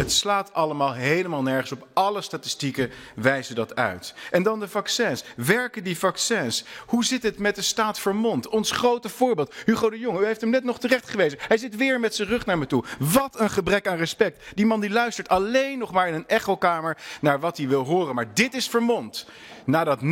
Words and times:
Het 0.00 0.12
slaat 0.12 0.52
allemaal 0.52 0.92
helemaal 0.92 1.42
nergens 1.42 1.72
op. 1.72 1.86
Alle 1.92 2.20
statistieken 2.20 2.90
wijzen 3.14 3.54
dat 3.54 3.76
uit. 3.76 4.14
En 4.30 4.42
dan 4.42 4.60
de 4.60 4.68
vaccins. 4.68 5.24
Werken 5.36 5.84
die 5.84 5.98
vaccins? 5.98 6.64
Hoe 6.86 7.04
zit 7.04 7.22
het 7.22 7.38
met 7.38 7.54
de 7.54 7.62
staat 7.62 8.00
Vermont? 8.00 8.48
Ons 8.48 8.70
grote 8.70 9.08
voorbeeld, 9.08 9.54
Hugo 9.64 9.90
de 9.90 9.98
Jong. 9.98 10.20
U 10.20 10.24
heeft 10.24 10.40
hem 10.40 10.50
net 10.50 10.64
nog 10.64 10.78
terecht 10.78 11.10
gewezen. 11.10 11.38
Hij 11.48 11.56
zit 11.56 11.76
weer 11.76 12.00
met 12.00 12.14
zijn 12.14 12.28
rug 12.28 12.46
naar 12.46 12.58
me 12.58 12.66
toe. 12.66 12.84
Wat 12.98 13.40
een 13.40 13.50
gebrek 13.50 13.88
aan 13.88 13.96
respect. 13.96 14.42
Die 14.54 14.66
man 14.66 14.80
die 14.80 14.90
luistert 14.90 15.28
alleen 15.28 15.78
nog 15.78 15.92
maar 15.92 16.08
in 16.08 16.14
een 16.14 16.28
echokamer 16.28 16.96
naar 17.20 17.40
wat 17.40 17.56
hij 17.56 17.68
wil 17.68 17.84
horen. 17.84 18.14
Maar 18.14 18.34
dit 18.34 18.54
is 18.54 18.68
Vermont. 18.68 19.26
Nadat 19.64 20.00
90% 20.02 20.06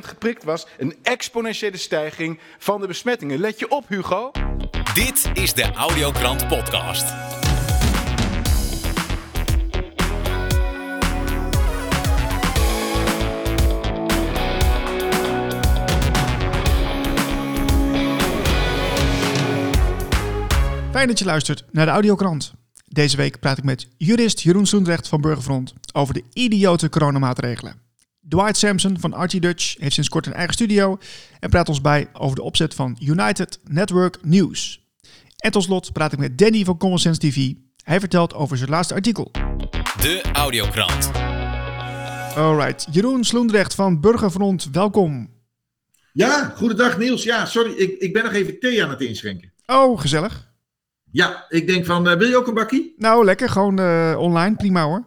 geprikt 0.00 0.44
was, 0.44 0.66
een 0.78 0.96
exponentiële 1.02 1.76
stijging 1.76 2.38
van 2.58 2.80
de 2.80 2.86
besmettingen. 2.86 3.38
Let 3.38 3.58
je 3.58 3.70
op, 3.70 3.88
Hugo. 3.88 4.30
Dit 4.94 5.30
is 5.32 5.54
de 5.54 5.72
Audiokrant 5.72 6.48
Podcast. 6.48 7.43
Fijn 20.94 21.08
dat 21.08 21.18
je 21.18 21.24
luistert 21.24 21.64
naar 21.70 21.86
de 21.86 21.92
Audiokrant. 21.92 22.52
Deze 22.84 23.16
week 23.16 23.40
praat 23.40 23.58
ik 23.58 23.64
met 23.64 23.88
jurist 23.96 24.40
Jeroen 24.40 24.66
Soendrecht 24.66 25.08
van 25.08 25.20
Burgerfront 25.20 25.72
over 25.92 26.14
de 26.14 26.22
idiote 26.32 26.88
coronamaatregelen. 26.88 27.74
Dwight 28.28 28.56
Sampson 28.56 29.00
van 29.00 29.12
Archie 29.12 29.40
Dutch 29.40 29.74
heeft 29.78 29.94
sinds 29.94 30.08
kort 30.08 30.26
een 30.26 30.32
eigen 30.32 30.54
studio 30.54 30.98
en 31.40 31.50
praat 31.50 31.68
ons 31.68 31.80
bij 31.80 32.08
over 32.12 32.36
de 32.36 32.42
opzet 32.42 32.74
van 32.74 32.96
United 33.00 33.60
Network 33.64 34.18
News. 34.22 34.80
En 35.36 35.50
tot 35.50 35.62
slot 35.62 35.92
praat 35.92 36.12
ik 36.12 36.18
met 36.18 36.38
Danny 36.38 36.64
van 36.64 36.78
Common 36.78 36.98
Sense 36.98 37.20
TV. 37.20 37.52
Hij 37.84 38.00
vertelt 38.00 38.34
over 38.34 38.56
zijn 38.56 38.70
laatste 38.70 38.94
artikel. 38.94 39.30
De 40.00 40.22
Audiokrant. 40.32 41.10
Alright, 42.36 42.86
Jeroen 42.90 43.24
Sloendrecht 43.24 43.74
van 43.74 44.00
Burgerfront, 44.00 44.68
welkom. 44.72 45.30
Ja, 46.12 46.52
goedendag 46.56 46.98
Niels. 46.98 47.22
Ja, 47.22 47.46
sorry, 47.46 47.72
ik, 47.72 47.98
ik 47.98 48.12
ben 48.12 48.24
nog 48.24 48.32
even 48.32 48.58
thee 48.58 48.84
aan 48.84 48.90
het 48.90 49.00
inschenken. 49.00 49.52
Oh, 49.66 50.00
gezellig. 50.00 50.52
Ja, 51.14 51.44
ik 51.48 51.66
denk 51.66 51.84
van, 51.84 52.08
eh, 52.08 52.16
wil 52.16 52.28
je 52.28 52.36
ook 52.36 52.46
een 52.46 52.54
bakkie? 52.54 52.94
Nou, 52.96 53.24
lekker, 53.24 53.48
gewoon 53.48 53.78
eh, 53.78 54.14
online, 54.18 54.56
prima 54.56 54.84
hoor. 54.84 55.04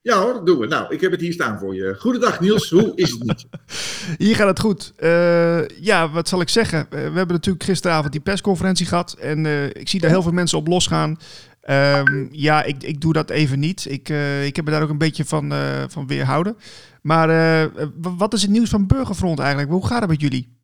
Ja 0.00 0.20
hoor, 0.20 0.32
dat 0.32 0.46
doen 0.46 0.58
we. 0.58 0.66
Nou, 0.66 0.94
ik 0.94 1.00
heb 1.00 1.10
het 1.10 1.20
hier 1.20 1.32
staan 1.32 1.58
voor 1.58 1.74
je. 1.74 1.94
Goedendag 1.98 2.40
Niels, 2.40 2.70
hoe 2.70 2.92
is 2.94 3.10
het 3.10 3.22
niet? 3.22 3.46
Hier 4.26 4.36
gaat 4.36 4.48
het 4.48 4.60
goed. 4.60 4.92
Eh, 4.96 5.68
ja, 5.68 6.10
wat 6.10 6.28
zal 6.28 6.40
ik 6.40 6.48
zeggen? 6.48 6.86
We 6.90 6.96
hebben 6.96 7.28
natuurlijk 7.28 7.64
gisteravond 7.64 8.12
die 8.12 8.20
persconferentie 8.20 8.86
gehad. 8.86 9.12
En 9.12 9.46
ik 9.74 9.88
zie 9.88 10.00
daar 10.00 10.10
heel 10.10 10.22
veel 10.22 10.32
mensen 10.32 10.58
op 10.58 10.66
losgaan. 10.66 11.18
Ehm, 11.60 12.26
ja, 12.30 12.62
ik, 12.62 12.82
ik 12.82 13.00
doe 13.00 13.12
dat 13.12 13.30
even 13.30 13.58
niet. 13.58 13.86
Ik, 13.90 14.08
ik 14.44 14.56
heb 14.56 14.64
me 14.64 14.70
daar 14.70 14.82
ook 14.82 14.90
een 14.90 14.98
beetje 14.98 15.24
van, 15.24 15.52
van 15.88 16.06
weerhouden. 16.06 16.56
Maar 17.02 17.70
wat 18.00 18.34
is 18.34 18.42
het 18.42 18.50
nieuws 18.50 18.70
van 18.70 18.86
Burgerfront 18.86 19.38
eigenlijk? 19.38 19.70
Hoe 19.70 19.86
gaat 19.86 20.00
het 20.00 20.10
met 20.10 20.20
jullie? 20.20 20.57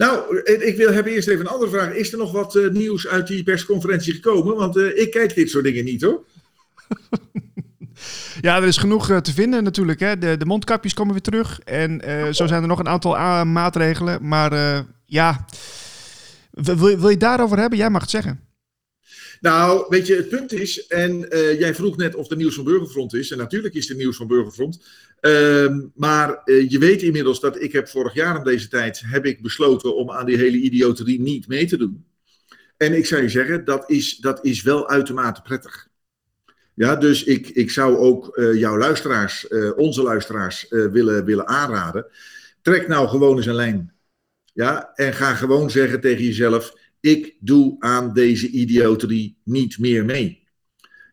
Nou, 0.00 0.40
eh, 0.42 0.66
ik 0.68 0.76
wil, 0.76 0.92
heb 0.92 1.06
eerst 1.06 1.28
even 1.28 1.40
een 1.40 1.52
andere 1.52 1.70
vraag. 1.70 1.92
Is 1.92 2.12
er 2.12 2.18
nog 2.18 2.32
wat 2.32 2.56
eh, 2.56 2.68
nieuws 2.68 3.06
uit 3.06 3.26
die 3.26 3.42
persconferentie 3.42 4.14
gekomen? 4.14 4.56
Want 4.56 4.76
eh, 4.76 4.98
ik 4.98 5.10
kijk 5.10 5.34
dit 5.34 5.50
soort 5.50 5.64
dingen 5.64 5.84
niet 5.84 6.02
hoor. 6.02 6.24
Ja, 8.40 8.56
er 8.56 8.66
is 8.66 8.76
genoeg 8.76 9.20
te 9.20 9.32
vinden 9.32 9.64
natuurlijk. 9.64 10.00
Hè. 10.00 10.18
De, 10.18 10.36
de 10.36 10.44
mondkapjes 10.44 10.94
komen 10.94 11.12
weer 11.12 11.22
terug. 11.22 11.60
En 11.60 12.00
zo 12.34 12.46
zijn 12.46 12.62
er 12.62 12.68
nog 12.68 12.78
een 12.78 12.88
aantal 12.88 13.44
maatregelen. 13.44 14.28
Maar 14.28 14.84
ja, 15.04 15.44
wil, 16.50 16.76
wil 16.76 16.98
je 16.98 17.08
het 17.08 17.20
daarover 17.20 17.58
hebben? 17.58 17.78
Jij 17.78 17.90
mag 17.90 18.00
het 18.00 18.10
zeggen. 18.10 18.40
Nou, 19.40 19.86
weet 19.88 20.06
je, 20.06 20.14
het 20.14 20.28
punt 20.28 20.52
is, 20.52 20.86
en 20.86 21.30
eh, 21.30 21.58
jij 21.58 21.74
vroeg 21.74 21.96
net 21.96 22.14
of 22.14 22.30
er 22.30 22.36
nieuws 22.36 22.54
van 22.54 22.64
Burgerfront 22.64 23.14
is. 23.14 23.30
En 23.30 23.38
natuurlijk 23.38 23.74
is 23.74 23.90
er 23.90 23.96
nieuws 23.96 24.16
van 24.16 24.26
Burgerfront. 24.26 24.84
Ehm, 25.20 25.86
maar 25.94 26.42
eh, 26.44 26.70
je 26.70 26.78
weet 26.78 27.02
inmiddels 27.02 27.40
dat 27.40 27.62
ik 27.62 27.72
heb 27.72 27.88
vorig 27.88 28.14
jaar 28.14 28.38
om 28.38 28.44
deze 28.44 28.68
tijd 28.68 29.02
heb 29.06 29.24
ik 29.24 29.42
besloten 29.42 29.96
om 29.96 30.10
aan 30.10 30.26
die 30.26 30.36
hele 30.36 30.56
idioterie 30.56 31.20
niet 31.20 31.48
mee 31.48 31.66
te 31.66 31.76
doen. 31.76 32.04
En 32.76 32.92
ik 32.92 33.06
zou 33.06 33.22
je 33.22 33.28
zeggen, 33.28 33.64
dat 33.64 33.90
is, 33.90 34.16
dat 34.16 34.44
is 34.44 34.62
wel 34.62 34.88
uitermate 34.88 35.42
prettig. 35.42 35.88
Ja, 36.74 36.96
dus 36.96 37.24
ik, 37.24 37.48
ik 37.48 37.70
zou 37.70 37.96
ook 37.96 38.36
eh, 38.36 38.54
jouw 38.54 38.78
luisteraars, 38.78 39.48
onze 39.76 40.02
luisteraars, 40.02 40.66
willen, 40.68 41.24
willen 41.24 41.46
aanraden. 41.46 42.06
Trek 42.62 42.88
nou 42.88 43.08
gewoon 43.08 43.36
eens 43.36 43.46
een 43.46 43.54
lijn. 43.54 43.92
Ja, 44.52 44.92
en 44.94 45.12
ga 45.12 45.34
gewoon 45.34 45.70
zeggen 45.70 46.00
tegen 46.00 46.24
jezelf: 46.24 46.74
ik 47.00 47.34
doe 47.40 47.76
aan 47.78 48.12
deze 48.12 48.48
idioterie 48.48 49.36
niet 49.44 49.78
meer 49.78 50.04
mee. 50.04 50.38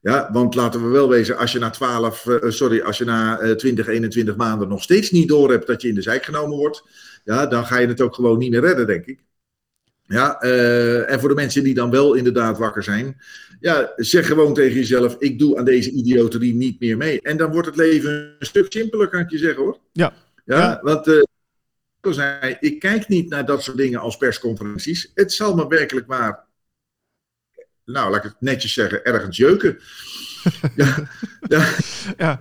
Ja, 0.01 0.29
want 0.31 0.55
laten 0.55 0.83
we 0.83 0.87
wel 0.87 1.09
wezen, 1.09 1.37
als 1.37 1.51
je 1.51 1.59
na 1.59 1.69
12, 1.69 2.27
eh, 2.27 2.49
sorry, 2.49 2.81
als 2.81 2.97
je 2.97 3.05
na 3.05 3.39
eh, 3.39 3.51
20, 3.51 3.87
21 3.87 4.35
maanden 4.35 4.67
nog 4.67 4.83
steeds 4.83 5.11
niet 5.11 5.27
door 5.27 5.51
hebt 5.51 5.67
dat 5.67 5.81
je 5.81 5.87
in 5.87 5.95
de 5.95 6.01
zijk 6.01 6.23
genomen 6.23 6.57
wordt, 6.57 6.83
ja, 7.23 7.45
dan 7.45 7.65
ga 7.65 7.77
je 7.77 7.87
het 7.87 8.01
ook 8.01 8.15
gewoon 8.15 8.37
niet 8.37 8.51
meer 8.51 8.61
redden, 8.61 8.87
denk 8.87 9.05
ik. 9.05 9.19
Ja, 10.03 10.39
eh, 10.41 11.11
en 11.11 11.19
voor 11.19 11.29
de 11.29 11.35
mensen 11.35 11.63
die 11.63 11.73
dan 11.73 11.89
wel 11.89 12.13
inderdaad 12.13 12.57
wakker 12.57 12.83
zijn, 12.83 13.21
ja, 13.59 13.93
zeg 13.95 14.27
gewoon 14.27 14.53
tegen 14.53 14.75
jezelf: 14.75 15.15
ik 15.19 15.39
doe 15.39 15.57
aan 15.57 15.65
deze 15.65 15.91
idioterie 15.91 16.53
niet 16.55 16.79
meer 16.79 16.97
mee. 16.97 17.21
En 17.21 17.37
dan 17.37 17.51
wordt 17.51 17.67
het 17.67 17.75
leven 17.75 18.35
een 18.39 18.45
stuk 18.45 18.71
simpeler, 18.71 19.07
kan 19.07 19.19
ik 19.19 19.29
je 19.29 19.37
zeggen 19.37 19.63
hoor. 19.63 19.77
Ja. 19.91 20.13
Ja, 20.45 20.57
Ja. 20.57 20.79
want 20.83 21.25
eh, 22.07 22.25
ik 22.25 22.39
zei, 22.41 22.57
ik 22.59 22.79
kijk 22.79 23.07
niet 23.07 23.29
naar 23.29 23.45
dat 23.45 23.63
soort 23.63 23.77
dingen 23.77 23.99
als 23.99 24.17
persconferenties. 24.17 25.11
Het 25.13 25.33
zal 25.33 25.55
me 25.55 25.67
werkelijk 25.67 26.07
maar, 26.07 26.45
nou 27.85 28.11
laat 28.11 28.25
ik 28.25 28.31
het 28.31 28.41
netjes 28.41 28.73
zeggen, 28.73 29.03
ergens 29.03 29.37
jeuken. 29.37 29.79
ja, 30.75 31.09
ja. 31.47 31.69
Ja. 32.17 32.39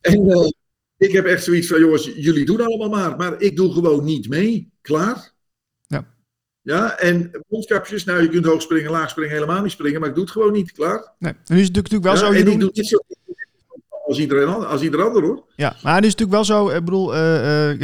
En 0.00 0.30
eh, 0.30 0.48
ik 0.96 1.12
heb 1.12 1.24
echt 1.24 1.44
zoiets 1.44 1.66
van, 1.66 1.80
jongens, 1.80 2.04
jullie 2.04 2.44
doen 2.44 2.60
allemaal 2.60 2.88
maar, 2.88 3.16
maar 3.16 3.40
ik 3.40 3.56
doe 3.56 3.72
gewoon 3.72 4.04
niet 4.04 4.28
mee. 4.28 4.72
Klaar? 4.80 5.32
Ja. 5.86 6.14
Ja, 6.62 6.98
en 6.98 7.44
mondkapjes, 7.48 8.04
nou 8.04 8.22
je 8.22 8.28
kunt 8.28 8.44
hoog 8.44 8.62
springen, 8.62 8.90
laag 8.90 9.10
springen, 9.10 9.34
helemaal 9.34 9.62
niet 9.62 9.72
springen, 9.72 10.00
maar 10.00 10.08
ik 10.08 10.14
doe 10.14 10.24
het 10.24 10.32
gewoon 10.32 10.52
niet. 10.52 10.72
Klaar? 10.72 11.14
Nee. 11.18 11.32
En 11.32 11.54
nu 11.54 11.60
is 11.60 11.66
het 11.66 11.76
natuurlijk 11.76 12.04
wel 12.04 12.12
ja, 12.12 12.18
zo, 12.18 12.26
en 12.26 12.32
ik 12.32 12.38
Jeroen. 12.38 12.58
doe 12.58 12.72
dit 12.72 12.86
zo 12.86 12.98
als 14.06 14.18
iedereen, 14.18 14.48
ander- 14.48 14.68
als 14.68 14.82
ieder 14.82 15.02
ander 15.02 15.22
hoor. 15.22 15.44
Ja, 15.56 15.76
maar 15.82 15.94
het 15.94 16.04
is 16.04 16.14
natuurlijk 16.14 16.30
wel 16.30 16.44
zo, 16.44 16.68
ik 16.68 16.84
bedoel, 16.84 17.14
eh, 17.14 17.70
eh, 17.70 17.78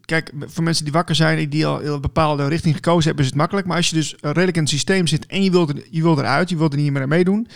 kijk, 0.00 0.32
voor 0.46 0.64
mensen 0.64 0.84
die 0.84 0.92
wakker 0.92 1.14
zijn, 1.14 1.48
die 1.48 1.66
al 1.66 1.82
een 1.82 2.00
bepaalde 2.00 2.48
richting 2.48 2.74
gekozen 2.74 3.04
hebben, 3.04 3.24
is 3.24 3.30
het 3.30 3.38
makkelijk. 3.38 3.66
Maar 3.66 3.76
als 3.76 3.90
je 3.90 3.96
dus 3.96 4.16
redelijk 4.20 4.56
in 4.56 4.62
het 4.62 4.70
systeem 4.70 5.06
zit 5.06 5.26
en 5.26 5.42
je 5.42 5.50
wilt, 5.50 5.68
er, 5.68 5.82
je 5.90 6.02
wilt 6.02 6.18
eruit, 6.18 6.48
je 6.48 6.56
wilt 6.56 6.72
er 6.72 6.78
niet 6.78 6.92
meer 6.92 7.02
aan 7.02 7.08
meedoen, 7.08 7.48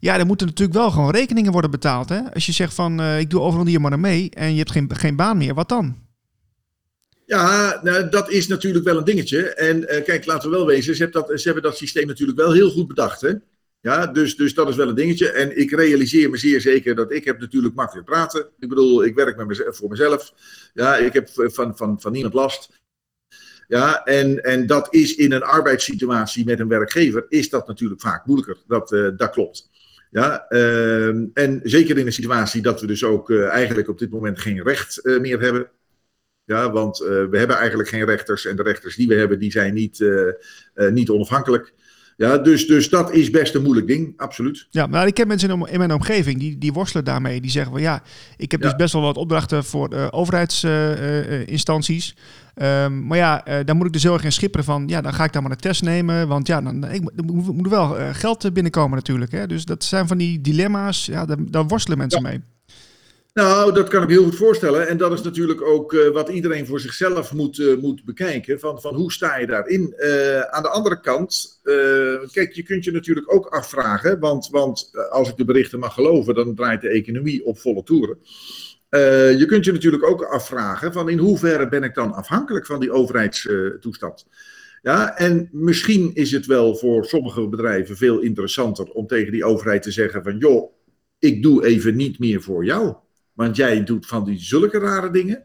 ja, 0.00 0.16
dan 0.16 0.26
moeten 0.26 0.46
natuurlijk 0.46 0.78
wel 0.78 0.90
gewoon 0.90 1.10
rekeningen 1.10 1.52
worden 1.52 1.70
betaald. 1.70 2.08
Hè? 2.08 2.20
Als 2.34 2.46
je 2.46 2.52
zegt 2.52 2.74
van, 2.74 3.00
eh, 3.00 3.18
ik 3.18 3.30
doe 3.30 3.40
overal 3.40 3.66
hier 3.66 3.80
maar 3.80 3.92
aan 3.92 4.00
mee 4.00 4.30
en 4.30 4.50
je 4.50 4.58
hebt 4.58 4.70
geen, 4.70 4.90
geen 4.94 5.16
baan 5.16 5.36
meer, 5.36 5.54
wat 5.54 5.68
dan? 5.68 6.04
Ja, 7.26 7.80
nou, 7.82 8.08
dat 8.08 8.30
is 8.30 8.46
natuurlijk 8.46 8.84
wel 8.84 8.96
een 8.96 9.04
dingetje. 9.04 9.54
En 9.54 9.86
kijk, 10.04 10.26
laten 10.26 10.50
we 10.50 10.56
wel 10.56 10.66
wezen, 10.66 10.96
ze, 10.96 11.02
hebben 11.02 11.22
dat, 11.22 11.40
ze 11.40 11.44
hebben 11.44 11.62
dat 11.62 11.76
systeem 11.76 12.06
natuurlijk 12.06 12.38
wel 12.38 12.52
heel 12.52 12.70
goed 12.70 12.86
bedacht. 12.86 13.20
Hè? 13.20 13.32
Ja, 13.80 14.06
dus, 14.06 14.36
dus 14.36 14.54
dat 14.54 14.68
is 14.68 14.76
wel 14.76 14.88
een 14.88 14.94
dingetje. 14.94 15.30
En 15.30 15.58
ik 15.58 15.70
realiseer 15.70 16.30
me 16.30 16.36
zeer 16.36 16.60
zeker 16.60 16.94
dat 16.94 17.12
ik 17.12 17.24
heb 17.24 17.40
natuurlijk 17.40 17.74
makkelijk 17.74 18.06
praten. 18.06 18.48
Ik 18.58 18.68
bedoel, 18.68 19.04
ik 19.04 19.14
werk 19.14 19.36
met 19.36 19.46
mezelf, 19.46 19.76
voor 19.76 19.88
mezelf. 19.88 20.32
Ja, 20.74 20.96
ik 20.96 21.12
heb 21.12 21.28
van, 21.32 21.76
van, 21.76 22.00
van 22.00 22.12
niemand 22.12 22.34
last. 22.34 22.68
Ja, 23.68 24.04
en, 24.04 24.42
en 24.42 24.66
dat 24.66 24.94
is 24.94 25.14
in 25.14 25.32
een 25.32 25.42
arbeidssituatie 25.42 26.44
met 26.44 26.60
een 26.60 26.68
werkgever, 26.68 27.26
is 27.28 27.50
dat 27.50 27.66
natuurlijk 27.66 28.00
vaak 28.00 28.26
moeilijker. 28.26 28.56
Dat, 28.66 28.92
eh, 28.92 29.08
dat 29.16 29.30
klopt. 29.30 29.70
Ja, 30.10 30.48
ehm, 30.48 31.24
en 31.34 31.60
zeker 31.62 31.98
in 31.98 32.06
een 32.06 32.12
situatie 32.12 32.62
dat 32.62 32.80
we 32.80 32.86
dus 32.86 33.04
ook 33.04 33.30
eh, 33.30 33.48
eigenlijk 33.48 33.88
op 33.88 33.98
dit 33.98 34.10
moment 34.10 34.38
geen 34.38 34.62
recht 34.62 34.98
eh, 34.98 35.20
meer 35.20 35.40
hebben. 35.40 35.70
Ja, 36.44 36.72
want 36.72 36.98
we 36.98 37.38
hebben 37.38 37.56
eigenlijk 37.56 37.88
geen 37.88 38.04
rechters 38.04 38.44
en 38.44 38.56
de 38.56 38.62
rechters 38.62 38.96
die 38.96 39.08
we 39.08 39.14
hebben, 39.14 39.38
die 39.38 39.50
zijn 39.50 39.74
niet, 39.74 40.04
niet 40.74 41.10
onafhankelijk. 41.10 41.72
Ja, 42.16 42.38
dus, 42.38 42.66
dus 42.66 42.88
dat 42.88 43.12
is 43.12 43.30
best 43.30 43.54
een 43.54 43.62
moeilijk 43.62 43.86
ding, 43.86 44.12
absoluut. 44.16 44.66
Ja, 44.70 44.86
maar 44.86 45.06
ik 45.06 45.14
ken 45.14 45.26
mensen 45.28 45.66
in, 45.68 45.78
mijn 45.78 45.92
omgeving 45.92 46.38
die, 46.38 46.58
die 46.58 46.72
worstelen 46.72 47.04
daarmee. 47.04 47.40
Die 47.40 47.50
zeggen 47.50 47.72
van 47.72 47.80
ja, 47.80 48.02
ik 48.36 48.50
heb 48.50 48.60
dus 48.60 48.76
best 48.76 48.92
wel 48.92 49.02
wat 49.02 49.16
opdrachten 49.16 49.64
voor 49.64 49.88
eh, 49.88 50.06
overheidsinstanties. 50.10 52.16
Ehm, 52.54 53.06
maar 53.06 53.18
ja, 53.18 53.44
eh, 53.44 53.64
dan 53.64 53.76
moet 53.76 53.86
ik 53.86 53.92
dus 53.92 54.02
heel 54.02 54.12
erg 54.12 54.24
in 54.24 54.32
schipperen 54.32 54.64
van 54.64 54.84
ja, 54.86 55.00
dan 55.00 55.14
ga 55.14 55.24
ik 55.24 55.32
daar 55.32 55.42
maar 55.42 55.50
een 55.50 55.56
test 55.56 55.82
nemen. 55.82 56.28
Want 56.28 56.46
ja, 56.46 56.60
dan, 56.60 56.90
ik, 56.90 57.00
moet- 57.00 57.12
er 57.16 57.24
moet 57.24 57.46
moet 57.56 57.64
er 57.64 57.70
wel 57.70 57.98
eh, 57.98 58.08
geld 58.12 58.52
binnenkomen 58.52 58.96
natuurlijk. 58.96 59.32
Hè? 59.32 59.46
Dus 59.46 59.64
dat 59.64 59.84
zijn 59.84 60.06
van 60.06 60.18
die 60.18 60.40
dilemma's, 60.40 61.06
ja, 61.06 61.24
daar, 61.26 61.36
daar 61.40 61.66
worstelen 61.66 61.98
mensen 61.98 62.22
mee. 62.22 62.40
Nou, 63.36 63.72
dat 63.72 63.88
kan 63.88 64.02
ik 64.02 64.08
me 64.08 64.14
heel 64.14 64.24
goed 64.24 64.36
voorstellen. 64.36 64.88
En 64.88 64.96
dat 64.96 65.12
is 65.12 65.22
natuurlijk 65.22 65.62
ook 65.62 65.92
eh, 65.92 66.08
wat 66.08 66.28
iedereen 66.28 66.66
voor 66.66 66.80
zichzelf 66.80 67.32
moet, 67.32 67.58
eh, 67.58 67.76
moet 67.76 68.04
bekijken. 68.04 68.60
Van, 68.60 68.80
van 68.80 68.94
hoe 68.94 69.12
sta 69.12 69.36
je 69.36 69.46
daarin? 69.46 69.94
Eh, 69.96 70.40
aan 70.40 70.62
de 70.62 70.68
andere 70.68 71.00
kant, 71.00 71.60
kijk, 72.32 72.52
je 72.52 72.62
kunt 72.62 72.84
je 72.84 72.90
natuurlijk 72.90 73.34
ook 73.34 73.46
afvragen. 73.46 74.20
Want, 74.20 74.48
want 74.48 74.90
als 75.10 75.28
ik 75.28 75.36
de 75.36 75.44
berichten 75.44 75.78
mag 75.78 75.94
geloven, 75.94 76.34
dan 76.34 76.54
draait 76.54 76.80
de 76.80 76.88
economie 76.88 77.44
op 77.44 77.58
volle 77.58 77.82
toeren. 77.82 78.18
Je 79.38 79.44
kunt 79.46 79.64
je 79.64 79.72
natuurlijk 79.72 80.06
ook 80.06 80.22
afvragen 80.22 80.92
van 80.92 81.08
in 81.08 81.18
hoeverre 81.18 81.68
ben 81.68 81.82
ik 81.82 81.94
dan 81.94 82.12
afhankelijk 82.12 82.66
van 82.66 82.80
die 82.80 82.92
overheidstoestand. 82.92 84.26
ja, 84.82 85.16
en 85.16 85.48
misschien 85.52 86.10
is 86.14 86.30
het 86.30 86.46
wel 86.46 86.76
voor 86.76 87.04
sommige 87.04 87.48
bedrijven 87.48 87.96
veel 87.96 88.20
interessanter 88.20 88.84
om 88.84 89.06
tegen 89.06 89.32
die 89.32 89.44
overheid 89.44 89.82
te 89.82 89.90
zeggen 89.90 90.22
van 90.22 90.38
joh, 90.38 90.72
ik 91.18 91.42
doe 91.42 91.64
even 91.66 91.96
niet 91.96 92.18
meer 92.18 92.42
voor 92.42 92.64
jou. 92.64 92.96
Want 93.36 93.56
jij 93.56 93.84
doet 93.84 94.06
van 94.06 94.24
die 94.24 94.38
zulke 94.38 94.78
rare 94.78 95.10
dingen. 95.10 95.44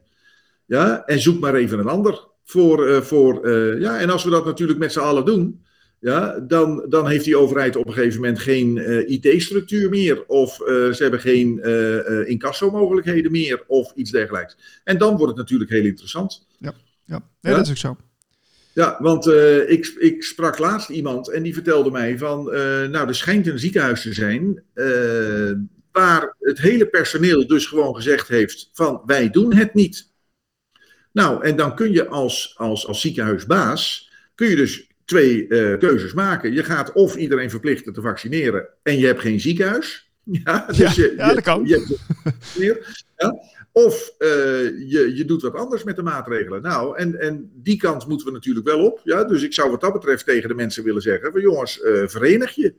Ja, 0.65 1.05
en 1.05 1.19
zoek 1.19 1.39
maar 1.39 1.55
even 1.55 1.79
een 1.79 1.87
ander. 1.87 2.27
Voor, 2.43 2.89
uh, 2.89 3.01
voor, 3.01 3.47
uh, 3.47 3.79
ja, 3.79 3.99
en 3.99 4.09
als 4.09 4.23
we 4.23 4.29
dat 4.29 4.45
natuurlijk 4.45 4.79
met 4.79 4.91
z'n 4.91 4.99
allen 4.99 5.25
doen, 5.25 5.65
ja, 5.99 6.39
dan, 6.39 6.85
dan 6.89 7.07
heeft 7.07 7.25
die 7.25 7.37
overheid 7.37 7.75
op 7.75 7.87
een 7.87 7.93
gegeven 7.93 8.21
moment 8.21 8.39
geen 8.39 8.75
uh, 8.75 9.09
IT-structuur 9.09 9.89
meer. 9.89 10.25
Of 10.25 10.55
ze 10.55 10.97
hebben 10.97 11.19
geen 11.19 11.63
incasso-mogelijkheden 12.27 13.31
meer. 13.31 13.63
Of 13.67 13.91
iets 13.95 14.11
dergelijks. 14.11 14.81
En 14.83 14.97
dan 14.97 15.09
wordt 15.09 15.27
het 15.27 15.37
natuurlijk 15.37 15.71
heel 15.71 15.85
interessant. 15.85 16.47
Ja, 16.57 16.73
ja. 17.05 17.23
Nee, 17.41 17.51
ja? 17.51 17.57
dat 17.57 17.65
is 17.65 17.71
ook 17.71 17.77
zo. 17.77 17.97
Ja, 18.73 18.97
want 18.99 19.27
uh, 19.27 19.69
ik, 19.69 19.95
ik 19.99 20.23
sprak 20.23 20.57
laatst 20.57 20.89
iemand 20.89 21.29
en 21.29 21.43
die 21.43 21.53
vertelde 21.53 21.91
mij 21.91 22.17
van, 22.17 22.47
uh, 22.47 22.53
nou, 22.87 23.07
er 23.07 23.15
schijnt 23.15 23.47
een 23.47 23.59
ziekenhuis 23.59 24.01
te 24.01 24.13
zijn 24.13 24.63
uh, 24.75 25.51
waar 25.91 26.35
het 26.39 26.59
hele 26.59 26.87
personeel 26.87 27.47
dus 27.47 27.65
gewoon 27.65 27.95
gezegd 27.95 28.27
heeft 28.27 28.69
van, 28.73 29.01
wij 29.05 29.29
doen 29.29 29.53
het 29.53 29.73
niet. 29.73 30.09
Nou, 31.11 31.43
en 31.43 31.55
dan 31.55 31.75
kun 31.75 31.91
je 31.91 32.07
als, 32.07 32.53
als, 32.57 32.87
als 32.87 33.01
ziekenhuisbaas, 33.01 34.11
kun 34.35 34.49
je 34.49 34.55
dus 34.55 34.87
twee 35.05 35.47
keuzes 35.77 36.13
maken. 36.13 36.53
Je 36.53 36.63
gaat 36.63 36.91
of 36.91 37.15
iedereen 37.15 37.49
verplichten 37.49 37.93
te 37.93 38.01
vaccineren 38.01 38.67
en 38.83 38.97
je 38.97 39.05
hebt 39.05 39.21
geen 39.21 39.39
ziekenhuis. 39.39 40.09
Ja, 40.43 40.65
dus 40.67 40.77
ja, 40.77 40.91
je, 40.95 41.13
ja, 41.17 41.33
dat 41.33 41.43
kan. 41.43 41.65
Je, 41.65 41.97
je, 42.57 42.85
ja. 43.17 43.39
Of 43.71 44.13
uh, 44.19 44.27
je, 44.89 45.11
je 45.15 45.25
doet 45.25 45.41
wat 45.41 45.55
anders 45.55 45.83
met 45.83 45.95
de 45.95 46.03
maatregelen. 46.03 46.61
Nou, 46.61 46.97
en, 46.97 47.19
en 47.19 47.51
die 47.53 47.77
kant 47.77 48.07
moeten 48.07 48.27
we 48.27 48.33
natuurlijk 48.33 48.67
wel 48.67 48.85
op. 48.85 49.01
Ja? 49.03 49.23
Dus 49.23 49.43
ik 49.43 49.53
zou 49.53 49.71
wat 49.71 49.81
dat 49.81 49.93
betreft 49.93 50.25
tegen 50.25 50.49
de 50.49 50.55
mensen 50.55 50.83
willen 50.83 51.01
zeggen: 51.01 51.31
van 51.31 51.41
jongens, 51.41 51.79
uh, 51.79 52.07
verenig 52.07 52.51
je. 52.55 52.73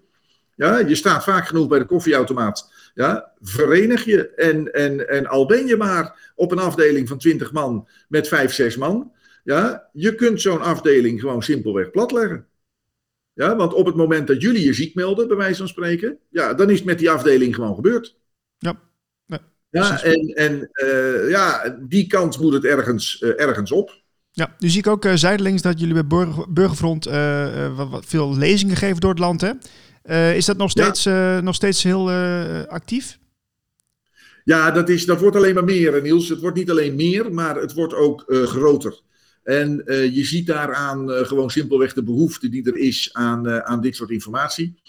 Ja? 0.63 0.79
Je 0.79 0.95
staat 0.95 1.25
vaak 1.25 1.47
genoeg 1.47 1.69
bij 1.69 1.79
de 1.79 1.85
koffieautomaat. 1.85 2.73
Ja? 2.95 3.33
Verenig 3.41 4.05
je. 4.05 4.29
En, 4.29 4.73
en, 4.73 5.09
en 5.09 5.27
al 5.27 5.47
ben 5.47 5.67
je 5.67 5.77
maar 5.77 6.33
op 6.35 6.53
een 6.53 6.59
afdeling 6.59 7.09
van 7.09 7.19
20 7.19 7.53
man 7.53 7.89
met 8.09 8.29
5, 8.29 8.53
6 8.53 8.77
man. 8.77 9.13
Ja? 9.45 9.89
Je 9.93 10.15
kunt 10.15 10.41
zo'n 10.41 10.61
afdeling 10.61 11.21
gewoon 11.21 11.43
simpelweg 11.43 11.91
platleggen. 11.91 12.47
Ja, 13.35 13.57
want 13.57 13.75
op 13.75 13.87
het 13.87 13.95
moment 13.95 14.27
dat 14.27 14.43
jullie 14.43 14.65
je 14.65 14.73
ziek 14.73 14.95
melden, 14.95 15.29
bij 15.29 15.37
wijze 15.37 15.59
van 15.59 15.69
spreken, 15.69 16.19
ja, 16.29 16.55
dan 16.55 16.71
is 16.71 16.77
het 16.77 16.87
met 16.87 16.99
die 16.99 17.11
afdeling 17.11 17.55
gewoon 17.55 17.75
gebeurd. 17.75 18.17
Ja. 18.59 18.81
Ja, 19.71 20.03
en, 20.03 20.27
en 20.27 20.71
uh, 20.85 21.31
ja, 21.31 21.77
die 21.81 22.07
kant 22.07 22.41
moet 22.41 22.53
het 22.53 22.65
ergens, 22.65 23.21
uh, 23.21 23.41
ergens 23.41 23.73
op. 23.73 24.03
Ja, 24.31 24.57
nu 24.59 24.69
zie 24.69 24.79
ik 24.79 24.87
ook 24.87 25.05
uh, 25.05 25.13
zijdelings 25.15 25.63
dat 25.63 25.79
jullie 25.81 25.95
bij 25.95 26.07
Burger, 26.07 26.53
Burgerfront 26.53 27.09
veel 28.07 28.37
lezingen 28.37 28.77
geven 28.77 29.01
door 29.01 29.11
het 29.11 29.19
land. 29.19 29.41
Hè? 29.41 29.53
Is 30.35 30.45
dat 30.45 30.57
nog 30.57 30.71
steeds, 30.71 31.03
ja. 31.03 31.41
nog 31.41 31.55
steeds 31.55 31.83
heel 31.83 32.11
actief? 32.69 33.19
Ja, 34.45 34.71
dat, 34.71 34.89
is, 34.89 35.05
dat 35.07 35.21
wordt 35.21 35.37
alleen 35.37 35.55
maar 35.55 35.65
meer, 35.65 36.03
Niels. 36.03 36.29
Het 36.29 36.41
wordt 36.41 36.57
niet 36.57 36.71
alleen 36.71 36.95
meer, 36.95 37.33
maar 37.33 37.57
het 37.57 37.73
wordt 37.73 37.95
ook 37.95 38.25
groter. 38.27 39.01
En 39.43 39.83
je 39.87 40.25
ziet 40.25 40.47
daaraan 40.47 41.09
gewoon 41.09 41.51
simpelweg 41.51 41.93
de 41.93 42.03
behoefte 42.03 42.49
die 42.49 42.67
er 42.67 42.77
is 42.77 43.11
aan, 43.13 43.63
aan 43.63 43.81
dit 43.81 43.97
soort 43.97 44.11
informatie. 44.11 44.81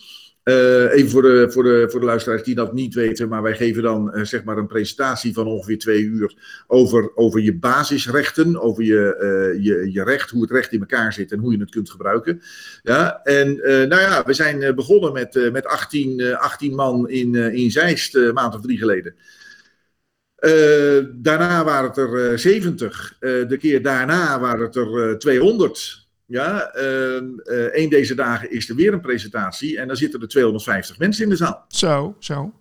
Uh, 0.44 0.94
even 0.94 1.10
voor 1.10 1.22
de, 1.22 1.52
voor, 1.52 1.64
de, 1.64 1.88
voor 1.90 2.00
de 2.00 2.06
luisteraars 2.06 2.44
die 2.44 2.56
dat 2.56 2.74
niet 2.74 2.94
weten, 2.94 3.30
maar 3.30 3.42
wij 3.42 3.56
geven 3.56 3.84
dan 3.84 4.12
uh, 4.16 4.24
zeg 4.24 4.44
maar 4.44 4.58
een 4.58 4.68
presentatie 4.68 5.34
van 5.34 5.48
ongeveer 5.48 5.78
twee 5.78 6.04
uur 6.04 6.36
over, 6.68 7.16
over 7.16 7.42
je 7.42 7.56
basisrechten, 7.56 8.62
over 8.62 8.84
je, 8.84 9.18
uh, 9.56 9.64
je, 9.64 9.92
je 9.92 10.04
recht, 10.04 10.30
hoe 10.30 10.42
het 10.42 10.52
recht 10.52 10.72
in 10.72 10.80
elkaar 10.80 11.14
zit 11.14 11.32
en 11.32 11.40
hoe 11.40 11.52
je 11.52 11.60
het 11.60 11.70
kunt 11.70 11.90
gebruiken. 11.90 12.42
Ja, 12.82 13.22
en 13.24 13.56
nou 13.56 14.02
ja, 14.02 14.24
we 14.26 14.34
zijn 14.34 14.76
begonnen 14.76 15.14
met, 15.14 15.50
met 15.52 15.66
18, 15.66 16.36
18 16.36 16.76
man 16.76 17.10
in, 17.10 17.36
in 17.36 17.72
Zeist 17.72 18.16
een 18.16 18.34
maand 18.34 18.56
of 18.56 18.62
drie 18.62 18.78
geleden. 18.78 19.16
daarna 21.22 21.64
waren 21.64 21.90
het 21.90 21.98
er 21.98 22.40
70. 22.40 23.16
de 23.20 23.58
keer 23.60 23.82
daarna 23.82 24.40
waren 24.40 24.66
het 24.66 24.76
er 24.76 25.20
200. 25.20 26.03
Ja, 26.26 26.76
uh, 26.76 27.16
een 27.72 27.90
deze 27.90 28.16
dagen 28.16 28.52
is 28.52 28.70
er 28.70 28.76
weer 28.76 28.94
een 28.94 29.02
presentatie 29.02 29.80
en 29.80 29.88
dan 29.88 29.96
zitten 29.96 30.22
er 30.22 30.28
250 30.28 30.98
mensen 30.98 31.24
in 31.24 31.30
de 31.30 31.36
zaal. 31.36 31.66
Zo, 31.68 32.16
zo. 32.20 32.54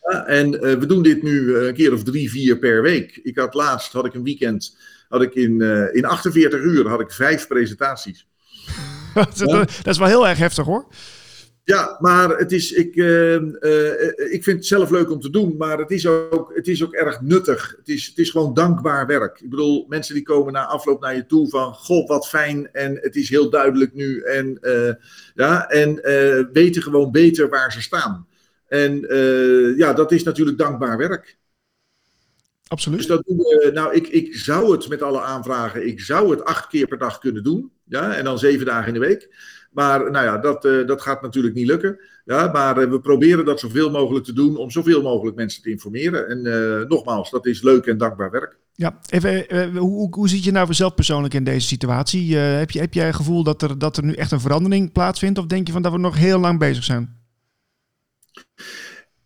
Ja, 0.00 0.26
en 0.26 0.54
uh, 0.54 0.60
we 0.60 0.86
doen 0.86 1.02
dit 1.02 1.22
nu 1.22 1.56
een 1.56 1.74
keer 1.74 1.92
of 1.92 2.02
drie, 2.02 2.30
vier 2.30 2.58
per 2.58 2.82
week. 2.82 3.20
Ik 3.22 3.38
had 3.38 3.54
laatst, 3.54 3.92
had 3.92 4.06
ik 4.06 4.14
een 4.14 4.24
weekend, 4.24 4.76
had 5.08 5.22
ik 5.22 5.34
in, 5.34 5.60
in 5.92 6.04
48 6.04 6.60
uur 6.60 6.88
had 6.88 7.00
ik 7.00 7.12
vijf 7.12 7.46
presentaties. 7.46 8.26
dat, 9.14 9.38
ja. 9.50 9.58
dat 9.58 9.86
is 9.86 9.98
wel 9.98 10.08
heel 10.08 10.28
erg 10.28 10.38
heftig 10.38 10.64
hoor. 10.64 10.86
Ja, 11.66 11.96
maar 12.00 12.28
het 12.28 12.52
is, 12.52 12.72
ik, 12.72 12.96
uh, 12.96 13.34
uh, 13.34 14.32
ik 14.32 14.42
vind 14.44 14.56
het 14.56 14.66
zelf 14.66 14.90
leuk 14.90 15.10
om 15.10 15.20
te 15.20 15.30
doen, 15.30 15.56
maar 15.56 15.78
het 15.78 15.90
is 15.90 16.06
ook, 16.06 16.54
het 16.54 16.68
is 16.68 16.84
ook 16.84 16.92
erg 16.92 17.20
nuttig. 17.20 17.74
Het 17.78 17.88
is, 17.88 18.06
het 18.06 18.18
is 18.18 18.30
gewoon 18.30 18.54
dankbaar 18.54 19.06
werk. 19.06 19.40
Ik 19.40 19.50
bedoel, 19.50 19.86
mensen 19.88 20.14
die 20.14 20.22
komen 20.22 20.52
na 20.52 20.66
afloop 20.66 21.00
naar 21.00 21.14
je 21.14 21.26
toe 21.26 21.48
van, 21.48 21.74
god 21.74 22.08
wat 22.08 22.28
fijn 22.28 22.72
en 22.72 22.98
het 23.00 23.16
is 23.16 23.28
heel 23.28 23.50
duidelijk 23.50 23.94
nu. 23.94 24.20
En, 24.20 24.58
uh, 24.60 24.92
ja, 25.34 25.68
en 25.68 26.00
weten 26.52 26.82
gewoon 26.82 27.10
beter 27.10 27.48
waar 27.48 27.72
ze 27.72 27.82
staan. 27.82 28.26
En 28.68 29.00
ja, 29.76 29.92
dat 29.92 30.12
is 30.12 30.22
natuurlijk 30.22 30.58
dankbaar 30.58 30.96
werk. 30.96 31.36
Absoluut. 32.68 32.98
Dus 32.98 33.06
dat 33.06 33.22
doen 33.26 33.36
we, 33.36 33.70
nou, 33.74 33.94
ik, 33.94 34.08
ik 34.08 34.34
zou 34.36 34.72
het 34.72 34.88
met 34.88 35.02
alle 35.02 35.20
aanvragen, 35.20 35.86
ik 35.86 36.00
zou 36.00 36.30
het 36.30 36.44
acht 36.44 36.66
keer 36.66 36.86
per 36.86 36.98
dag 36.98 37.18
kunnen 37.18 37.42
doen. 37.42 37.72
Ja, 37.84 38.14
en 38.14 38.24
dan 38.24 38.38
zeven 38.38 38.66
dagen 38.66 38.86
in 38.86 39.00
de 39.00 39.06
week. 39.06 39.28
Maar 39.76 40.10
nou 40.10 40.24
ja, 40.24 40.38
dat, 40.38 40.64
uh, 40.64 40.86
dat 40.86 41.02
gaat 41.02 41.22
natuurlijk 41.22 41.54
niet 41.54 41.66
lukken. 41.66 42.00
Ja, 42.24 42.50
maar 42.52 42.82
uh, 42.82 42.90
we 42.90 43.00
proberen 43.00 43.44
dat 43.44 43.60
zoveel 43.60 43.90
mogelijk 43.90 44.24
te 44.24 44.32
doen 44.32 44.56
om 44.56 44.70
zoveel 44.70 45.02
mogelijk 45.02 45.36
mensen 45.36 45.62
te 45.62 45.70
informeren. 45.70 46.28
En 46.28 46.46
uh, 46.46 46.88
nogmaals, 46.88 47.30
dat 47.30 47.46
is 47.46 47.62
leuk 47.62 47.86
en 47.86 47.98
dankbaar 47.98 48.30
werk. 48.30 48.56
Ja, 48.74 48.98
even, 49.08 49.76
hoe, 49.76 50.14
hoe 50.14 50.28
zit 50.28 50.44
je 50.44 50.50
nou 50.50 50.74
zelf 50.74 50.94
persoonlijk 50.94 51.34
in 51.34 51.44
deze 51.44 51.66
situatie? 51.66 52.36
heb, 52.36 52.70
je, 52.70 52.80
heb 52.80 52.94
jij 52.94 53.06
het 53.06 53.14
gevoel 53.14 53.42
dat 53.42 53.62
er, 53.62 53.78
dat 53.78 53.96
er 53.96 54.04
nu 54.04 54.12
echt 54.12 54.30
een 54.30 54.40
verandering 54.40 54.92
plaatsvindt? 54.92 55.38
Of 55.38 55.46
denk 55.46 55.66
je 55.66 55.72
van 55.72 55.82
dat 55.82 55.92
we 55.92 55.98
nog 55.98 56.16
heel 56.16 56.38
lang 56.38 56.58
bezig 56.58 56.84
zijn? 56.84 57.15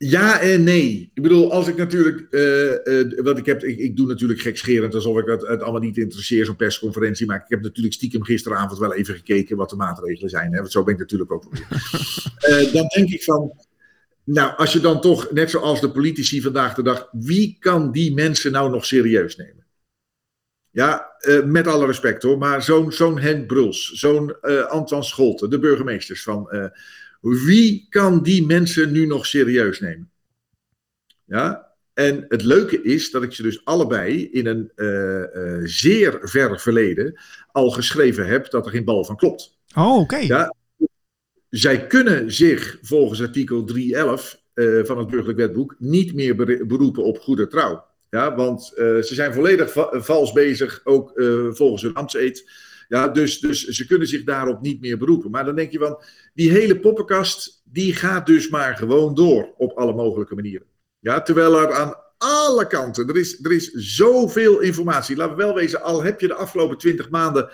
Ja 0.02 0.40
en 0.40 0.62
nee. 0.62 1.10
Ik 1.14 1.22
bedoel, 1.22 1.52
als 1.52 1.68
ik 1.68 1.76
natuurlijk. 1.76 2.26
Uh, 2.30 2.72
uh, 2.84 3.22
wat 3.22 3.38
ik 3.38 3.46
heb. 3.46 3.64
Ik, 3.64 3.78
ik, 3.78 3.96
doe 3.96 4.06
natuurlijk 4.06 4.40
gekscherend 4.40 4.94
alsof 4.94 5.18
ik 5.18 5.26
het, 5.26 5.46
het 5.46 5.62
allemaal 5.62 5.80
niet 5.80 5.96
interesseer, 5.96 6.44
zo'n 6.44 6.56
persconferentie. 6.56 7.26
Maar 7.26 7.36
ik 7.36 7.48
heb 7.48 7.62
natuurlijk 7.62 7.94
stiekem 7.94 8.22
gisteravond 8.22 8.78
wel 8.78 8.94
even 8.94 9.14
gekeken 9.14 9.56
wat 9.56 9.70
de 9.70 9.76
maatregelen 9.76 10.30
zijn. 10.30 10.52
Hè, 10.52 10.58
want 10.58 10.72
zo 10.72 10.84
ben 10.84 10.94
ik 10.94 11.00
natuurlijk 11.00 11.32
ook 11.32 11.44
uh, 11.44 12.72
dan 12.74 12.86
denk 12.86 13.10
ik 13.10 13.22
van. 13.24 13.52
Nou, 14.24 14.56
als 14.56 14.72
je 14.72 14.80
dan 14.80 15.00
toch, 15.00 15.30
net 15.30 15.50
zoals 15.50 15.80
de 15.80 15.90
politici 15.90 16.42
vandaag 16.42 16.74
de 16.74 16.82
dag. 16.82 17.08
Wie 17.12 17.56
kan 17.58 17.92
die 17.92 18.14
mensen 18.14 18.52
nou 18.52 18.70
nog 18.70 18.84
serieus 18.84 19.36
nemen? 19.36 19.66
Ja, 20.70 21.10
met 21.44 21.66
alle 21.66 21.86
respect 21.86 22.22
hoor. 22.22 22.38
Maar 22.38 22.62
zo'n 22.62 22.92
zo'n 22.92 23.18
Henk 23.18 23.46
Bruls, 23.46 23.90
zo'n 23.90 24.40
Antoine 24.68 25.06
Scholten, 25.06 25.50
de 25.50 25.58
burgemeesters 25.58 26.22
van. 26.22 26.70
Wie 27.20 27.86
kan 27.88 28.22
die 28.22 28.46
mensen 28.46 28.92
nu 28.92 29.06
nog 29.06 29.26
serieus 29.26 29.80
nemen? 29.80 30.10
Ja, 31.24 31.70
en 31.94 32.24
het 32.28 32.42
leuke 32.42 32.82
is 32.82 33.10
dat 33.10 33.22
ik 33.22 33.32
ze 33.32 33.42
dus 33.42 33.64
allebei 33.64 34.30
in 34.30 34.46
een 34.46 34.72
uh, 34.76 35.22
uh, 35.34 35.60
zeer 35.64 36.18
ver 36.22 36.60
verleden 36.60 37.20
al 37.52 37.70
geschreven 37.70 38.26
heb 38.26 38.50
dat 38.50 38.66
er 38.66 38.72
geen 38.72 38.84
bal 38.84 39.04
van 39.04 39.16
klopt. 39.16 39.58
Oh, 39.74 39.92
oké. 39.92 40.00
Okay. 40.00 40.26
Ja, 40.26 40.54
zij 41.48 41.86
kunnen 41.86 42.32
zich 42.32 42.78
volgens 42.82 43.22
artikel 43.22 43.64
311 43.64 44.40
uh, 44.54 44.84
van 44.84 44.98
het 44.98 45.08
burgerlijk 45.08 45.38
wetboek 45.38 45.74
niet 45.78 46.14
meer 46.14 46.36
beroepen 46.66 47.04
op 47.04 47.18
goede 47.18 47.46
trouw. 47.46 47.84
Ja, 48.10 48.34
want 48.34 48.64
ze 48.74 49.08
zijn 49.10 49.32
volledig 49.34 49.72
va 49.72 50.00
vals 50.00 50.32
bezig, 50.32 50.80
ook 50.84 51.12
volgens 51.50 51.82
hun 51.82 51.94
ambtseed. 51.94 52.50
Ja, 52.88 53.08
dus, 53.08 53.38
dus 53.38 53.64
ze 53.64 53.86
kunnen 53.86 54.08
zich 54.08 54.24
daarop 54.24 54.60
niet 54.60 54.80
meer 54.80 54.98
beroepen. 54.98 55.30
Maar 55.30 55.44
dan 55.44 55.54
denk 55.56 55.72
je 55.72 55.78
van, 55.78 56.02
die 56.34 56.50
hele 56.50 56.80
poppenkast, 56.80 57.62
die 57.64 57.94
gaat 57.94 58.26
dus 58.26 58.48
maar 58.48 58.76
gewoon 58.76 59.14
door 59.14 59.54
op 59.56 59.72
alle 59.72 59.94
mogelijke 59.94 60.34
manieren. 60.34 60.66
Ja, 60.98 61.22
terwijl 61.22 61.60
er 61.60 61.72
aan 61.72 61.94
alle 62.18 62.66
kanten, 62.66 63.08
er 63.08 63.16
is, 63.16 63.44
er 63.44 63.52
is 63.52 63.70
zoveel 63.72 64.60
informatie. 64.60 65.16
Laten 65.16 65.36
we 65.36 65.42
wel 65.42 65.54
wezen, 65.54 65.82
al 65.82 66.02
heb 66.02 66.20
je 66.20 66.26
de 66.26 66.34
afgelopen 66.34 66.78
twintig 66.78 67.10
maanden 67.10 67.50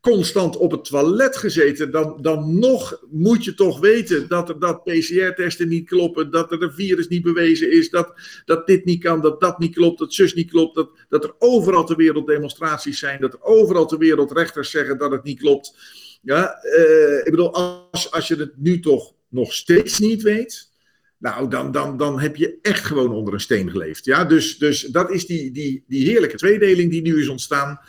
constant 0.00 0.56
op 0.56 0.70
het 0.70 0.84
toilet 0.84 1.36
gezeten, 1.36 1.90
dan, 1.90 2.18
dan 2.20 2.58
nog 2.58 3.02
moet 3.10 3.44
je 3.44 3.54
toch 3.54 3.80
weten 3.80 4.28
dat 4.28 4.54
dat 4.58 4.84
PCR-testen 4.84 5.68
niet 5.68 5.88
kloppen, 5.88 6.30
dat 6.30 6.52
er 6.52 6.62
een 6.62 6.72
virus 6.72 7.08
niet 7.08 7.22
bewezen 7.22 7.72
is, 7.72 7.90
dat, 7.90 8.12
dat 8.44 8.66
dit 8.66 8.84
niet 8.84 9.02
kan, 9.02 9.20
dat 9.20 9.40
dat 9.40 9.58
niet 9.58 9.74
klopt, 9.74 9.98
dat 9.98 10.14
zus 10.14 10.34
niet 10.34 10.50
klopt, 10.50 10.74
dat, 10.74 10.90
dat 11.08 11.24
er 11.24 11.34
overal 11.38 11.84
ter 11.84 11.96
wereld 11.96 12.26
demonstraties 12.26 12.98
zijn, 12.98 13.20
dat 13.20 13.32
er 13.32 13.42
overal 13.42 13.86
ter 13.86 13.98
wereld 13.98 14.32
rechters 14.32 14.70
zeggen 14.70 14.98
dat 14.98 15.10
het 15.10 15.22
niet 15.22 15.38
klopt. 15.38 15.74
Ja, 16.20 16.64
uh, 16.64 17.18
ik 17.18 17.30
bedoel, 17.30 17.54
als, 17.54 18.10
als 18.10 18.28
je 18.28 18.36
het 18.36 18.52
nu 18.56 18.80
toch 18.80 19.14
nog 19.28 19.52
steeds 19.52 19.98
niet 19.98 20.22
weet, 20.22 20.70
nou, 21.18 21.48
dan, 21.48 21.72
dan, 21.72 21.96
dan 21.96 22.20
heb 22.20 22.36
je 22.36 22.58
echt 22.62 22.84
gewoon 22.84 23.12
onder 23.12 23.34
een 23.34 23.40
steen 23.40 23.70
geleefd. 23.70 24.04
Ja, 24.04 24.24
dus, 24.24 24.58
dus 24.58 24.82
dat 24.82 25.10
is 25.10 25.26
die, 25.26 25.50
die, 25.50 25.84
die 25.86 26.08
heerlijke 26.08 26.36
tweedeling 26.36 26.90
die 26.90 27.02
nu 27.02 27.20
is 27.20 27.28
ontstaan. 27.28 27.80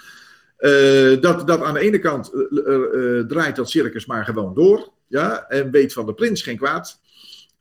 Uh, 0.59 1.21
dat, 1.21 1.47
dat 1.47 1.61
aan 1.61 1.73
de 1.73 1.79
ene 1.79 1.99
kant 1.99 2.33
uh, 2.33 2.77
uh, 2.93 3.25
draait 3.25 3.55
dat 3.55 3.69
circus 3.69 4.05
maar 4.05 4.25
gewoon 4.25 4.53
door. 4.53 4.91
Ja, 5.07 5.47
en 5.47 5.71
weet 5.71 5.93
van 5.93 6.05
de 6.05 6.13
prins 6.13 6.41
geen 6.41 6.57
kwaad. 6.57 6.99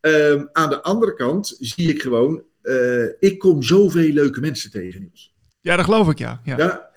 Ehm, 0.01 0.47
aan 0.53 0.69
de 0.69 0.83
andere 0.83 1.15
kant 1.15 1.57
zie 1.59 1.89
ik 1.89 2.03
gewoon, 2.03 2.43
eh, 2.63 3.05
ik 3.19 3.39
kom 3.39 3.63
zoveel 3.63 4.13
leuke 4.13 4.41
mensen 4.41 4.71
tegen, 4.71 5.01
Niels. 5.01 5.35
Ja, 5.61 5.77
dat 5.77 5.85
geloof 5.85 6.11
ik, 6.11 6.19
ja. 6.19 6.41
ja. 6.45 6.91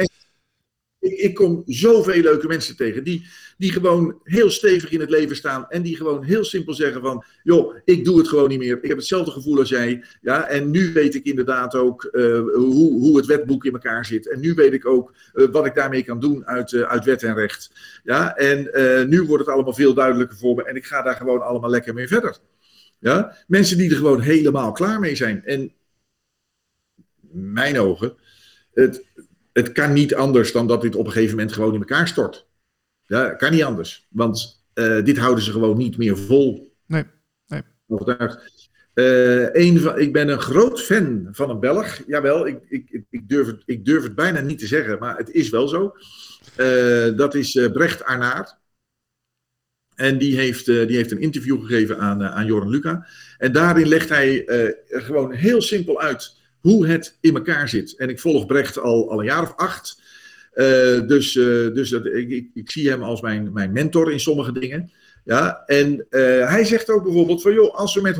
Ik, 1.04 1.18
ik 1.18 1.34
kom 1.34 1.64
zoveel 1.66 2.22
leuke 2.22 2.48
mensen 2.48 2.76
tegen 2.76 3.04
die, 3.04 3.28
die 3.58 3.72
gewoon 3.72 4.20
heel 4.24 4.50
stevig 4.50 4.92
in 4.92 5.00
het 5.00 5.10
leven 5.10 5.36
staan 5.36 5.70
en 5.70 5.82
die 5.82 5.96
gewoon 5.96 6.24
heel 6.24 6.44
simpel 6.44 6.74
zeggen 6.74 7.02
van, 7.02 7.24
joh, 7.44 7.76
ik 7.86 8.06
doe 8.06 8.18
het 8.18 8.28
gewoon 8.28 8.50
niet 8.50 8.60
meer. 8.60 8.78
Ik 8.82 8.88
heb 8.88 8.98
hetzelfde 8.98 9.32
gevoel 9.32 9.58
als 9.58 9.70
jij. 9.70 10.04
Ja, 10.22 10.48
en 10.48 10.72
nu 10.72 10.94
weet 10.94 11.16
ik 11.16 11.26
inderdaad 11.26 11.76
ook 11.76 12.04
eh, 12.04 12.40
hoe, 12.40 13.00
hoe 13.00 13.18
het 13.18 13.26
wetboek 13.26 13.66
in 13.66 13.74
elkaar 13.74 14.06
zit. 14.06 14.30
En 14.30 14.40
nu 14.40 14.54
weet 14.54 14.74
ik 14.74 14.86
ook 14.86 15.14
eh, 15.34 15.48
wat 15.52 15.66
ik 15.66 15.76
daarmee 15.76 16.04
kan 16.04 16.20
doen 16.20 16.46
uit, 16.46 16.74
eh, 16.74 16.82
uit 16.82 17.06
wet 17.06 17.24
en 17.24 17.36
recht. 17.36 17.72
Ja, 18.04 18.36
en 18.36 18.70
nu 19.10 19.22
wordt 19.24 19.46
het 19.46 19.54
allemaal 19.54 19.74
veel 19.74 19.94
duidelijker 19.94 20.38
voor 20.38 20.56
me 20.56 20.64
en 20.64 20.76
ik 20.76 20.86
ga 20.86 21.02
daar 21.02 21.16
gewoon 21.16 21.42
allemaal 21.42 21.70
lekker 21.70 21.94
mee 21.94 22.08
verder. 22.08 22.38
Ja, 23.00 23.36
mensen 23.48 23.78
die 23.78 23.90
er 23.90 23.96
gewoon 23.96 24.22
helemaal 24.22 24.72
klaar 24.72 25.00
mee 25.00 25.16
zijn. 25.16 25.46
En 25.46 25.74
mijn 27.32 27.80
ogen, 27.80 28.16
het, 28.74 29.06
het 29.54 29.72
kan 29.72 29.94
niet 29.94 30.16
anders 30.16 30.52
dan 30.52 30.68
dat 30.68 30.82
dit 30.82 30.96
op 30.96 31.06
een 31.06 31.12
gegeven 31.12 31.36
moment 31.36 31.54
gewoon 31.54 31.74
in 31.74 31.80
elkaar 31.80 32.08
stort. 32.08 32.48
Ja, 33.06 33.30
kan 33.30 33.52
niet 33.52 33.64
anders. 33.64 34.08
Want 34.10 34.66
eh, 34.74 35.04
dit 35.04 35.18
houden 35.18 35.44
ze 35.44 35.52
gewoon 35.52 35.78
niet 35.78 35.98
meer 35.98 36.18
vol. 36.18 36.76
Nee, 36.86 37.04
nee. 37.46 37.62
Eh, 38.94 39.54
een 39.54 39.80
van, 39.80 40.00
ik 40.00 40.14
ben 40.14 40.28
een 40.28 40.40
groot 40.40 40.82
fan 40.82 41.28
van 41.32 41.50
een 41.50 41.60
Belg. 41.60 42.02
Jawel, 42.08 42.48
ik, 42.48 42.60
ik, 42.70 43.04
ik, 43.10 43.30
durf 43.30 43.48
het, 43.48 43.64
ik 43.66 43.86
durf 43.86 44.04
het 44.04 44.16
bijna 44.16 44.40
niet 44.40 44.60
te 44.60 44.68
zeggen, 44.68 45.00
maar 45.00 45.18
het 45.18 45.30
is 45.30 45.50
wel 45.50 45.68
zo. 45.68 45.96
Eh, 46.56 47.16
dat 47.16 47.36
is 47.36 47.52
Brecht 47.74 48.04
Arnaert. 48.04 48.62
En 49.96 50.18
die 50.18 50.36
heeft, 50.36 50.66
die 50.66 50.96
heeft 50.96 51.12
een 51.12 51.22
interview 51.22 51.62
gegeven 51.62 52.00
aan, 52.00 52.24
aan 52.24 52.46
Joran 52.46 52.70
Luca. 52.70 53.08
En 53.38 53.52
daarin 53.52 53.88
legt 53.88 54.10
hij 54.10 54.44
gewoon 54.88 55.32
heel 55.32 55.62
simpel 55.62 56.02
uit 56.02 56.42
hoe 56.64 56.88
het 56.88 57.18
in 57.22 57.36
elkaar 57.36 57.70
zit. 57.70 57.96
En 57.98 58.10
ik 58.10 58.20
volg 58.20 58.46
Brecht 58.46 58.80
al, 58.80 59.12
al 59.12 59.20
een 59.20 59.26
jaar 59.26 59.42
of 59.42 59.54
acht. 59.56 60.02
Eh, 60.54 61.08
dus 61.08 61.36
eh, 61.36 61.74
dus 61.74 61.90
dat, 61.90 62.06
ik, 62.06 62.30
ik, 62.30 62.50
ik 62.54 62.72
zie 62.72 62.90
hem 62.90 63.04
als 63.04 63.22
mijn, 63.22 63.54
mijn 63.54 63.72
mentor 63.72 64.12
in 64.12 64.20
sommige 64.20 64.52
dingen. 64.52 64.92
Ja, 65.24 65.64
en 65.66 66.06
eh, 66.10 66.50
hij 66.50 66.66
zegt 66.66 66.90
ook 66.90 67.04
bijvoorbeeld 67.04 67.42
van, 67.42 67.54
joh, 67.54 67.76
als 67.76 67.96
we 67.96 68.02
met 68.02 68.16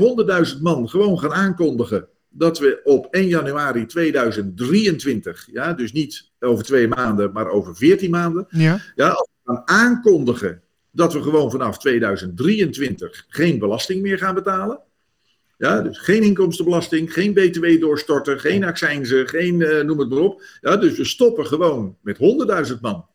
100.000 0.56 0.62
man 0.62 0.90
gewoon 0.90 1.20
gaan 1.20 1.34
aankondigen 1.34 2.08
dat 2.30 2.60
we 2.60 2.80
op 2.84 3.08
1 3.12 3.28
januari 3.28 3.86
2023, 3.86 5.50
ja, 5.52 5.74
dus 5.74 5.92
niet 5.92 6.32
over 6.40 6.64
twee 6.64 6.88
maanden, 6.88 7.32
maar 7.32 7.50
over 7.50 7.76
14 7.76 8.10
maanden, 8.10 8.46
Ja, 8.50 8.80
ja, 8.96 9.10
als 9.10 9.30
we 9.44 9.54
gaan 9.54 9.62
aankondigen 9.66 10.62
dat 10.92 11.14
we 11.14 11.22
gewoon 11.22 11.52
vanaf 11.52 11.78
2023 11.78 13.26
geen 13.28 13.60
belasting 13.60 14.02
meer 14.02 14.18
gaan 14.18 14.36
betalen. 14.36 14.80
Ja, 15.64 15.82
dus 15.82 15.98
geen 15.98 16.24
inkomstenbelasting, 16.24 17.14
geen 17.14 17.34
btw 17.34 17.80
doorstorten, 17.80 18.40
geen 18.40 18.64
accijnzen, 18.64 19.28
geen 19.28 19.62
eh, 19.62 19.84
noem 19.84 20.00
het 20.00 20.10
maar 20.10 20.20
op. 20.20 20.44
Ja, 20.62 20.78
dus 20.78 20.98
we 20.98 21.06
stoppen 21.06 21.46
gewoon 21.46 21.98
met 22.02 22.18
100.000 22.72 22.80
man. 22.82 23.06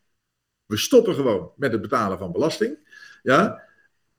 We 0.66 0.76
stoppen 0.76 1.14
gewoon 1.14 1.50
met 1.56 1.72
het 1.72 1.80
betalen 1.80 2.18
van 2.18 2.32
belasting. 2.32 2.78
Ja, 3.22 3.62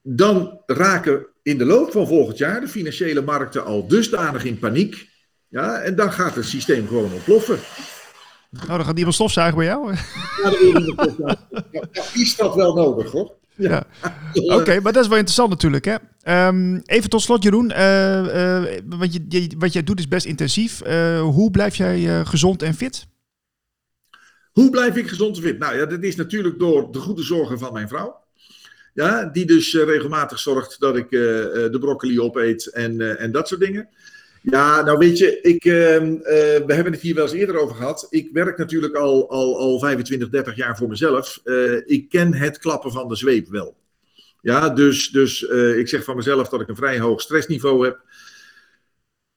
dan 0.02 0.62
raken 0.66 1.28
in 1.42 1.58
de 1.58 1.66
loop 1.66 1.92
van 1.92 2.08
volgend 2.08 2.38
jaar 2.38 2.62
de 2.62 2.68
financiële 2.68 3.22
markten 3.22 3.66
al 3.66 3.88
dusdanig 3.88 4.44
in 4.44 4.60
paniek. 4.60 5.10
Ja, 5.48 5.80
en 5.80 5.96
dan 5.96 6.12
gaat 6.12 6.36
het 6.36 6.46
systeem 6.46 6.88
gewoon 6.88 7.14
ontploffen. 7.14 7.60
nou, 8.50 8.68
dan 8.68 8.86
gaat 8.86 8.98
iemand 8.98 9.16
stofzuigen 9.16 9.58
bij 9.58 9.68
jou. 9.68 9.94
Ja, 10.44 10.50
dan 10.50 10.60
wil 10.60 11.38
ja, 11.72 11.94
is 12.14 12.36
dat 12.36 12.56
wel 12.56 12.74
nodig, 12.74 13.12
hoor? 13.12 13.39
Ja. 13.60 13.84
Oké, 14.58 14.80
maar 14.80 14.94
dat 14.94 15.04
is 15.04 15.08
wel 15.10 15.18
interessant 15.18 15.50
natuurlijk. 15.50 15.86
Hè? 15.86 15.96
Ehm, 16.22 16.76
even 16.86 17.10
tot 17.10 17.22
slot, 17.22 17.44
Jeroen. 17.44 17.72
eh, 17.72 18.58
eh, 18.76 18.82
wat, 18.86 19.14
je, 19.14 19.26
je- 19.30 19.56
wat 19.58 19.74
jij 19.74 19.84
doet 19.84 20.00
is 20.00 20.08
best 20.08 20.26
intensief. 20.26 20.82
Eh, 20.82 21.22
hoe 21.22 21.52
blijf 21.52 21.76
jij 21.76 22.26
gezond 22.26 22.62
en 22.64 22.74
fit? 22.74 23.08
Hoe 24.52 24.70
blijf 24.70 24.96
ik 24.96 25.08
gezond 25.08 25.38
en 25.38 25.44
fit? 25.44 25.60
Nou 25.60 25.78
ja, 25.78 25.86
dat 25.86 26.04
is 26.04 26.16
natuurlijk 26.16 26.60
door 26.60 26.92
de 26.92 27.00
goede 27.00 27.24
zorgen 27.24 27.60
van 27.60 27.74
mijn 27.74 27.88
vrouw. 27.88 28.18
Ja, 28.94 29.26
die 29.26 29.46
dus 29.46 29.74
regelmatig 29.74 30.40
zorgt 30.40 30.80
dat 30.80 30.96
ik 30.96 31.10
de 31.10 31.78
broccoli 31.80 32.20
opeet 32.20 32.66
en, 32.68 33.18
en 33.20 33.32
dat 33.32 33.48
soort 33.48 33.60
dingen. 33.62 33.90
Ja, 34.42 34.82
nou 34.82 34.98
weet 34.98 35.18
je, 35.18 35.42
ik, 35.42 35.66
ehm, 35.66 36.14
eh, 36.14 36.66
we 36.66 36.74
hebben 36.74 36.94
het 36.94 37.02
hier 37.02 37.16
wel 37.16 37.24
eens 37.24 37.34
eerder 37.34 37.58
over 37.58 37.76
gehad. 37.76 38.08
Ik 38.10 38.30
werk 38.34 38.58
natuurlijk 38.58 38.96
al, 38.96 39.30
al, 39.30 39.60
al 39.60 39.80
25, 39.80 40.30
30 40.30 40.56
jaar 40.56 40.78
voor 40.78 40.88
mezelf. 40.88 41.40
Eh, 41.44 41.76
ik 41.86 42.10
ken 42.10 42.34
het 42.34 42.58
klappen 42.58 42.92
van 42.92 43.08
de 43.08 43.16
zweep 43.16 43.48
wel. 43.48 43.78
Ja, 44.42 44.70
dus, 44.70 45.10
dus 45.10 45.48
eh, 45.48 45.78
ik 45.78 45.88
zeg 45.88 46.04
van 46.04 46.16
mezelf 46.16 46.50
dat 46.50 46.62
ik 46.62 46.68
een 46.68 46.76
vrij 46.76 47.00
hoog 47.00 47.22
stressniveau 47.22 47.86
heb. 47.86 48.02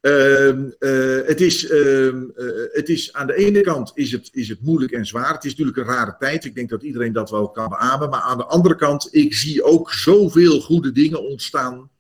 Ehm, 0.03 0.71
eh, 0.79 1.27
het, 1.27 1.41
is, 1.41 1.69
ehm, 1.69 2.25
eh, 2.35 2.47
het 2.73 2.89
is 2.89 3.13
aan 3.13 3.27
de 3.27 3.35
ene 3.35 3.61
kant 3.61 3.93
is 3.95 4.13
het, 4.13 4.29
is 4.33 4.49
het 4.49 4.63
moeilijk 4.63 4.93
en 4.93 5.07
zwaar. 5.07 5.35
Het 5.35 5.45
is 5.45 5.51
natuurlijk 5.51 5.77
een 5.77 5.95
rare 5.95 6.17
tijd. 6.19 6.45
Ik 6.45 6.55
denk 6.55 6.69
dat 6.69 6.83
iedereen 6.83 7.13
dat 7.13 7.31
wel 7.31 7.51
kan 7.51 7.69
beamen. 7.69 8.11
Maar 8.11 8.21
aan 8.21 8.37
de 8.37 8.45
andere 8.45 8.77
kant, 8.77 9.09
ik 9.11 9.35
zie 9.35 9.63
ook 9.63 9.93
zoveel 9.93 10.61
goede 10.61 10.93
dingen 10.93 11.23
ontstaan. 11.23 11.91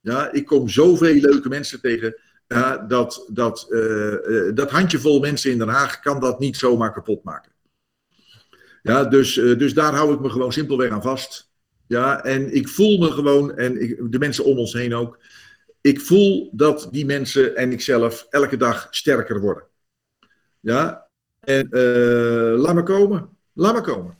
Ja, 0.00 0.32
ik 0.32 0.46
kom 0.46 0.68
zoveel 0.68 1.14
leuke 1.14 1.48
mensen 1.48 1.80
tegen. 1.80 2.16
Ja, 2.48 2.76
dat, 2.76 3.26
dat, 3.28 3.66
eh, 3.70 4.54
dat 4.54 4.70
handjevol 4.70 5.20
mensen 5.20 5.50
in 5.50 5.58
Den 5.58 5.68
Haag 5.68 6.00
kan 6.00 6.20
dat 6.20 6.38
niet 6.38 6.56
zomaar 6.56 6.92
kapot 6.92 7.24
maken. 7.24 7.52
Ja, 8.82 9.04
dus, 9.04 9.36
eh, 9.36 9.58
dus 9.58 9.74
daar 9.74 9.94
hou 9.94 10.14
ik 10.14 10.20
me 10.20 10.30
gewoon 10.30 10.52
simpelweg 10.52 10.90
aan 10.90 11.02
vast. 11.02 11.50
Ja, 11.86 12.24
en 12.24 12.54
ik 12.54 12.68
voel 12.68 12.98
me 12.98 13.10
gewoon, 13.10 13.56
en 13.56 13.82
ik, 13.82 14.12
de 14.12 14.18
mensen 14.18 14.44
om 14.44 14.58
ons 14.58 14.72
heen 14.72 14.94
ook. 14.94 15.18
Ik 15.80 16.00
voel 16.00 16.50
dat 16.52 16.88
die 16.90 17.06
mensen 17.06 17.56
en 17.56 17.72
ikzelf 17.72 18.26
elke 18.30 18.56
dag 18.56 18.86
sterker 18.90 19.40
worden. 19.40 19.64
Ja, 20.60 21.06
en 21.40 21.68
laat 22.56 22.74
me 22.74 22.82
komen. 22.82 23.28
Laat 23.52 23.74
me 23.74 23.80
komen. 23.80 24.16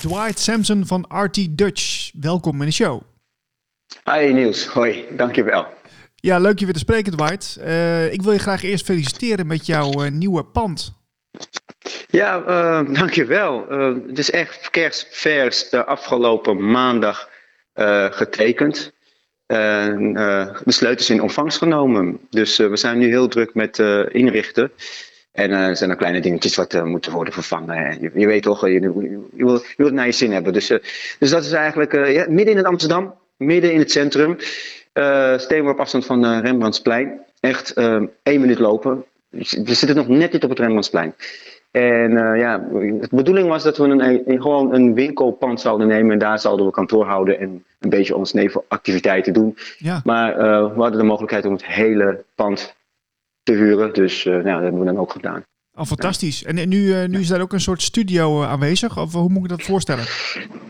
Dwight 0.00 0.38
Sampson 0.38 0.86
van 0.86 1.06
RT 1.08 1.58
Dutch. 1.58 2.10
Welkom 2.20 2.60
in 2.60 2.66
de 2.66 2.72
show. 2.72 3.13
Hi 4.02 4.32
Niels, 4.32 4.66
hoi, 4.66 5.04
dankjewel. 5.10 5.66
Ja, 6.14 6.38
leuk 6.38 6.58
je 6.58 6.64
weer 6.64 6.74
te 6.74 6.80
spreken, 6.80 7.12
Dwight. 7.16 7.56
Eh, 7.64 8.12
ik 8.12 8.22
wil 8.22 8.32
je 8.32 8.38
graag 8.38 8.62
eerst 8.62 8.84
feliciteren 8.84 9.46
met 9.46 9.66
jouw 9.66 9.92
eh, 9.92 10.10
nieuwe 10.10 10.44
pand. 10.44 10.92
Ja, 12.10 12.42
eh, 12.42 12.94
dankjewel. 12.94 13.66
Uh, 13.70 13.94
het 14.06 14.18
is 14.18 14.30
echt 14.30 14.70
kerstvers 14.70 15.68
de 15.68 15.84
afgelopen 15.84 16.70
maandag 16.70 17.28
uh, 17.74 18.06
getekend. 18.10 18.92
En 19.46 20.02
uh, 20.02 20.56
de 20.64 20.72
sleutels 20.72 21.10
in 21.10 21.22
ontvangst 21.22 21.58
genomen. 21.58 22.18
Dus 22.30 22.56
we 22.56 22.76
zijn 22.76 22.98
nu 22.98 23.08
heel 23.08 23.28
druk 23.28 23.54
met 23.54 23.78
inrichten. 24.08 24.72
En 25.32 25.50
er 25.50 25.76
zijn 25.76 25.90
er 25.90 25.96
kleine 25.96 26.20
dingetjes 26.20 26.54
wat 26.54 26.84
moeten 26.84 27.12
worden 27.12 27.32
vervangen. 27.32 28.00
Je, 28.00 28.10
je, 28.14 28.26
weet 28.26 28.42
toch, 28.42 28.66
je, 28.66 28.72
je, 28.72 28.92
wil, 29.36 29.58
je 29.58 29.74
wil 29.76 29.86
het 29.86 29.94
naar 29.94 30.06
je 30.06 30.12
zin 30.12 30.32
hebben. 30.32 30.52
Dus, 30.52 30.66
dus 31.18 31.30
dat 31.30 31.44
is 31.44 31.52
eigenlijk 31.52 31.92
ja, 31.92 32.26
midden 32.28 32.56
in 32.56 32.66
Amsterdam, 32.66 33.14
midden 33.36 33.72
in 33.72 33.78
het 33.78 33.90
centrum. 33.90 34.36
Uh, 34.94 35.38
steenworp 35.38 35.80
afstand 35.80 36.06
van 36.06 36.24
uh, 36.24 36.40
Rembrandtsplein. 36.40 37.20
Echt 37.40 37.78
uh, 37.78 38.02
één 38.22 38.40
minuut 38.40 38.58
lopen. 38.58 39.04
We 39.28 39.74
zitten 39.74 39.96
nog 39.96 40.08
net 40.08 40.32
niet 40.32 40.44
op 40.44 40.50
het 40.50 40.58
Rembrandtsplein. 40.58 41.14
En 41.70 42.12
ja, 42.38 42.58
de 42.58 43.08
bedoeling 43.10 43.48
was 43.48 43.62
dat 43.62 43.76
we 43.76 43.84
een, 43.84 44.30
een, 44.30 44.42
gewoon 44.42 44.74
een 44.74 44.94
winkelpand 44.94 45.60
zouden 45.60 45.86
nemen. 45.86 46.12
En 46.12 46.18
daar 46.18 46.38
zouden 46.38 46.66
we 46.66 46.72
kantoor 46.72 47.04
houden 47.04 47.38
en 47.38 47.64
een 47.80 47.90
beetje 47.90 48.16
ons 48.16 48.32
nevenactiviteiten 48.32 49.32
doen. 49.32 49.56
Ja. 49.78 50.00
Maar 50.04 50.36
we 50.74 50.80
hadden 50.80 50.98
de 50.98 51.06
mogelijkheid 51.06 51.44
om 51.44 51.52
het 51.52 51.66
hele 51.66 52.24
pand 52.34 52.74
te 53.42 53.52
huren. 53.52 53.92
Dus 53.92 54.24
nou, 54.24 54.42
dat 54.42 54.62
hebben 54.62 54.80
we 54.80 54.86
dan 54.86 54.98
ook 54.98 55.12
gedaan. 55.12 55.44
Oh, 55.76 55.84
fantastisch. 55.84 56.44
En 56.44 56.68
nu, 56.68 57.08
nu 57.08 57.20
is 57.20 57.28
daar 57.28 57.40
ook 57.40 57.52
een 57.52 57.60
soort 57.60 57.82
studio 57.82 58.42
aanwezig? 58.42 58.98
Of 58.98 59.12
hoe 59.12 59.28
moet 59.28 59.42
ik 59.42 59.48
dat 59.48 59.62
voorstellen? 59.62 60.04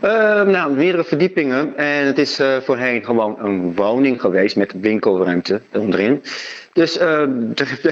Uh, 0.03 0.41
nou, 0.41 0.75
meerdere 0.75 1.03
verdiepingen. 1.03 1.77
En 1.77 2.05
het 2.05 2.17
is 2.17 2.39
voorheen 2.63 3.03
gewoon 3.03 3.35
een 3.39 3.75
woning 3.75 4.21
geweest 4.21 4.55
met 4.55 4.73
winkelruimte 4.79 5.61
onderin. 5.73 6.21
Dus 6.75 7.01
uh, 7.01 7.23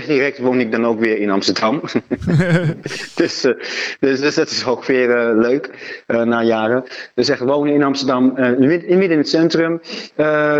direct 0.05 0.39
woon 0.39 0.59
ik 0.59 0.71
dan 0.71 0.85
ook 0.85 0.99
weer 0.99 1.17
in 1.17 1.29
Amsterdam. 1.29 1.81
dus, 3.15 3.45
uh, 3.45 3.53
dus, 3.99 4.19
dus, 4.19 4.35
dat 4.35 4.49
is 4.49 4.65
ook 4.65 4.85
weer 4.85 5.09
uh, 5.09 5.41
leuk 5.41 5.69
na 6.07 6.43
jaren. 6.43 6.83
Dus 7.15 7.29
echt 7.29 7.39
wonen 7.39 7.73
in 7.73 7.83
Amsterdam, 7.83 8.37
in, 8.37 8.67
midden 8.67 9.11
in 9.11 9.17
het 9.17 9.29
centrum. 9.29 9.81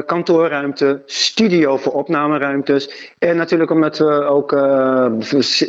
kantoorruimte, 0.05 1.01
studio 1.05 1.77
voor 1.77 1.93
opnameruimtes. 1.93 3.11
En 3.17 3.35
natuurlijk 3.35 3.71
omdat 3.71 3.97
we 3.97 4.23
ook 4.23 4.51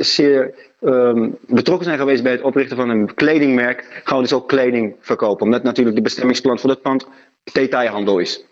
zeer 0.01 0.55
um, 0.81 1.37
betrokken 1.47 1.85
zijn 1.85 1.99
geweest 1.99 2.23
bij 2.23 2.33
het 2.33 2.43
oprichten 2.43 2.77
van 2.77 2.89
een 2.89 3.15
kledingmerk, 3.15 4.01
gaan 4.05 4.17
we 4.17 4.23
dus 4.23 4.33
ook 4.33 4.49
kleding 4.49 4.97
verkopen. 5.01 5.45
Omdat 5.45 5.63
natuurlijk 5.63 5.97
de 5.97 6.03
bestemmingsplan 6.03 6.59
voor 6.59 6.69
dat 6.69 6.83
pand 6.83 7.07
detailhandel 7.53 8.19
is. 8.19 8.45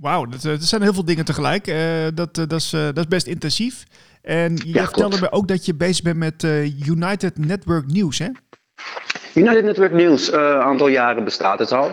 Wauw, 0.00 0.24
dat, 0.26 0.42
dat, 0.42 0.62
zijn 0.62 0.82
heel 0.82 0.94
veel 0.94 1.04
dingen 1.04 1.24
tegelijk. 1.24 1.66
Uh, 1.66 1.76
dat, 2.14 2.34
dat, 2.34 2.52
is, 2.52 2.70
dat 2.70 2.96
is 2.96 3.08
best 3.08 3.26
intensief. 3.26 3.84
En 4.22 4.56
je 4.56 4.72
Ja, 4.72 4.84
vertelde 4.84 5.16
klopt. 5.16 5.32
me 5.32 5.38
ook 5.38 5.48
dat 5.48 5.66
je 5.66 5.74
bezig 5.74 6.02
bent 6.02 6.16
met 6.16 6.42
United 6.86 7.38
Network 7.38 7.86
News, 7.86 8.18
hè? 8.18 8.28
United 9.34 9.64
Network 9.64 9.92
News, 9.92 10.32
een 10.32 10.38
uh, 10.40 10.60
aantal 10.60 10.88
jaren 10.88 11.24
bestaat 11.24 11.58
het 11.58 11.72
al. 11.72 11.90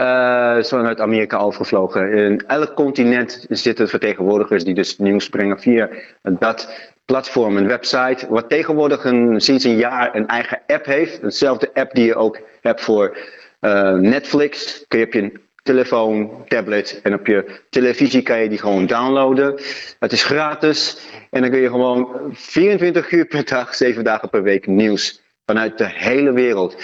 Uh, 0.00 0.58
is 0.58 0.68
vanuit 0.68 1.00
Amerika 1.00 1.36
overgevlogen. 1.38 2.12
In 2.12 2.46
elk 2.46 2.74
continent 2.74 3.46
zitten 3.48 3.88
vertegenwoordigers 3.88 4.64
die 4.64 4.74
dus 4.74 4.98
nieuws 4.98 5.28
brengen 5.28 5.60
via 5.60 5.88
dat 6.22 6.90
platform, 7.04 7.56
een 7.56 7.66
website. 7.66 8.26
Wat 8.28 8.48
tegenwoordig 8.48 9.04
een, 9.04 9.40
sinds 9.40 9.64
een 9.64 9.76
jaar 9.76 10.14
een 10.14 10.26
eigen 10.26 10.60
app 10.66 10.84
heeft. 10.86 11.20
Dezelfde 11.20 11.70
app 11.74 11.94
die 11.94 12.04
je 12.04 12.14
ook 12.14 12.40
hebt 12.60 12.80
voor 12.80 13.16
uh, 13.60 13.92
Netflix. 13.92 14.84
Kun 14.88 14.98
je 14.98 15.06
je 15.10 15.40
telefoon, 15.66 16.44
tablet 16.48 17.00
en 17.02 17.14
op 17.14 17.26
je 17.26 17.60
televisie 17.70 18.22
kan 18.22 18.38
je 18.42 18.48
die 18.48 18.58
gewoon 18.58 18.86
downloaden. 18.86 19.54
Het 19.98 20.12
is 20.12 20.24
gratis 20.24 20.98
en 21.30 21.40
dan 21.40 21.50
kun 21.50 21.60
je 21.60 21.68
gewoon 21.68 22.08
24 22.32 23.10
uur 23.10 23.24
per 23.24 23.44
dag, 23.44 23.74
7 23.74 24.04
dagen 24.04 24.28
per 24.28 24.42
week 24.42 24.66
nieuws 24.66 25.22
vanuit 25.46 25.78
de 25.78 25.88
hele 25.88 26.32
wereld. 26.32 26.76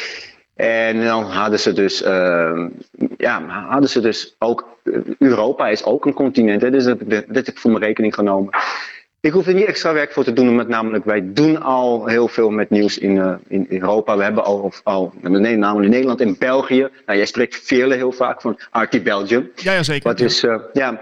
En 0.55 1.05
dan 1.05 1.25
hadden 1.25 1.61
ze 1.61 1.73
dus, 1.73 2.03
uh, 2.03 2.67
ja, 3.17 3.43
hadden 3.47 3.91
ze 3.91 4.01
dus 4.01 4.37
ook, 4.39 4.79
Europa 5.19 5.69
is 5.69 5.85
ook 5.85 6.07
een 6.07 6.15
continent, 6.15 6.61
dus 6.61 6.85
dat, 6.85 6.99
dat 7.09 7.27
heb 7.47 7.49
ik 7.49 7.59
voor 7.59 7.71
mijn 7.71 7.83
rekening 7.83 8.15
genomen. 8.15 8.51
Ik 9.23 9.33
hoef 9.33 9.47
er 9.47 9.55
niet 9.55 9.67
extra 9.67 9.93
werk 9.93 10.13
voor 10.13 10.25
te 10.25 10.33
doen, 10.33 10.49
omdat 10.49 10.69
namelijk 10.69 11.05
wij 11.05 11.33
doen 11.33 11.63
al 11.63 12.07
heel 12.07 12.29
veel 12.29 12.51
met 12.51 12.71
nieuws 12.71 12.99
in, 12.99 13.17
uh, 13.17 13.35
in 13.49 13.67
Europa. 13.69 14.17
We 14.17 14.23
hebben 14.23 14.45
al, 14.45 14.73
al 14.83 15.13
nee, 15.21 15.57
namelijk 15.57 15.85
in 15.85 15.91
Nederland 15.91 16.21
en 16.21 16.37
België. 16.39 16.89
Nou, 17.07 17.19
jij 17.19 17.27
spreekt 17.27 17.57
vele 17.57 17.95
heel 17.95 18.13
vaak 18.13 18.41
van 18.41 18.59
RT 18.71 19.03
Belgium. 19.03 19.51
Ja, 19.55 19.73
ja 19.73 19.83
zeker. 19.83 20.09
Wat 20.09 20.21
is, 20.21 20.45
uh, 20.45 20.57
ja. 20.73 20.91
Uh, 20.93 20.99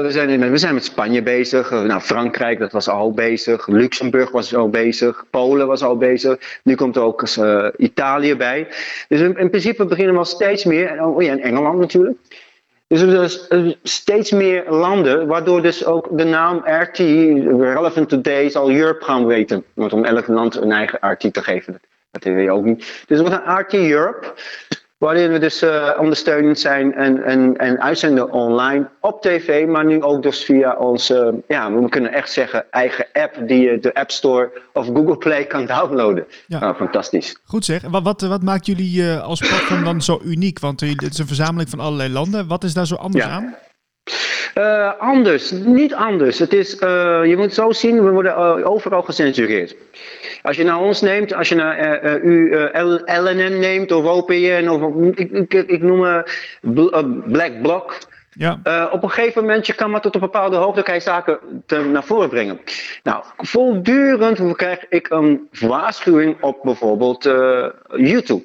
we, 0.00 0.06
zijn 0.08 0.28
in, 0.28 0.50
we 0.50 0.58
zijn 0.58 0.74
met 0.74 0.84
Spanje 0.84 1.22
bezig. 1.22 1.70
Nou, 1.70 2.00
Frankrijk, 2.00 2.58
dat 2.58 2.72
was 2.72 2.88
al 2.88 3.12
bezig. 3.12 3.66
Luxemburg 3.66 4.30
was 4.30 4.54
al 4.54 4.68
bezig. 4.68 5.24
Polen 5.30 5.66
was 5.66 5.82
al 5.82 5.96
bezig. 5.96 6.60
Nu 6.62 6.74
komt 6.74 6.96
er 6.96 7.02
ook 7.02 7.28
Italië 7.76 8.36
bij. 8.36 8.68
Dus 9.08 9.20
in, 9.20 9.38
in, 9.38 9.50
principe 9.50 9.84
beginnen 9.84 10.12
we 10.12 10.18
al 10.18 10.24
steeds 10.24 10.64
meer. 10.64 11.04
Oh 11.04 11.22
ja, 11.22 11.30
en 11.30 11.40
Engeland 11.40 11.78
natuurlijk. 11.78 12.18
Dus 12.88 13.00
er 13.00 13.28
zijn 13.28 13.76
steeds 13.82 14.30
meer 14.30 14.64
landen, 14.70 15.26
waardoor 15.26 15.62
dus 15.62 15.84
ook 15.84 16.18
de 16.18 16.24
naam 16.24 16.62
RT, 16.64 16.98
Relevant 16.98 18.08
Today, 18.08 18.48
zal 18.50 18.70
Europe 18.70 19.04
gaan 19.04 19.26
weten. 19.26 19.64
Want 19.74 19.92
om 19.92 20.04
elk 20.04 20.26
land 20.26 20.54
een 20.54 20.72
eigen 20.72 20.98
RT 21.00 21.32
te 21.32 21.42
geven, 21.42 21.80
dat 22.10 22.24
weet 22.24 22.44
je 22.44 22.50
ook 22.50 22.64
niet. 22.64 23.04
Dus 23.06 23.20
we 23.20 23.30
gaan 23.30 23.60
RT 23.60 23.74
Europe. 23.74 24.34
Waarin 24.98 25.32
we 25.32 25.38
dus 25.38 25.62
uh, 25.62 25.90
ondersteunend 25.98 26.58
zijn 26.58 26.94
en, 26.94 27.22
en, 27.22 27.56
en 27.56 27.80
uitzenden 27.80 28.32
online 28.32 28.88
op 29.00 29.22
tv, 29.22 29.66
maar 29.66 29.84
nu 29.84 30.02
ook 30.02 30.22
dus 30.22 30.44
via 30.44 30.76
onze, 30.76 31.42
ja, 31.48 31.72
we 31.72 31.88
kunnen 31.88 32.12
echt 32.12 32.32
zeggen, 32.32 32.70
eigen 32.70 33.06
app 33.12 33.38
die 33.46 33.60
je 33.60 33.78
de 33.78 33.94
App 33.94 34.10
Store 34.10 34.52
of 34.72 34.86
Google 34.86 35.16
Play 35.16 35.44
kan 35.44 35.66
downloaden. 35.76 36.26
Ja. 36.46 36.58
Nou, 36.58 36.74
fantastisch. 36.74 37.40
Goed 37.44 37.64
zeg. 37.64 37.82
Wat, 37.82 38.02
wat, 38.02 38.20
wat 38.20 38.42
maakt 38.42 38.66
jullie 38.66 39.02
uh, 39.02 39.22
als 39.22 39.40
platform 39.40 39.84
dan 39.84 40.02
zo 40.02 40.20
uniek? 40.24 40.58
Want 40.58 40.80
het 40.80 41.02
is 41.02 41.18
een 41.18 41.26
verzameling 41.26 41.70
van 41.70 41.80
allerlei 41.80 42.12
landen. 42.12 42.46
Wat 42.46 42.64
is 42.64 42.74
daar 42.74 42.86
zo 42.86 42.94
anders 42.94 43.24
ja. 43.24 43.30
aan? 43.30 43.54
Uh, 44.58 44.92
anders, 44.98 45.50
niet 45.50 45.94
anders. 45.94 46.38
Het 46.38 46.52
is, 46.52 46.80
uh, 46.80 47.20
je 47.24 47.36
moet 47.36 47.54
zo 47.54 47.72
zien, 47.72 48.04
we 48.04 48.10
worden 48.10 48.32
uh, 48.32 48.70
overal 48.70 49.02
gecensureerd. 49.02 49.76
Als 50.42 50.56
je 50.56 50.64
naar 50.64 50.80
ons 50.80 51.00
neemt, 51.00 51.34
als 51.34 51.48
je 51.48 51.54
naar 51.54 52.20
u 52.22 52.56
LNN 53.04 53.58
neemt 53.58 53.92
of 53.92 54.04
OPN 54.04 54.68
of 54.68 55.04
ik, 55.14 55.30
ik, 55.30 55.52
ik 55.52 55.82
noem 55.82 56.24
Black 57.26 57.62
Bloc. 57.62 57.98
Ja. 58.38 58.60
op 58.92 59.02
een 59.02 59.10
gegeven 59.10 59.42
moment, 59.42 59.66
je 59.66 59.74
kan 59.74 59.90
maar 59.90 60.00
tot 60.00 60.14
een 60.14 60.20
bepaalde 60.20 60.56
hoogte 60.56 60.82
kan 60.82 60.94
je 60.94 61.00
zaken 61.00 61.38
te, 61.66 61.78
naar 61.78 62.04
voren 62.04 62.28
brengen. 62.28 62.60
Nou, 63.02 63.24
voortdurend 63.36 64.56
krijg 64.56 64.88
ik 64.88 65.10
een 65.10 65.48
waarschuwing 65.60 66.36
op 66.40 66.58
bijvoorbeeld 66.62 67.24
YouTube. 67.96 68.44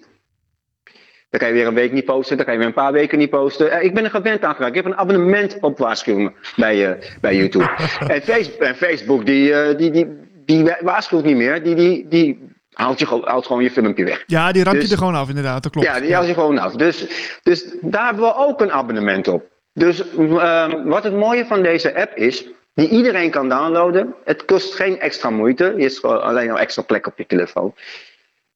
Dan 1.31 1.39
kan 1.39 1.49
je 1.49 1.55
weer 1.55 1.67
een 1.67 1.73
week 1.73 1.91
niet 1.91 2.05
posten, 2.05 2.35
dan 2.35 2.45
kan 2.45 2.53
je 2.53 2.59
weer 2.59 2.69
een 2.69 2.73
paar 2.73 2.91
weken 2.91 3.17
niet 3.17 3.29
posten. 3.29 3.83
Ik 3.83 3.93
ben 3.93 4.03
er 4.03 4.09
gewend 4.09 4.43
aan 4.43 4.55
geraakt. 4.55 4.75
Ik 4.75 4.83
heb 4.83 4.91
een 4.91 4.97
abonnement 4.97 5.57
op 5.61 5.77
waarschuwingen 5.77 6.33
bij, 6.55 6.89
uh, 6.89 7.05
bij 7.21 7.35
YouTube. 7.35 7.69
en, 8.15 8.21
Facebook, 8.21 8.61
en 8.61 8.75
Facebook, 8.75 9.25
die, 9.25 9.49
uh, 9.49 9.77
die, 9.77 9.91
die, 9.91 10.07
die 10.45 10.75
waarschuwt 10.81 11.23
niet 11.23 11.35
meer. 11.35 11.63
Die, 11.63 11.75
die, 11.75 12.07
die 12.07 12.49
haalt, 12.73 12.99
je, 12.99 13.21
haalt 13.23 13.45
gewoon 13.45 13.63
je 13.63 13.71
filmpje 13.71 14.03
weg. 14.03 14.23
Ja, 14.27 14.51
die 14.51 14.63
ramt 14.63 14.75
dus, 14.75 14.85
je 14.85 14.91
er 14.91 14.97
gewoon 14.97 15.15
af, 15.15 15.29
inderdaad. 15.29 15.63
Dat 15.63 15.71
klopt. 15.71 15.87
Ja, 15.87 15.99
die 15.99 16.13
haalt 16.13 16.27
je 16.27 16.33
gewoon 16.33 16.57
af. 16.57 16.75
Dus, 16.75 17.07
dus 17.43 17.75
daar 17.81 18.05
hebben 18.05 18.23
we 18.23 18.35
ook 18.35 18.61
een 18.61 18.71
abonnement 18.71 19.27
op. 19.27 19.43
Dus 19.73 20.03
uh, 20.17 20.73
wat 20.85 21.03
het 21.03 21.15
mooie 21.15 21.45
van 21.45 21.63
deze 21.63 21.95
app 21.95 22.15
is, 22.15 22.47
die 22.73 22.89
iedereen 22.89 23.31
kan 23.31 23.49
downloaden. 23.49 24.15
Het 24.23 24.45
kost 24.45 24.75
geen 24.75 24.99
extra 24.99 25.29
moeite. 25.29 25.73
Je 25.77 25.85
is 25.85 26.03
alleen 26.03 26.51
al 26.51 26.59
extra 26.59 26.81
plek 26.81 27.07
op 27.07 27.17
je 27.17 27.25
telefoon. 27.25 27.73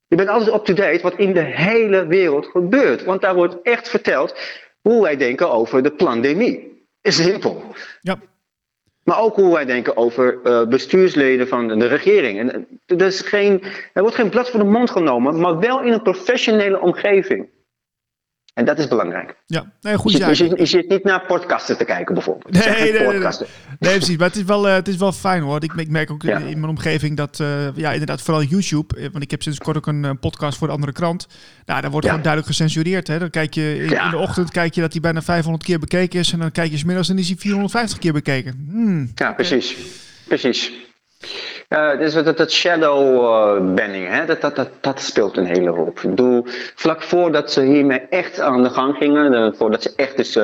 Je 0.07 0.15
bent 0.15 0.29
altijd 0.29 0.55
up-to-date 0.55 1.01
wat 1.01 1.17
in 1.17 1.33
de 1.33 1.43
hele 1.43 2.07
wereld 2.07 2.45
gebeurt. 2.45 3.03
Want 3.03 3.21
daar 3.21 3.35
wordt 3.35 3.61
echt 3.61 3.89
verteld 3.89 4.35
hoe 4.81 5.01
wij 5.01 5.17
denken 5.17 5.51
over 5.51 5.83
de 5.83 5.91
pandemie. 5.91 6.83
Is 7.01 7.23
simpel. 7.23 7.63
Ja. 8.01 8.17
Maar 9.03 9.19
ook 9.19 9.35
hoe 9.35 9.53
wij 9.53 9.65
denken 9.65 9.97
over 9.97 10.39
uh, 10.43 10.67
bestuursleden 10.67 11.47
van 11.47 11.79
de 11.79 11.87
regering. 11.87 12.39
En, 12.39 12.67
er, 12.85 13.01
is 13.01 13.21
geen, 13.21 13.63
er 13.93 14.01
wordt 14.01 14.15
geen 14.15 14.29
blad 14.29 14.49
voor 14.49 14.59
de 14.59 14.65
mond 14.65 14.89
genomen, 14.89 15.39
maar 15.39 15.59
wel 15.59 15.81
in 15.81 15.93
een 15.93 16.01
professionele 16.01 16.79
omgeving. 16.79 17.49
En 18.55 18.65
dat 18.65 18.79
is 18.79 18.87
belangrijk. 18.87 19.35
Ja, 19.45 19.71
nee, 19.81 19.97
goede 19.97 20.17
je, 20.17 20.23
zaak. 20.23 20.33
Je, 20.33 20.43
je, 20.43 20.57
je, 20.57 20.65
zit 20.65 20.89
niet 20.89 21.03
naar 21.03 21.25
podcasten 21.25 21.77
te 21.77 21.85
kijken 21.85 22.13
bijvoorbeeld. 22.13 22.53
Nee, 22.53 22.63
nee, 22.63 22.91
nee, 22.91 23.07
nee, 23.07 23.19
nee, 23.79 23.97
precies. 23.97 24.17
Maar 24.17 24.27
het 24.27 24.37
is 24.37 24.43
wel, 24.43 24.67
uh, 24.67 24.73
het 24.73 24.87
is 24.87 24.95
wel 24.95 25.11
fijn 25.11 25.41
hoor. 25.41 25.63
Ik, 25.63 25.73
ik 25.73 25.89
merk 25.89 26.11
ook 26.11 26.21
ja. 26.21 26.37
in 26.37 26.59
mijn 26.59 26.69
omgeving 26.69 27.17
dat, 27.17 27.39
uh, 27.39 27.75
ja, 27.75 27.91
inderdaad, 27.91 28.21
vooral 28.21 28.43
YouTube. 28.43 29.09
Want 29.11 29.23
ik 29.23 29.31
heb 29.31 29.41
sinds 29.41 29.59
kort 29.59 29.77
ook 29.77 29.87
een 29.87 30.03
uh, 30.03 30.11
podcast 30.19 30.57
voor 30.57 30.67
de 30.67 30.73
andere 30.73 30.91
krant. 30.91 31.27
Nou, 31.65 31.81
daar 31.81 31.91
wordt 31.91 32.05
ja. 32.05 32.11
gewoon 32.11 32.25
duidelijk 32.25 32.55
gecensureerd. 32.55 33.07
Hè. 33.07 33.19
Dan 33.19 33.29
kijk 33.29 33.53
je 33.53 33.77
in, 33.77 33.89
ja. 33.89 34.05
in, 34.05 34.11
de 34.11 34.17
ochtend 34.17 34.51
kijk 34.51 34.75
je 34.75 34.81
dat 34.81 34.91
hij 34.91 35.01
bijna 35.01 35.21
500 35.21 35.63
keer 35.63 35.79
bekeken 35.79 36.19
is. 36.19 36.31
En 36.31 36.39
dan 36.39 36.51
kijk 36.51 36.71
je 36.71 36.77
smiddags 36.77 37.09
en 37.09 37.17
is 37.17 37.27
hij 37.27 37.37
450 37.37 37.97
keer 37.97 38.13
bekeken. 38.13 38.67
Hmm. 38.69 39.11
Ja, 39.15 39.33
precies. 39.33 39.75
Precies. 40.27 40.71
Uh, 41.69 41.97
dus 41.97 42.13
dat, 42.13 42.37
dat 42.37 42.51
shadow 42.51 43.23
uh, 43.23 43.75
banning, 43.75 44.07
hè? 44.07 44.25
Dat, 44.25 44.41
dat, 44.41 44.55
dat, 44.55 44.69
dat 44.81 45.01
speelt 45.01 45.37
een 45.37 45.45
hele 45.45 45.69
rol. 45.69 45.87
Ik 45.87 46.01
bedoel, 46.01 46.43
vlak 46.75 47.01
voordat 47.01 47.51
ze 47.51 47.61
hiermee 47.61 47.99
echt 47.99 48.39
aan 48.39 48.63
de 48.63 48.69
gang 48.69 48.95
gingen, 48.95 49.33
uh, 49.33 49.53
voordat 49.53 49.81
ze 49.81 49.93
echt 49.95 50.17
dus, 50.17 50.39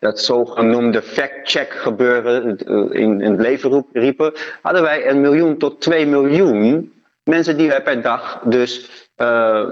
dat 0.00 0.20
zogenoemde 0.20 1.02
fact-check 1.02 1.70
gebeuren 1.72 2.58
in, 2.92 3.20
in 3.20 3.30
het 3.30 3.40
leven 3.40 3.70
roep, 3.70 3.88
riepen, 3.92 4.32
hadden 4.62 4.82
wij 4.82 5.08
een 5.08 5.20
miljoen 5.20 5.58
tot 5.58 5.80
twee 5.80 6.06
miljoen 6.06 6.92
mensen 7.24 7.56
die 7.56 7.68
wij 7.68 7.82
per 7.82 8.02
dag 8.02 8.40
dus 8.44 8.90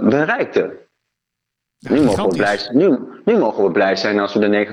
bereikten. 0.00 0.72
Ja, 1.78 1.92
nu, 1.92 2.00
mogen 2.00 2.28
we 2.28 2.36
blij, 2.36 2.58
nu, 2.72 2.98
nu 3.24 3.38
mogen 3.38 3.64
we 3.64 3.70
blij 3.70 3.96
zijn 3.96 4.20
als 4.20 4.34
we 4.34 4.48
de 4.48 4.66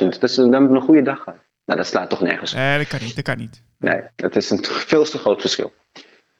90.000. 0.00 0.08
Dat 0.08 0.22
is, 0.22 0.34
dan 0.34 0.52
hebben 0.52 0.70
we 0.70 0.76
een 0.76 0.82
goede 0.82 1.02
dag 1.02 1.18
gehad. 1.18 1.47
Nou, 1.68 1.80
dat 1.80 1.88
slaat 1.88 2.10
toch 2.10 2.20
nergens 2.20 2.52
op. 2.52 2.58
Nee, 2.58 2.78
dat 2.78 2.88
kan 2.88 2.98
niet. 3.02 3.14
Dat 3.14 3.24
kan 3.24 3.38
niet. 3.38 3.62
Nee, 3.78 4.00
dat 4.16 4.36
is 4.36 4.50
een 4.50 4.64
veel 4.64 5.04
te 5.04 5.18
groot 5.18 5.40
verschil. 5.40 5.72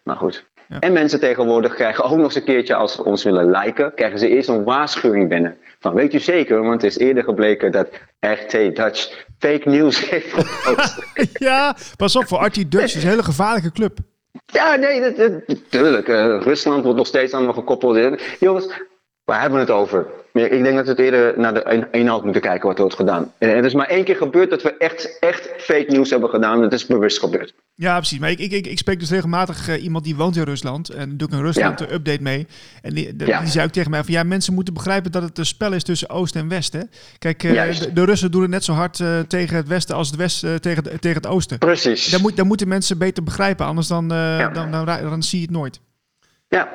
Maar 0.02 0.16
goed. 0.16 0.44
Ja. 0.68 0.78
En 0.78 0.92
mensen 0.92 1.20
tegenwoordig 1.20 1.74
krijgen 1.74 2.04
ook 2.04 2.16
nog 2.16 2.24
eens 2.24 2.34
een 2.34 2.44
keertje, 2.44 2.74
als 2.74 2.94
ze 2.94 3.04
ons 3.04 3.24
willen 3.24 3.50
liken, 3.50 3.94
krijgen 3.94 4.18
ze 4.18 4.28
eerst 4.28 4.48
een 4.48 4.64
waarschuwing 4.64 5.28
binnen. 5.28 5.56
Van 5.80 5.94
weet 5.94 6.14
u 6.14 6.18
zeker, 6.18 6.62
want 6.62 6.82
het 6.82 6.90
is 6.90 6.98
eerder 6.98 7.24
gebleken 7.24 7.72
dat 7.72 7.88
RT 8.20 8.50
Dutch 8.50 9.24
fake 9.38 9.68
news 9.68 10.00
heeft 10.10 10.32
gepost. 10.32 11.02
ja, 11.48 11.76
pas 11.96 12.16
op, 12.16 12.26
voor 12.26 12.44
RT 12.44 12.70
Dutch 12.70 12.84
is 12.84 13.02
een 13.02 13.08
hele 13.08 13.22
gevaarlijke 13.24 13.72
club. 13.72 13.98
Ja, 14.46 14.74
nee, 14.74 15.00
natuurlijk. 15.46 16.08
Uh, 16.08 16.40
Rusland 16.40 16.82
wordt 16.82 16.98
nog 16.98 17.06
steeds 17.06 17.32
aan 17.32 17.46
me 17.46 17.52
gekoppeld. 17.52 18.20
Jongens, 18.40 18.80
waar 19.28 19.40
hebben 19.40 19.58
we 19.58 19.64
het 19.64 19.74
over? 19.74 20.06
Ik 20.32 20.62
denk 20.62 20.76
dat 20.76 20.84
we 20.84 20.90
het 20.90 20.98
eerder 20.98 21.34
naar 21.36 21.54
de 21.54 21.88
inhoud 21.90 22.24
moeten 22.24 22.42
kijken 22.42 22.66
wat 22.66 22.76
er 22.76 22.82
wordt 22.82 22.96
gedaan. 22.96 23.32
En 23.38 23.56
het 23.56 23.64
is 23.64 23.74
maar 23.74 23.86
één 23.86 24.04
keer 24.04 24.16
gebeurd 24.16 24.50
dat 24.50 24.62
we 24.62 24.76
echt, 24.76 25.18
echt 25.18 25.50
fake 25.58 25.84
news 25.88 26.10
hebben 26.10 26.28
gedaan. 26.28 26.60
Dat 26.60 26.72
is 26.72 26.86
bewust 26.86 27.18
gebeurd. 27.18 27.54
Ja, 27.74 27.96
precies. 27.96 28.18
Maar 28.18 28.30
ik, 28.30 28.38
ik, 28.38 28.66
ik 28.66 28.78
spreek 28.78 29.00
dus 29.00 29.10
regelmatig 29.10 29.68
uh, 29.68 29.82
iemand 29.82 30.04
die 30.04 30.16
woont 30.16 30.36
in 30.36 30.42
Rusland. 30.42 30.88
En 30.88 31.16
doe 31.16 31.28
ik 31.28 31.34
een 31.34 31.42
Rusland 31.42 31.78
ja. 31.78 31.86
update 31.90 32.22
mee. 32.22 32.46
En 32.82 32.94
die, 32.94 33.16
de, 33.16 33.26
ja. 33.26 33.40
die 33.40 33.48
zei 33.48 33.66
ook 33.66 33.72
tegen 33.72 33.90
mij 33.90 34.04
van 34.04 34.12
ja, 34.12 34.22
mensen 34.22 34.54
moeten 34.54 34.74
begrijpen 34.74 35.12
dat 35.12 35.22
het 35.22 35.38
een 35.38 35.46
spel 35.46 35.72
is 35.72 35.82
tussen 35.82 36.08
Oost 36.08 36.36
en 36.36 36.48
West. 36.48 36.72
Hè? 36.72 36.82
Kijk, 37.18 37.42
uh, 37.42 37.78
de, 37.78 37.92
de, 37.92 38.04
Russen 38.04 38.30
doen 38.30 38.42
het 38.42 38.50
net 38.50 38.64
zo 38.64 38.72
hard 38.72 38.98
uh, 38.98 39.18
tegen 39.18 39.56
het 39.56 39.68
Westen 39.68 39.96
als 39.96 40.06
het 40.08 40.16
Westen 40.16 40.60
tegen, 40.60 41.00
tegen 41.00 41.16
het 41.16 41.26
Oosten. 41.26 41.58
Precies. 41.58 42.10
Dan, 42.10 42.20
moet, 42.20 42.36
dan 42.36 42.46
moeten 42.46 42.68
mensen 42.68 42.98
beter 42.98 43.22
begrijpen, 43.22 43.66
anders 43.66 43.86
dan, 43.86 44.08
ja. 44.08 44.48
dan, 44.48 44.70
dan, 44.70 44.86
dan, 44.86 45.10
dan 45.10 45.22
zie 45.22 45.38
je 45.40 45.44
het 45.44 45.54
nooit. 45.54 45.80
Ja, 46.48 46.68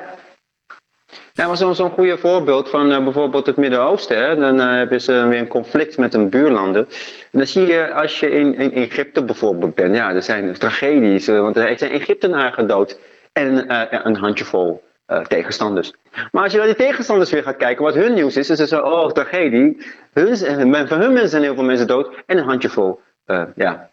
ja, 1.36 1.46
maar 1.46 1.56
zo'n 1.56 1.74
zo 1.74 1.88
goede 1.88 2.18
voorbeeld 2.18 2.68
van 2.70 2.90
uh, 2.90 3.04
bijvoorbeeld 3.04 3.46
het 3.46 3.56
Midden-Oosten. 3.56 4.40
Dan 4.40 4.60
uh, 4.60 4.70
hebben 4.70 5.00
ze 5.00 5.26
weer 5.28 5.38
een 5.38 5.48
conflict 5.48 5.98
met 5.98 6.14
een 6.14 6.28
buurlanden. 6.28 6.86
En 7.30 7.38
dan 7.38 7.46
zie 7.46 7.66
je 7.66 7.92
als 7.92 8.20
je 8.20 8.30
in, 8.30 8.72
Egypte 8.72 9.24
bijvoorbeeld 9.24 9.74
bent. 9.74 9.94
Ja, 9.94 10.14
er 10.14 10.22
zijn 10.22 10.52
tragedies. 10.52 11.28
Uh, 11.28 11.40
want 11.40 11.56
er 11.56 11.78
zijn 11.78 11.90
Egyptenaren 11.90 12.52
gedood. 12.52 12.98
En 13.32 13.74
een 14.06 14.16
handjevol 14.16 14.82
tegenstanders. 15.28 15.92
Maar 16.32 16.42
als 16.42 16.52
je 16.52 16.58
naar 16.58 16.66
die 16.66 16.76
tegenstanders 16.76 17.30
weer 17.30 17.42
gaat 17.42 17.56
kijken, 17.56 17.84
wat 17.84 17.94
hun 17.94 18.14
nieuws 18.14 18.36
is, 18.36 18.50
is 18.50 18.58
het 18.58 18.68
zo, 18.68 18.80
oh, 18.80 19.10
tragedie. 19.10 19.86
Hun, 20.12 20.36
van 20.86 21.00
hun 21.00 21.12
mensen 21.12 21.28
zijn 21.28 21.42
heel 21.42 21.54
veel 21.54 21.64
mensen 21.64 21.86
dood. 21.86 22.14
En 22.26 22.38
een 22.38 22.44
handjevol, 22.44 23.00
ja, 23.54 23.90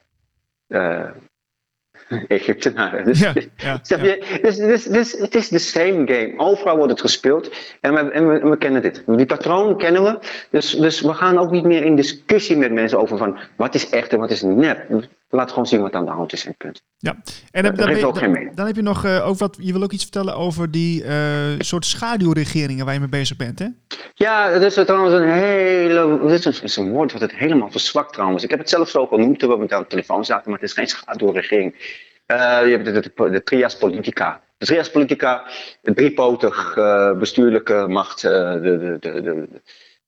Egyptenaren. 2.27 3.05
Dus, 3.05 3.19
Ja, 3.19 3.33
ja, 3.57 3.79
snap 3.81 3.99
je? 4.01 4.39
Dus, 4.41 4.57
dus, 4.57 4.83
dus 4.83 5.11
het 5.11 5.35
is 5.35 5.47
de 5.47 5.59
same 5.59 6.07
game. 6.07 6.33
Overal 6.37 6.75
wordt 6.75 6.91
het 6.91 7.01
gespeeld 7.01 7.51
en 7.81 7.93
we, 7.93 7.99
en 7.99 8.27
we, 8.29 8.39
en 8.39 8.49
we 8.49 8.57
kennen 8.57 8.81
dit. 8.81 9.03
Die 9.05 9.25
patroon 9.25 9.77
kennen 9.77 10.03
we. 10.03 10.19
Dus, 10.49 10.71
dus 10.71 11.01
we 11.01 11.13
gaan 11.13 11.37
ook 11.37 11.51
niet 11.51 11.63
meer 11.63 11.83
in 11.83 11.95
discussie 11.95 12.57
met 12.57 12.71
mensen 12.71 12.99
over 12.99 13.17
van 13.17 13.37
wat 13.55 13.75
is 13.75 13.89
echt 13.89 14.13
en 14.13 14.19
wat 14.19 14.31
is 14.31 14.41
nep. 14.41 15.09
Laat 15.33 15.49
gewoon 15.49 15.67
zien 15.67 15.81
wat 15.81 15.93
aan 15.93 16.05
de 16.05 16.11
hand 16.11 16.33
is 16.33 16.45
en 16.45 16.55
punt. 16.57 16.81
Ja, 16.97 17.15
en 17.51 17.63
dan, 17.63 17.75
ben 17.75 17.87
heeft 17.87 17.99
je- 17.99 18.05
ook 18.07 18.17
geen 18.17 18.51
dan 18.55 18.65
heb 18.65 18.75
je 18.75 18.81
nog 18.81 19.05
eh, 19.05 19.27
ook 19.27 19.37
wat. 19.37 19.57
Je 19.59 19.73
wil 19.73 19.83
ook 19.83 19.91
iets 19.91 20.03
vertellen 20.03 20.35
over 20.35 20.71
die 20.71 21.03
eh, 21.03 21.15
soort 21.59 21.85
schaduwregeringen 21.85 22.85
waar 22.85 22.93
je 22.93 22.99
mee 22.99 23.09
bezig 23.09 23.37
bent, 23.37 23.59
hè? 23.59 23.65
Ja, 24.13 24.51
dat 24.51 24.61
is 24.61 24.73
trouwens 24.73 25.13
een 25.13 25.29
hele. 25.31 26.19
Dit 26.27 26.45
is 26.45 26.45
een, 26.45 26.63
is 26.63 26.75
een 26.75 26.91
woord 26.91 27.11
wat 27.11 27.21
het 27.21 27.35
helemaal 27.35 27.71
verzwakt 27.71 28.13
trouwens. 28.13 28.43
Ik 28.43 28.49
heb 28.49 28.59
het 28.59 28.69
zelf 28.69 28.89
zo 28.89 29.07
genoemd 29.07 29.39
toen 29.39 29.49
we 29.49 29.57
met 29.57 29.73
aan 29.73 29.81
de 29.81 29.87
telefoon 29.87 30.25
zaten, 30.25 30.51
maar 30.51 30.59
het 30.59 30.69
is 30.69 30.75
geen 30.75 30.87
schaduwregering. 30.87 31.99
Eh 32.25 32.37
je 32.37 32.71
hebt 32.71 32.85
de, 32.85 32.91
de, 32.91 33.29
de 33.29 33.43
trias 33.43 33.77
politica. 33.77 34.41
De 34.57 34.65
trias 34.65 34.91
politica, 34.91 35.43
de 35.81 35.93
driepotig 35.93 36.73
bestuurlijke 37.19 37.85
macht, 37.87 38.21
de, 38.21 38.97
de, 38.99 39.47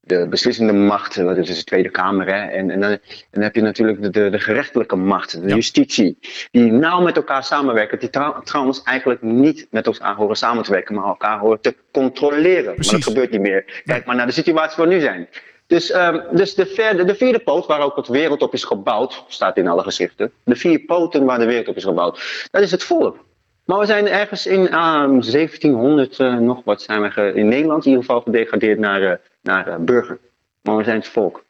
de, 0.06 0.16
de, 0.16 0.22
de 0.22 0.28
beslissende 0.28 0.74
macht, 0.74 1.16
dat 1.16 1.38
is 1.38 1.58
de 1.58 1.64
Tweede 1.64 1.90
Kamer. 1.90 2.28
Hè? 2.28 2.46
En, 2.52 2.70
en, 2.70 2.80
dan, 2.80 2.90
en 2.92 3.00
dan 3.32 3.42
heb 3.44 3.56
je 3.56 3.62
natuurlijk 3.62 4.02
de, 4.02 4.10
de, 4.10 4.30
de 4.30 4.40
gerechtelijke 4.40 4.96
macht, 4.96 5.42
de 5.42 5.48
Ja. 5.48 5.56
justitie, 5.56 6.18
die 6.52 6.72
nauw 6.72 7.02
met 7.02 7.16
elkaar 7.16 7.44
samenwerken. 7.44 8.00
Die 8.00 8.10
trou- 8.10 8.44
trouwens 8.44 8.84
eigenlijk 8.84 9.22
niet 9.22 9.68
met 9.72 9.86
elkaar 9.86 10.16
horen 10.16 10.36
samen 10.36 10.64
te 10.64 10.72
werken, 10.72 10.96
maar 10.96 11.06
elkaar 11.06 11.40
horen 11.40 11.62
te 11.62 11.76
controleren. 11.92 12.66
Maar 12.66 12.74
Precies. 12.74 12.92
dat 12.92 13.04
gebeurt 13.04 13.32
niet 13.32 13.42
meer. 13.42 13.82
Kijk 13.86 14.06
maar 14.06 14.16
naar 14.16 14.26
de 14.26 14.32
situatie 14.32 14.78
waar 14.78 14.88
we 14.88 14.94
nu 14.94 15.00
zijn. 15.02 15.28
Dus, 15.68 15.92
ehm, 15.92 16.20
dus 16.36 16.56
de, 16.56 16.66
vierde, 16.66 17.04
de 17.04 17.16
vierde 17.16 17.40
poot 17.40 17.66
waar 17.66 17.82
ook 17.82 17.96
het 17.96 18.08
wereld 18.08 18.42
op 18.42 18.54
is 18.54 18.64
gebouwd, 18.64 19.24
staat 19.28 19.58
in 19.58 19.68
alle 19.68 19.84
geschriften. 19.84 20.32
De 20.44 20.56
vier 20.56 20.80
poten 20.80 21.26
waar 21.26 21.40
de 21.40 21.46
wereld 21.46 21.68
op 21.68 21.76
is 21.76 21.84
gebouwd, 21.84 22.48
dat 22.52 22.62
is 22.62 22.72
het 22.72 22.84
volk. 22.84 23.26
Maar 23.66 23.80
we 23.80 23.86
zijn 23.86 24.08
ergens 24.08 24.46
in 24.46 24.68
ehm, 24.70 25.20
1700 25.22 26.20
eh, 26.20 26.38
nog 26.38 26.62
wat 26.66 26.82
zijn 26.82 27.02
we 27.02 27.32
in 27.36 27.48
Nederland 27.48 27.86
in 27.86 27.90
ieder 27.92 28.06
geval 28.06 28.22
gedegradeerd 28.22 28.80
naar, 28.80 29.02
eh, 29.02 29.12
naar 29.44 29.68
eh, 29.68 29.76
burger. 29.80 30.18
Maar 30.62 30.78
we 30.78 30.84
zijn 30.84 30.98
het 30.98 31.08
volk. 31.08 31.44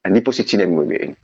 En 0.00 0.12
die 0.12 0.22
positie 0.22 0.58
nemen 0.58 0.78
we 0.78 0.86
weer 0.86 1.00
in. 1.00 1.16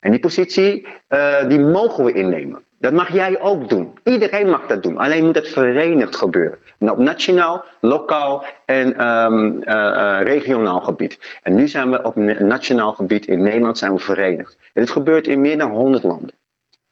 En 0.00 0.10
die 0.10 0.20
positie, 0.20 0.86
eh, 1.06 1.48
die 1.48 1.60
mogen 1.60 2.04
we 2.04 2.12
innemen. 2.12 2.62
Dat 2.78 2.92
mag 2.92 3.12
jij 3.12 3.40
ook 3.40 3.68
doen. 3.68 3.98
Iedereen 4.04 4.48
mag 4.50 4.66
dat 4.66 4.82
doen. 4.82 4.98
Alleen 4.98 5.24
moet 5.24 5.34
het 5.34 5.48
verenigd 5.48 6.16
gebeuren. 6.16 6.58
En 6.78 6.90
op 6.90 6.98
nationaal, 6.98 7.64
lokaal 7.80 8.44
en 8.64 8.96
ehm, 8.98 9.62
eh, 9.62 10.18
regionaal 10.22 10.80
gebied. 10.80 11.38
En 11.42 11.54
nu 11.54 11.68
zijn 11.68 11.90
we 11.90 12.02
op 12.02 12.16
na- 12.16 12.42
nationaal 12.42 12.92
gebied 12.92 13.26
in 13.26 13.42
Nederland 13.42 13.78
zijn 13.78 13.92
we 13.92 13.98
verenigd. 13.98 14.56
En 14.72 14.82
dit 14.82 14.90
gebeurt 14.90 15.26
in 15.26 15.40
meer 15.40 15.58
dan 15.58 15.70
100 15.70 16.02
landen. 16.02 16.34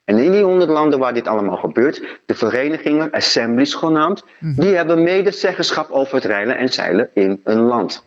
En 0.05 0.19
in 0.19 0.31
die 0.33 0.43
100 0.43 0.71
landen 0.71 0.99
waar 0.99 1.15
dit 1.15 1.27
allemaal 1.29 1.57
gebeurt, 1.57 2.03
de 2.27 2.35
verenigingen, 2.35 3.11
assemblies 3.11 3.75
genaamd, 3.75 4.25
die 4.57 4.75
hebben 4.77 5.03
medezeggenschap 5.03 5.91
over 5.91 6.15
het 6.15 6.25
reilen 6.25 6.57
en 6.57 6.69
zeilen 6.69 7.11
in 7.15 7.41
een 7.45 7.61
land. 7.61 8.05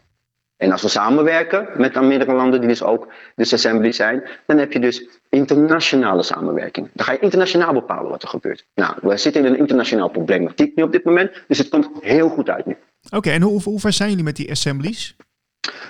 En 0.57 0.71
als 0.71 0.81
we 0.81 0.87
samenwerken 0.87 1.67
met 1.75 2.01
meerdere 2.01 2.33
landen 2.33 2.59
die 2.59 2.69
dus 2.69 2.83
ook 2.83 3.07
dus 3.35 3.53
assembly 3.53 3.91
zijn, 3.91 4.23
dan 4.45 4.57
heb 4.57 4.71
je 4.71 4.79
dus 4.79 5.07
internationale 5.29 6.23
samenwerking. 6.23 6.89
Dan 6.93 7.05
ga 7.05 7.11
je 7.11 7.19
internationaal 7.19 7.73
bepalen 7.73 8.09
wat 8.09 8.23
er 8.23 8.29
gebeurt. 8.29 8.65
Nou, 8.75 8.93
we 9.01 9.17
zitten 9.17 9.45
in 9.45 9.51
een 9.51 9.59
internationaal 9.59 10.09
problematiek 10.09 10.75
nu 10.75 10.83
op 10.83 10.91
dit 10.91 11.03
moment, 11.03 11.31
dus 11.47 11.57
het 11.57 11.69
komt 11.69 11.89
heel 12.01 12.29
goed 12.29 12.49
uit 12.49 12.65
nu. 12.65 12.77
Oké, 13.09 13.29
en 13.29 13.41
hoe, 13.41 13.61
hoe 13.61 13.79
ver 13.79 13.93
zijn 13.93 14.09
jullie 14.09 14.23
met 14.23 14.35
die 14.35 14.51
assemblies? 14.51 15.15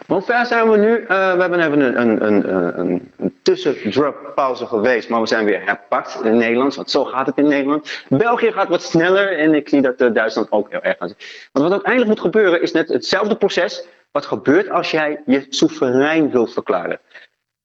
Maar 0.08 0.17
hoe 0.17 0.21
ver 0.21 0.45
zijn 0.45 0.69
we 0.69 0.78
nu? 0.78 1.01
Eh, 1.01 1.08
we 1.08 1.41
hebben 1.41 1.60
even 1.60 1.80
een, 1.80 2.01
een, 2.01 2.28
een, 2.28 2.80
een, 2.80 3.12
een 3.17 3.36
tussendruppauze 3.41 4.65
geweest, 4.65 5.10
maar 5.10 5.21
we 5.21 5.28
zijn 5.28 5.45
weer 5.45 5.65
herpakt 5.65 6.23
in 6.23 6.38
Nederland, 6.38 6.75
want 6.75 6.89
zo 6.89 7.04
gaat 7.04 7.25
het 7.25 7.38
in 7.38 7.47
Nederland. 7.47 8.04
België 8.10 8.51
gaat 8.51 8.67
wat 8.67 8.84
sneller 8.84 9.38
en 9.38 9.54
ik 9.54 9.69
zie 9.69 9.82
dat 9.82 9.95
eh, 9.95 10.13
Duitsland 10.13 10.51
ook 10.51 10.71
heel 10.71 10.82
erg 10.82 10.97
gaat. 10.99 11.15
Want 11.51 11.65
wat 11.65 11.71
uiteindelijk 11.71 12.12
moet 12.12 12.19
gebeuren 12.19 12.62
is 12.62 12.71
net 12.71 12.88
hetzelfde 12.88 13.36
proces 13.36 13.88
wat 14.15 14.25
gebeurt 14.25 14.69
als 14.69 14.91
jij 14.91 15.21
je 15.25 15.45
soeverein 15.49 16.32
wilt 16.32 16.54
verklaren. 16.54 16.99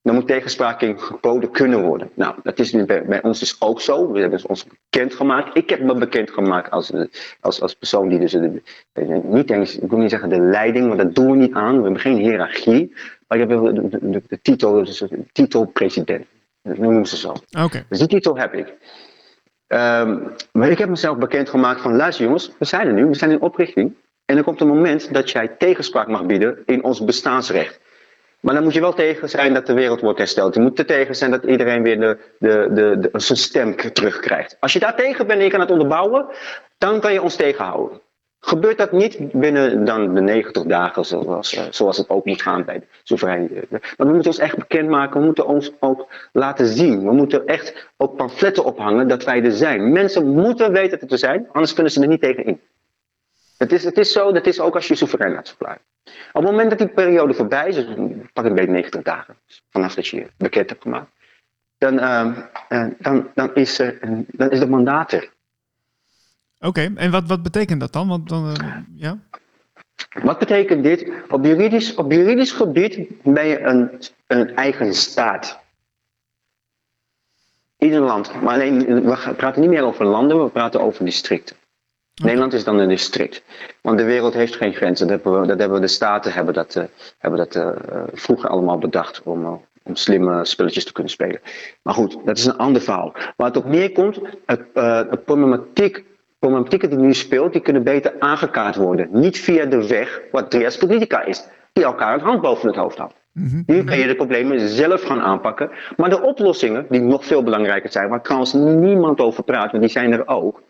Dan 0.02 0.14
moet 0.14 0.26
tegenspraak 0.26 0.82
geboden 0.96 1.50
kunnen 1.50 1.82
worden. 1.82 2.10
Nou, 2.14 2.34
dat 2.42 2.58
is 2.58 2.72
nu 2.72 2.84
bij, 2.84 3.04
bij 3.04 3.22
ons 3.22 3.38
dus 3.38 3.56
ook 3.60 3.80
zo. 3.80 4.12
We 4.12 4.20
hebben 4.20 4.48
ons 4.48 4.66
bekendgemaakt. 4.90 5.56
Ik 5.56 5.70
heb 5.70 5.80
me 5.80 5.94
bekendgemaakt 5.94 6.70
als, 6.70 6.90
eh, 6.90 7.02
als, 7.40 7.60
als 7.60 7.74
persoon 7.74 8.08
die 8.08 8.18
dus 8.18 8.32
de, 8.32 8.62
de- 8.92 9.20
niet 9.24 9.50
eens, 9.50 9.78
ik 9.78 9.90
wil 9.90 9.98
niet 9.98 10.10
zeggen 10.10 10.28
de 10.28 10.40
leiding, 10.40 10.86
want 10.86 10.98
dat 10.98 11.14
doen 11.14 11.30
we 11.30 11.36
niet 11.36 11.52
aan. 11.52 11.76
We 11.76 11.82
hebben 11.82 12.00
geen 12.00 12.16
hiërarchie. 12.16 12.94
Maar 13.28 13.38
ik 13.38 13.48
heb 13.48 13.58
de, 13.64 13.72
de, 13.88 14.10
de, 14.10 14.22
de 14.28 14.40
titel, 14.42 14.72
dus 14.84 14.98
de 14.98 15.24
titel 15.32 15.64
president. 15.66 16.26
Dat 16.62 16.78
noemen 16.78 17.06
ze 17.06 17.16
zo. 17.16 17.34
Oké, 17.62 17.84
Dus 17.88 17.98
die 17.98 18.08
titel 18.08 18.38
heb 18.38 18.54
ik. 18.54 18.74
Ehm, 19.66 20.18
maar 20.52 20.68
ik 20.70 20.78
heb 20.78 20.88
mezelf 20.88 21.18
bekendgemaakt 21.18 21.80
van, 21.80 21.96
luister 21.96 22.24
jongens, 22.24 22.52
we 22.58 22.64
zijn 22.64 22.86
er 22.86 22.92
nu, 22.92 23.06
we 23.06 23.14
zijn 23.14 23.30
in 23.30 23.40
oprichting. 23.40 23.94
En 24.30 24.36
er 24.36 24.42
komt 24.42 24.60
een 24.60 24.66
moment 24.66 25.14
dat 25.14 25.30
jij 25.30 25.48
tegenspraak 25.48 26.08
mag 26.08 26.26
bieden 26.26 26.62
in 26.66 26.84
ons 26.84 27.04
bestaansrecht. 27.04 27.80
Maar 28.40 28.54
dan 28.54 28.62
moet 28.62 28.74
je 28.74 28.80
wel 28.80 28.92
tegen 28.92 29.28
zijn 29.28 29.54
dat 29.54 29.66
de 29.66 29.72
wereld 29.72 30.00
wordt 30.00 30.18
hersteld. 30.18 30.54
Je 30.54 30.60
moet 30.60 30.78
er 30.78 30.86
tegen 30.86 31.16
zijn 31.16 31.30
dat 31.30 31.44
iedereen 31.44 31.82
weer 31.82 32.00
de, 32.00 32.18
de, 32.38 32.68
de, 32.72 33.10
zijn 33.12 33.38
stem 33.38 33.76
terugkrijgt. 33.92 34.56
Als 34.60 34.72
je 34.72 34.78
daar 34.78 34.96
tegen 34.96 35.26
bent 35.26 35.38
en 35.38 35.44
je 35.44 35.50
kan 35.50 35.60
het 35.60 35.70
onderbouwen, 35.70 36.26
dan 36.78 37.00
kan 37.00 37.12
je 37.12 37.22
ons 37.22 37.36
tegenhouden. 37.36 38.00
Gebeurt 38.40 38.78
dat 38.78 38.92
niet 38.92 39.32
binnen 39.32 39.84
dan 39.84 40.14
de 40.14 40.20
90 40.20 40.62
dagen, 40.62 41.04
zoals, 41.04 41.54
eh, 41.54 41.64
zoals 41.70 41.96
het 41.96 42.08
ook 42.08 42.24
moet 42.24 42.42
gaan 42.42 42.64
bij 42.64 42.78
de 42.78 42.86
soevereiniteit. 43.02 43.70
Maar 43.70 43.80
we 43.96 44.12
moeten 44.12 44.30
ons 44.30 44.38
echt 44.38 44.56
bekendmaken, 44.56 45.20
we 45.20 45.26
moeten 45.26 45.46
ons 45.46 45.72
ook 45.80 46.06
laten 46.32 46.66
zien. 46.66 47.04
We 47.04 47.12
moeten 47.12 47.46
echt 47.46 47.88
ook 47.96 48.16
pamfletten 48.16 48.64
ophangen 48.64 49.08
dat 49.08 49.24
wij 49.24 49.44
er 49.44 49.52
zijn. 49.52 49.92
Mensen 49.92 50.26
moeten 50.26 50.72
weten 50.72 50.98
dat 50.98 51.08
we 51.08 51.14
er 51.14 51.18
zijn, 51.18 51.48
anders 51.52 51.74
kunnen 51.74 51.92
ze 51.92 52.00
er 52.00 52.08
niet 52.08 52.20
tegen 52.20 52.44
in. 52.44 52.60
Het 53.60 53.72
is, 53.72 53.84
het 53.84 53.98
is 53.98 54.12
zo, 54.12 54.32
dat 54.32 54.46
is 54.46 54.60
ook 54.60 54.74
als 54.74 54.88
je 54.88 54.94
soeverein 54.94 55.32
laat 55.32 55.48
verklaren. 55.48 55.82
Op 56.04 56.42
het 56.42 56.50
moment 56.50 56.70
dat 56.70 56.78
die 56.78 56.88
periode 56.88 57.34
voorbij 57.34 57.68
is, 57.68 57.74
dus 57.74 57.86
pak 58.32 58.44
een 58.44 58.54
beetje 58.54 58.70
90 58.70 59.02
dagen, 59.02 59.36
vanaf 59.70 59.94
dat 59.94 60.06
je 60.06 60.16
je 60.16 60.30
bekend 60.36 60.68
hebt 60.68 60.82
gemaakt, 60.82 61.10
dan, 61.78 61.98
ehm, 61.98 62.32
eh, 62.68 62.86
dan, 62.98 63.30
dan, 63.34 63.54
is, 63.54 63.78
er 63.78 63.98
dan 64.26 64.50
is 64.50 64.58
het 64.58 64.68
mandaat 64.68 65.12
er. 65.12 65.30
Oké, 66.58 66.92
en 66.94 67.10
wat, 67.10 67.26
wat 67.26 67.42
betekent 67.42 67.80
dat 67.80 67.92
dan? 67.92 68.08
Want 68.08 68.28
dan, 68.28 68.56
eh, 68.56 68.76
ja? 68.94 69.18
Wat 70.22 70.38
betekent 70.38 70.82
dit? 70.82 71.12
Op 71.28 71.44
juridisch, 71.44 71.94
op 71.94 72.12
juridisch 72.12 72.52
gebied 72.52 73.08
ben 73.22 73.46
je 73.46 73.60
een, 73.60 73.90
een 74.26 74.56
eigen 74.56 74.94
staat. 74.94 75.60
Ieder 77.78 78.00
land. 78.00 78.42
Maar 78.42 78.54
alleen, 78.54 79.04
we 79.04 79.34
praten 79.36 79.60
niet 79.60 79.70
meer 79.70 79.84
over 79.84 80.04
landen, 80.04 80.44
we 80.44 80.50
praten 80.50 80.80
over 80.80 81.04
districten. 81.04 81.56
Nederland 82.24 82.52
is 82.52 82.64
dan 82.64 82.78
een 82.78 82.88
district. 82.88 83.42
Want 83.80 83.98
de 83.98 84.04
wereld 84.04 84.34
heeft 84.34 84.56
geen 84.56 84.74
grenzen. 84.74 85.06
Dat 85.06 85.22
hebben, 85.22 85.40
we, 85.40 85.46
dat 85.46 85.58
hebben 85.58 85.76
we- 85.80 85.86
de 85.86 85.92
staten 85.92 86.32
hebben 86.32 86.54
dat, 86.54 86.76
eh, 86.76 86.84
hebben 87.18 87.38
dat 87.40 87.54
eh, 87.54 87.68
eh, 87.68 88.02
vroeger 88.12 88.48
allemaal 88.50 88.78
bedacht 88.78 89.22
om, 89.24 89.60
om 89.82 89.96
slimme 89.96 90.44
spelletjes 90.44 90.84
te 90.84 90.92
kunnen 90.92 91.12
spelen. 91.12 91.40
Maar 91.82 91.94
goed, 91.94 92.16
dat 92.24 92.38
is 92.38 92.44
een 92.46 92.56
ander 92.56 92.82
verhaal. 92.82 93.12
Waar 93.36 93.46
het 93.46 93.56
op 93.56 93.64
neerkomt, 93.64 94.20
het, 94.46 94.60
het 95.10 95.24
problematiek, 95.24 96.04
problematieken 96.38 96.90
die 96.90 96.98
nu 96.98 97.14
speelt, 97.14 97.52
die 97.52 97.62
kunnen 97.62 97.82
beter 97.82 98.12
aangekaart 98.18 98.76
worden. 98.76 99.08
Niet 99.12 99.38
via 99.38 99.64
de 99.64 99.86
weg 99.88 100.20
wat 100.30 100.50
trias 100.50 100.76
politica 100.76 101.22
is, 101.24 101.44
die 101.72 101.84
elkaar 101.84 102.14
een 102.14 102.20
hand 102.20 102.40
boven 102.40 102.66
het 102.68 102.76
hoofd 102.76 102.98
houdt. 102.98 103.14
Nu 103.66 103.84
kan 103.84 103.98
je 103.98 104.06
de 104.06 104.14
problemen 104.14 104.68
zelf 104.68 105.02
gaan 105.02 105.20
aanpakken. 105.20 105.70
Maar 105.96 106.10
de 106.10 106.22
oplossingen, 106.22 106.86
die 106.88 107.00
nog 107.00 107.24
veel 107.24 107.42
belangrijker 107.42 107.90
zijn, 107.92 108.08
waar 108.08 108.22
trouwens 108.22 108.52
niemand 108.52 109.20
over 109.20 109.42
praat, 109.44 109.70
want 109.70 109.82
die 109.82 109.92
zijn 109.92 110.12
er 110.12 110.26
ook, 110.28 110.62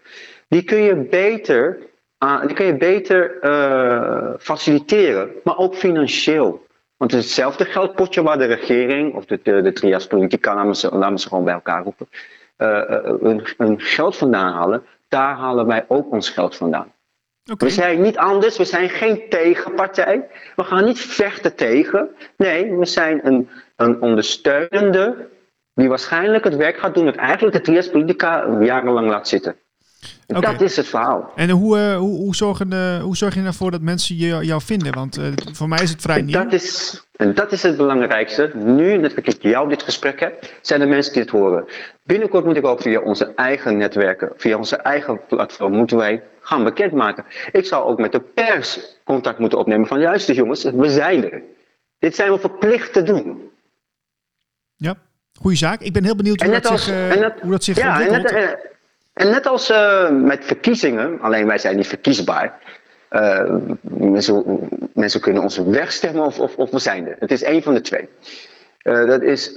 die 0.50 0.62
kun 0.64 0.78
je 0.82 0.94
beter, 0.96 1.78
aan- 2.18 2.46
die 2.46 2.56
kun 2.56 2.66
je 2.66 2.76
beter 2.76 3.38
eh, 3.40 4.32
faciliteren, 4.38 5.30
maar 5.44 5.56
ook 5.58 5.74
financieel. 5.74 6.66
Want 6.96 7.10
het 7.12 7.20
is 7.20 7.26
hetzelfde 7.26 7.64
geldpotje 7.64 8.22
waar 8.22 8.38
de 8.38 8.44
regering 8.44 9.14
of 9.14 9.24
de, 9.24 9.40
de, 9.42 9.62
de 9.62 9.72
trias 9.72 10.06
politica, 10.06 10.54
laten 10.54 10.68
we 10.70 10.76
ze, 10.76 10.88
laten 10.96 11.12
we 11.14 11.20
ze 11.20 11.28
gewoon 11.28 11.44
bij 11.44 11.54
elkaar 11.54 11.82
roepen, 11.82 12.08
eh, 12.56 12.94
eh, 12.94 13.04
hun, 13.20 13.42
hun 13.56 13.80
geld 13.80 14.16
vandaan 14.16 14.52
halen. 14.52 14.82
Daar 15.08 15.34
halen 15.36 15.66
wij 15.66 15.84
ook 15.88 16.12
ons 16.12 16.30
geld 16.30 16.56
vandaan. 16.56 16.92
We 17.58 17.70
zijn 17.70 18.00
niet 18.02 18.16
anders, 18.18 18.56
we 18.56 18.64
zijn 18.64 18.88
geen 18.88 19.22
tegenpartij. 19.28 20.28
We 20.56 20.64
gaan 20.64 20.84
niet 20.84 21.00
vechten 21.00 21.54
tegen. 21.56 22.08
Nee, 22.36 22.74
we 22.76 22.84
zijn 22.86 23.26
een, 23.26 23.48
een 23.76 24.00
ondersteunende 24.02 25.28
die 25.74 25.88
waarschijnlijk 25.88 26.44
het 26.44 26.56
werk 26.56 26.76
gaat 26.76 26.94
doen 26.94 27.04
dat 27.04 27.14
eigenlijk 27.16 27.56
de 27.56 27.62
trias 27.62 27.90
politica 27.90 28.56
jarenlang 28.60 29.08
laat 29.08 29.28
zitten. 29.28 29.56
Dat 30.26 30.60
is 30.60 30.76
het 30.76 30.86
verhaal. 30.86 31.32
en 31.36 31.50
hoe, 31.50 31.78
eh, 31.78 31.96
hoe, 31.96 32.16
hoe, 32.16 32.34
zorgen, 32.36 32.72
eh, 32.72 33.02
hoe 33.02 33.16
zorg 33.16 33.34
je 33.34 33.42
ervoor 33.42 33.70
dat 33.70 33.80
mensen 33.80 34.16
je, 34.16 34.38
jou 34.44 34.60
vinden? 34.62 34.94
Want 34.94 35.16
eh, 35.16 35.24
voor 35.52 35.68
mij 35.68 35.82
is 35.82 35.90
het 35.90 36.00
vrij 36.00 36.22
nieuw. 36.22 36.42
dat, 36.42 36.52
is, 36.52 37.00
en 37.16 37.34
dat 37.34 37.52
is 37.52 37.62
het 37.62 37.76
belangrijkste. 37.76 38.50
Nu 38.54 39.00
dat 39.00 39.16
ik 39.16 39.26
met 39.26 39.42
jou 39.42 39.68
dit 39.68 39.82
gesprek 39.82 40.20
heb, 40.20 40.44
zijn 40.60 40.80
er 40.80 40.88
mensen 40.88 41.12
die 41.12 41.22
het 41.22 41.30
horen. 41.30 41.64
Binnenkort 42.04 42.44
moet 42.44 42.56
ik 42.56 42.66
ook 42.66 42.80
via 42.80 43.00
onze 43.00 43.32
eigen 43.34 43.76
netwerken, 43.76 44.32
via 44.36 44.56
onze 44.56 44.76
eigen 44.76 45.20
platform, 45.28 45.72
moeten 45.72 45.96
wij 45.96 46.22
gaan 46.40 46.64
bekendmaken. 46.64 47.24
Ik 47.52 47.64
zal 47.66 47.84
ook 47.86 47.98
met 47.98 48.12
de 48.12 48.20
pers 48.20 48.96
contact 49.04 49.38
moeten 49.38 49.58
opnemen 49.58 49.86
van 49.86 50.00
luister 50.00 50.34
jongens, 50.34 50.64
we 50.64 50.90
zijn 50.90 51.30
er. 51.30 51.42
Dit 51.98 52.14
zijn 52.14 52.32
we 52.32 52.38
verplicht 52.38 52.92
te 52.92 53.02
doen. 53.02 53.50
Ja, 54.76 54.94
Goeie 55.40 55.56
zaak. 55.56 55.80
Ik 55.80 55.92
ben 55.92 56.04
heel 56.04 56.16
benieuwd 56.16 56.40
En 56.40 56.46
hoe 56.50 56.60
dat, 56.60 56.70
als- 56.70 56.84
zich, 56.84 57.18
net- 57.18 57.40
hoe 57.40 57.50
dat 57.50 57.64
zich 57.64 57.76
Ja, 57.76 57.90
ontwikkelt. 57.90 58.56
En 59.20 59.30
net 59.30 59.46
als 59.46 59.70
eh, 59.70 60.10
met 60.10 60.44
verkiezingen, 60.44 61.20
alleen 61.20 61.46
wij 61.46 61.58
zijn 61.58 61.76
niet 61.76 61.86
verkiesbaar. 61.86 62.58
Eh, 63.08 63.54
mensen, 64.92 65.20
kunnen 65.20 65.42
ons 65.42 65.58
wegstemmen 65.58 66.24
of, 66.24 66.38
of, 66.38 66.70
we 66.70 66.78
zijn 66.78 67.06
er. 67.06 67.16
Het 67.18 67.30
is 67.30 67.42
één 67.42 67.62
van 67.62 67.74
de 67.74 67.80
twee. 67.80 68.08
Eh, 68.78 69.06
dat 69.06 69.22
is 69.22 69.52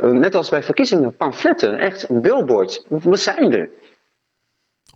net 0.00 0.34
als 0.34 0.48
bij 0.48 0.62
verkiezingen, 0.62 1.16
pamfletten, 1.16 1.78
echt 1.78 2.06
billboards. 2.20 2.84
We 2.88 3.16
zijn 3.16 3.52
er. 3.52 3.68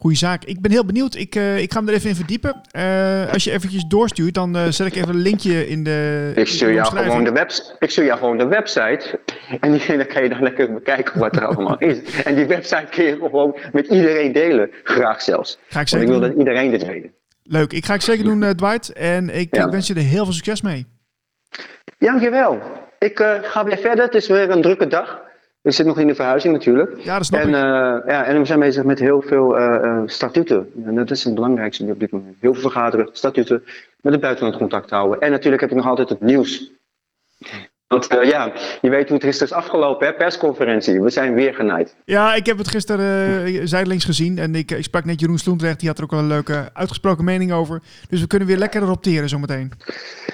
Goeie 0.02 0.16
zaak. 0.16 0.44
Ik 0.44 0.60
ben 0.60 0.70
heel 0.70 0.84
benieuwd. 0.84 1.14
Ik, 1.14 1.34
eh, 1.34 1.58
ik 1.58 1.72
ga 1.72 1.80
me 1.80 1.88
er 1.88 1.94
even 1.96 2.08
in 2.08 2.14
verdiepen. 2.14 2.60
Eh, 2.70 3.32
als 3.32 3.44
je 3.44 3.52
eventjes 3.52 3.84
doorstuurt, 3.84 4.34
dan 4.34 4.56
eh, 4.56 4.66
zet 4.68 4.86
ik 4.86 4.94
even 4.94 5.08
een 5.08 5.20
linkje 5.20 5.68
in 5.68 5.84
de 5.84 6.32
Ik 6.34 6.48
stuur, 6.48 6.72
jou 6.72 6.96
gewoon 6.96 7.24
de 7.24 7.32
webs 7.32 7.74
ik 7.78 7.90
stuur 7.90 8.04
jou 8.04 8.18
gewoon 8.18 8.38
de 8.38 8.46
website. 8.46 9.20
En 9.60 9.72
die, 9.72 9.96
dan 9.96 10.06
kan 10.06 10.22
je 10.22 10.28
dan 10.28 10.42
lekker 10.42 10.72
bekijken 10.72 11.18
wat 11.20 11.36
er 11.36 11.44
allemaal 11.46 11.78
is. 11.78 12.22
En 12.24 12.34
die 12.34 12.46
website 12.46 12.86
kun 12.90 13.04
je 13.04 13.16
gewoon 13.16 13.56
met 13.72 13.86
iedereen 13.86 14.32
delen. 14.32 14.70
Graag 14.82 15.22
zelfs. 15.22 15.58
Ga 15.68 15.68
ik 15.68 15.74
Want 15.74 15.88
zeker 15.88 16.04
ik 16.06 16.12
wil 16.12 16.20
doen. 16.20 16.28
dat 16.28 16.38
iedereen 16.38 16.70
dit 16.70 16.86
weet. 16.86 17.06
Leuk. 17.42 17.72
Ik 17.72 17.84
ga 17.84 17.94
ik 17.94 18.00
zeker 18.00 18.24
doen, 18.24 18.56
Dwight. 18.56 18.92
En 18.92 19.30
ik 19.30 19.56
Ja. 19.56 19.68
wens 19.68 19.86
je 19.86 19.94
er 19.94 20.00
heel 20.00 20.24
veel 20.24 20.34
succes 20.34 20.62
mee. 20.62 20.86
Dankjewel. 21.98 22.60
Ik 22.98 23.18
ga 23.42 23.64
weer 23.64 23.78
verder. 23.78 24.04
Het 24.04 24.14
is 24.14 24.28
weer 24.28 24.50
een 24.50 24.62
drukke 24.62 24.86
dag. 24.86 25.20
Ik 25.62 25.72
zit 25.72 25.87
nog 25.87 25.98
in 25.98 26.07
de 26.07 26.14
verhuizing 26.14 26.53
natuurlijk. 26.53 27.01
Ja, 27.01 27.16
dat 27.16 27.27
snap 27.27 27.40
En, 27.40 27.48
ik. 27.48 27.55
eh, 27.55 27.61
ja, 28.12 28.25
en 28.25 28.38
we 28.38 28.44
zijn 28.44 28.61
bezig 28.61 28.85
met 28.85 28.98
heel 28.98 29.22
veel 29.22 29.59
eh, 29.59 29.75
eh, 29.75 30.03
statuten. 30.07 30.70
En 30.85 30.94
dat 30.94 31.11
is 31.11 31.25
het 31.25 31.35
belangrijkste 31.35 31.85
op 31.85 32.01
dit 32.01 32.11
moment. 32.11 32.37
Heel 32.40 32.53
veel 32.53 32.62
vergaderen, 32.62 33.09
statuten, 33.12 33.62
met 34.01 34.12
het 34.12 34.22
buitenland 34.22 34.57
contact 34.57 34.90
houden. 34.90 35.20
En 35.20 35.31
natuurlijk 35.31 35.62
heb 35.62 35.70
ik 35.70 35.77
nog 35.77 35.87
altijd 35.87 36.09
het 36.09 36.20
nieuws. 36.20 36.72
Want 37.92 38.07
eh, 38.07 38.28
ja, 38.28 38.52
je 38.81 38.90
weet 38.90 39.09
hoe 39.09 39.16
het 39.16 39.24
gisteren 39.24 39.48
is 39.48 39.64
afgelopen, 39.64 40.07
hè? 40.07 40.12
persconferentie. 40.12 41.02
We 41.02 41.11
zijn 41.11 41.35
weer 41.35 41.55
genaaid. 41.55 41.94
Ja, 42.05 42.35
ik 42.35 42.46
heb 42.46 42.59
het 42.59 42.68
gisteren 42.68 43.44
eh, 43.44 43.61
zijdelings 43.64 44.05
gezien. 44.05 44.38
En 44.38 44.55
ik, 44.55 44.70
ik 44.70 44.85
sprak 44.85 45.05
net 45.05 45.20
Jeroen 45.20 45.38
Sloendrecht. 45.38 45.78
Die 45.78 45.88
had 45.88 45.98
er 45.98 46.05
ook 46.05 46.11
wel 46.11 46.20
een 46.20 46.26
leuke 46.26 46.70
uitgesproken 46.72 47.24
mening 47.24 47.52
over. 47.52 47.81
Dus 48.09 48.20
we 48.20 48.26
kunnen 48.26 48.48
weer 48.48 48.57
lekker 48.57 48.83
erop 48.83 49.02
teren 49.02 49.28
zometeen. 49.28 49.72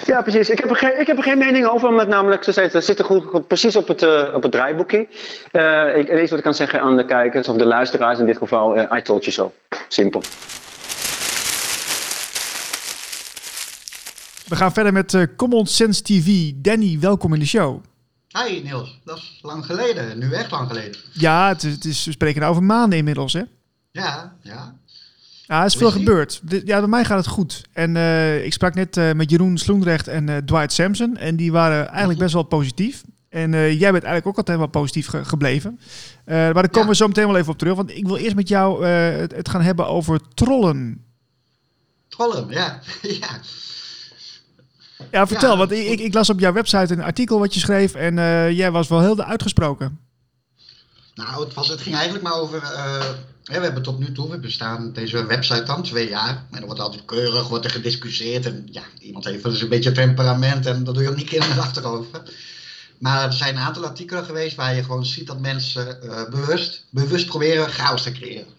Ja, 0.05 0.23
precies. 0.23 0.51
Ik 0.51 0.59
heb 0.59 0.71
er 0.71 0.77
geen, 0.77 1.01
ik 1.01 1.07
heb 1.07 1.17
er 1.17 1.23
geen 1.23 1.39
mening 1.39 1.67
over, 1.67 1.89
omdat 1.89 2.09
namelijk 2.09 2.45
ze 2.45 2.53
zei, 2.53 2.69
ze 2.69 2.81
zitten 2.81 3.05
goed, 3.05 3.47
precies 3.47 3.77
op 3.77 3.89
het, 3.89 4.03
eh, 4.03 4.35
op 4.35 4.43
het 4.43 4.53
draaiboekje. 4.53 5.07
Eh 5.51 5.97
ik, 5.97 6.07
het 6.07 6.09
enige 6.09 6.29
wat 6.29 6.39
ik 6.39 6.45
kan 6.45 6.55
zeggen 6.55 6.81
aan 6.81 6.97
de 6.97 7.05
kijkers, 7.05 7.49
of 7.49 7.57
de 7.57 7.67
luisteraars 7.67 8.19
in 8.19 8.27
dit 8.27 8.37
geval, 8.37 8.77
eh, 8.77 8.99
I 8.99 9.03
told 9.03 9.25
you 9.25 9.33
so. 9.33 9.53
Simpel. 9.89 10.23
We 14.49 14.57
gaan 14.57 14.73
verder 14.73 14.93
met 14.93 15.15
eh, 15.15 15.23
Common 15.37 15.67
Sense 15.67 16.03
TV. 16.03 16.51
Danny, 16.57 16.99
welkom 17.01 17.33
in 17.35 17.41
de 17.41 17.47
show. 17.47 17.83
Hi 18.29 18.61
Niels, 18.63 19.01
dat 19.05 19.17
is 19.17 19.39
lang 19.43 19.65
geleden. 19.65 20.19
Nu 20.19 20.33
echt 20.33 20.51
lang 20.51 20.69
geleden. 20.69 21.01
Ja, 21.13 21.49
het 21.49 21.63
is, 21.63 21.73
het 21.73 21.85
is, 21.85 22.05
we 22.05 22.11
spreken 22.13 22.41
nou 22.41 22.53
over 22.53 22.65
maanden 22.65 22.99
inmiddels, 22.99 23.33
hè? 23.33 23.43
Ja, 23.91 24.37
ja. 24.43 24.75
Ja, 25.47 25.61
er 25.61 25.67
is 25.67 25.73
Hoe 25.73 25.81
veel 25.83 25.89
is 25.91 25.95
gebeurd. 26.07 26.41
Ja, 26.65 26.79
bij 26.79 26.89
mij 26.89 27.05
gaat 27.05 27.19
het 27.19 27.27
goed. 27.27 27.63
En 27.73 27.97
eh, 27.97 28.45
ik 28.45 28.53
sprak 28.53 28.75
net 28.75 28.97
eh, 28.97 29.13
met 29.13 29.31
Jeroen 29.31 29.59
Sloendrecht 29.59 30.09
en 30.09 30.43
Dwight 30.47 30.73
Sampson. 30.73 31.17
En 31.17 31.37
die 31.37 31.53
waren 31.53 31.89
eigenlijk 31.89 32.19
best 32.19 32.33
wel 32.35 32.43
positief. 32.43 33.03
En 33.29 33.51
jij 33.51 33.93
bent 33.93 34.05
eigenlijk 34.05 34.27
ook 34.27 34.37
altijd 34.37 34.59
wel 34.59 34.67
positief 34.67 35.07
ge- 35.07 35.25
gebleven. 35.25 35.81
Maar 36.25 36.55
daar 36.55 36.69
komen 36.69 36.83
Ja. 36.83 36.89
we 36.89 36.95
zo 36.97 37.07
meteen 37.07 37.27
wel 37.27 37.37
even 37.37 37.53
op 37.53 37.59
terug. 37.59 37.75
Want 37.75 37.91
ik 37.97 38.07
wil 38.07 38.17
eerst 38.17 38.35
met 38.37 38.49
jou 38.49 38.87
het, 38.87 39.33
het 39.35 39.49
gaan 39.49 39.61
hebben 39.63 39.87
over 39.87 40.21
trollen. 40.35 41.05
Trollen, 42.09 42.49
ja. 42.49 42.81
ja. 43.21 43.41
Ja, 45.11 45.27
vertel. 45.27 45.51
Ja, 45.51 45.57
want 45.57 45.73
ik, 45.73 45.87
ik, 45.87 46.01
ik 46.01 46.15
las 46.15 46.31
op 46.31 46.41
jouw 46.41 46.53
website 46.53 46.93
een 46.93 47.03
artikel 47.03 47.39
wat 47.39 47.55
je 47.55 47.61
schreef. 47.61 47.95
En 47.95 48.19
eh, 48.19 48.51
jij 48.51 48.71
was 48.71 48.89
wel 48.89 49.01
heel 49.01 49.23
uitgesproken. 49.23 49.99
Nou, 51.15 51.45
het, 51.45 51.55
was, 51.55 51.69
het 51.69 51.81
ging 51.81 51.95
eigenlijk 51.95 52.25
maar 52.25 52.35
over. 52.41 52.63
eh, 52.63 53.09
we 53.45 53.55
hebben 53.55 53.83
tot 53.83 53.99
nu 53.99 54.13
toe, 54.13 54.31
we 54.31 54.39
bestaan 54.39 54.93
deze 54.93 55.27
website 55.27 55.63
dan 55.63 55.83
twee 55.83 56.09
jaar. 56.09 56.45
En 56.51 56.61
er 56.61 56.67
wordt 56.67 56.81
altijd 56.81 57.05
keurig, 57.05 57.49
wordt 57.49 57.65
er 57.65 57.71
gediscussieerd. 57.71 58.47
En 58.47 58.69
ja, 58.71 58.83
iemand 59.01 59.25
heeft 59.25 59.43
wel 59.43 59.53
eens 59.53 59.63
een 59.63 59.69
beetje 59.69 59.93
temperament 59.93 60.67
en 60.67 60.85
dat 60.85 60.95
doe 60.95 61.03
je 61.03 61.09
ook 61.09 61.17
niet 61.17 61.29
kinderachtig 61.39 61.83
over. 61.85 62.23
Maar 62.99 63.25
er 63.25 63.33
zijn 63.33 63.57
een 63.57 63.63
aantal 63.63 63.85
artikelen 63.85 64.25
geweest 64.25 64.57
waar 64.57 64.75
je 64.75 64.83
gewoon 64.83 65.07
ziet 65.07 65.27
dat 65.27 65.41
mensen 65.41 66.03
eh, 66.03 66.29
bewust, 66.31 66.85
bewust 66.91 67.27
proberen 67.27 67.69
chaos 67.69 68.03
te 68.03 68.13
creëren. 68.13 68.57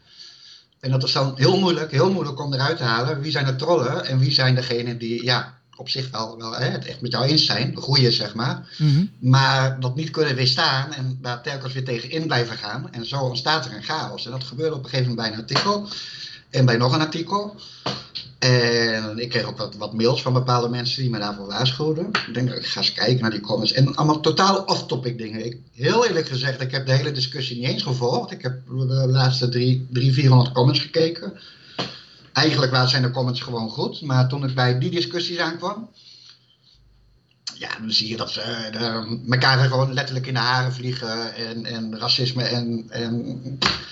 En 0.80 0.92
dat 0.92 1.04
is 1.04 1.12
dan 1.12 1.34
heel 1.36 1.60
moeilijk, 1.60 1.92
heel 1.92 2.12
moeilijk 2.12 2.40
om 2.40 2.54
eruit 2.54 2.78
te 2.78 2.84
halen. 2.84 3.22
Wie 3.22 3.32
zijn 3.32 3.46
de 3.46 3.56
trollen 3.56 4.06
en 4.06 4.20
wie 4.20 4.32
zijn 4.32 4.56
degenen 4.56 4.98
die 4.98 5.24
ja, 5.24 5.59
op 5.80 5.90
zich 5.90 6.10
wel, 6.12 6.38
wel 6.38 6.56
hè, 6.56 6.66
het 6.66 6.86
echt 6.86 7.02
met 7.02 7.12
jou 7.12 7.26
eens 7.26 7.46
zijn, 7.46 7.76
goeie 7.76 8.12
zeg 8.12 8.36
maar. 8.36 8.76
Mhm. 8.78 9.06
Maar 9.20 9.80
dat 9.80 9.96
niet 9.96 10.10
kunnen 10.10 10.36
weerstaan 10.36 10.94
en 10.94 11.18
daar 11.22 11.42
telkens 11.42 11.74
weer 11.74 11.84
tegen 11.84 12.10
in 12.10 12.28
blijven 12.28 12.58
gaan. 12.58 12.92
En 12.92 13.06
zo 13.06 13.20
ontstaat 13.20 13.66
er 13.66 13.74
een 13.74 13.84
chaos. 13.84 14.26
En 14.26 14.32
dat 14.32 14.44
gebeurde 14.44 14.76
op 14.76 14.84
een 14.84 14.90
gegeven 14.90 15.10
moment 15.10 15.28
bij 15.28 15.38
een 15.38 15.44
artikel. 15.44 15.88
En 16.50 16.66
bij 16.66 16.78
nog 16.78 16.94
een 16.94 17.02
artikel. 17.02 17.56
En 18.40 19.20
ik 19.20 19.30
kreeg 19.30 19.44
ook 19.44 19.58
wat, 19.58 19.76
wat 19.76 19.94
mails 19.94 20.22
van 20.22 20.34
bepaalde 20.34 20.70
mensen 20.70 21.02
die 21.02 21.12
me 21.12 21.20
daarvoor 21.20 21.48
waarschuwden. 21.48 22.08
Ik 22.28 22.34
denk, 22.34 22.52
ik 22.52 22.66
ga 22.66 22.80
eens 22.80 22.94
kijken 22.94 23.22
naar 23.22 23.32
die 23.32 23.40
comments. 23.40 23.74
En 23.74 23.96
allemaal 23.96 24.20
totaal 24.20 24.64
off-topic 24.64 25.18
dingen. 25.18 25.46
Ik, 25.46 25.58
heel 25.74 26.08
eerlijk 26.08 26.28
gezegd, 26.28 26.62
ik 26.62 26.72
heb 26.72 26.86
de 26.86 26.94
hele 26.94 27.12
discussie 27.12 27.60
niet 27.60 27.68
eens 27.68 27.84
gevolgd. 27.84 28.32
Ik 28.32 28.42
heb 28.42 28.62
de 28.68 29.08
laatste 29.08 29.50
drie, 29.50 29.88
drie 29.92 30.14
400 30.14 30.52
comments 30.52 30.80
gekeken. 30.80 31.34
Eigenlijk 32.40 32.72
waren- 32.72 32.90
zijn 32.90 33.02
de 33.02 33.12
comments 33.12 33.42
gewoon 33.42 33.70
goed. 33.70 34.02
Maar 34.02 34.28
toen 34.28 34.44
ik 34.44 34.56
bij 34.56 34.80
die 34.80 34.90
discussies 34.90 35.38
aankwam, 35.38 35.90
ja, 37.54 37.70
dan 37.80 37.92
zie 37.92 38.10
je 38.10 38.18
dat 38.18 38.32
ze 38.32 38.42
eh, 38.42 39.32
elkaar 39.32 39.60
gewoon 39.68 39.94
letterlijk 39.94 40.28
in 40.28 40.34
de 40.34 40.40
haren 40.40 40.74
vliegen. 40.74 41.36
En, 41.36 41.66
en 41.66 42.00
racisme 42.00 42.44
en, 42.44 42.86
en 42.90 43.38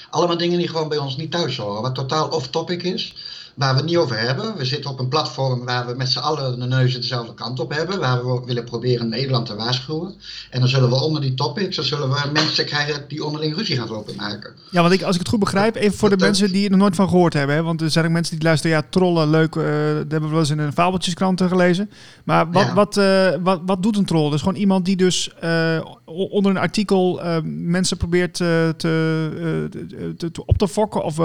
allemaal 0.10 0.38
dingen 0.38 0.58
die 0.58 0.68
gewoon 0.68 0.90
bij 0.90 0.98
ons 0.98 1.18
niet 1.18 1.32
thuis 1.32 1.58
horen. 1.58 1.82
Wat 1.82 1.96
totaal 1.96 2.30
off-topic 2.30 2.84
is. 2.84 3.16
Waar 3.58 3.72
we 3.72 3.78
het 3.78 3.86
niet 3.86 3.98
over 3.98 4.20
hebben. 4.20 4.58
We 4.58 4.66
zitten 4.66 4.92
op 4.92 5.00
een 5.00 5.08
platform 5.08 5.66
waar 5.66 5.88
we 5.88 5.94
met 5.96 6.10
z'n 6.10 6.20
allen 6.20 6.60
de 6.60 6.66
neuzen 6.66 7.02
dezelfde 7.02 7.34
kant 7.34 7.60
op 7.60 7.74
hebben. 7.74 8.00
Waar 8.00 8.26
we 8.26 8.42
willen 8.46 8.64
proberen 8.64 9.10
Nederland 9.10 9.46
te 9.46 9.56
waarschuwen. 9.56 10.16
En 10.50 10.60
dan 10.60 10.70
zullen 10.70 10.90
we 10.90 10.96
onder 10.96 11.22
die 11.22 11.34
topics, 11.34 11.76
dan 11.76 11.86
zullen 11.86 12.10
we 12.10 12.30
mensen 12.34 12.66
krijgen 12.66 13.04
die 13.08 13.26
onderling 13.26 13.56
ruzie 13.56 13.78
gaan 13.78 13.88
lopen 13.90 14.16
maken. 14.16 14.54
Ja, 14.72 14.82
want 14.82 14.94
ik, 14.94 15.02
als 15.02 15.14
ik 15.14 15.20
het 15.22 15.30
goed 15.30 15.40
begrijp, 15.40 15.76
even 15.76 15.98
voor 15.98 16.10
de 16.10 16.16
Dat, 16.16 16.28
mensen 16.28 16.52
die 16.52 16.64
er 16.64 16.70
nog 16.70 16.80
nooit 16.80 16.96
van 16.96 17.10
gehoord 17.10 17.34
hebben. 17.34 17.56
Hè, 17.56 17.64
want 17.64 17.82
er 17.82 17.92
zijn 17.92 18.06
ook 18.06 18.12
mensen 18.12 18.36
die 18.36 18.44
luisteren, 18.46 18.78
ja, 18.78 18.84
trollen, 18.90 19.30
leuk. 19.30 19.56
eh, 19.56 19.64
dat 19.64 20.12
hebben 20.12 20.22
we 20.22 20.28
wel 20.30 20.40
eens 20.40 20.50
in 20.50 20.60
een 20.60 20.74
fabeltjeskrant 20.74 21.42
gelezen. 21.42 21.90
Maar 22.24 22.52
wat, 22.52 22.66
Ja. 22.66 22.74
wat, 22.74 22.98
eh, 22.98 23.30
wat, 23.44 23.62
wat 23.66 23.84
doet 23.84 23.98
een 23.98 24.06
troll? 24.06 24.30
Dus 24.30 24.42
gewoon 24.42 24.60
iemand 24.60 24.86
die 24.86 24.96
dus 24.96 25.34
eh, 25.40 25.80
onder 26.08 26.52
een 26.52 26.58
artikel 26.58 27.22
eh, 27.22 27.38
mensen 27.44 27.98
probeert 27.98 28.42
eh, 28.42 28.70
te, 28.70 29.30
eh, 29.36 30.10
te, 30.18 30.32
te- 30.32 30.46
op 30.46 30.58
te 30.58 30.68
fokken 30.68 31.04
of 31.04 31.16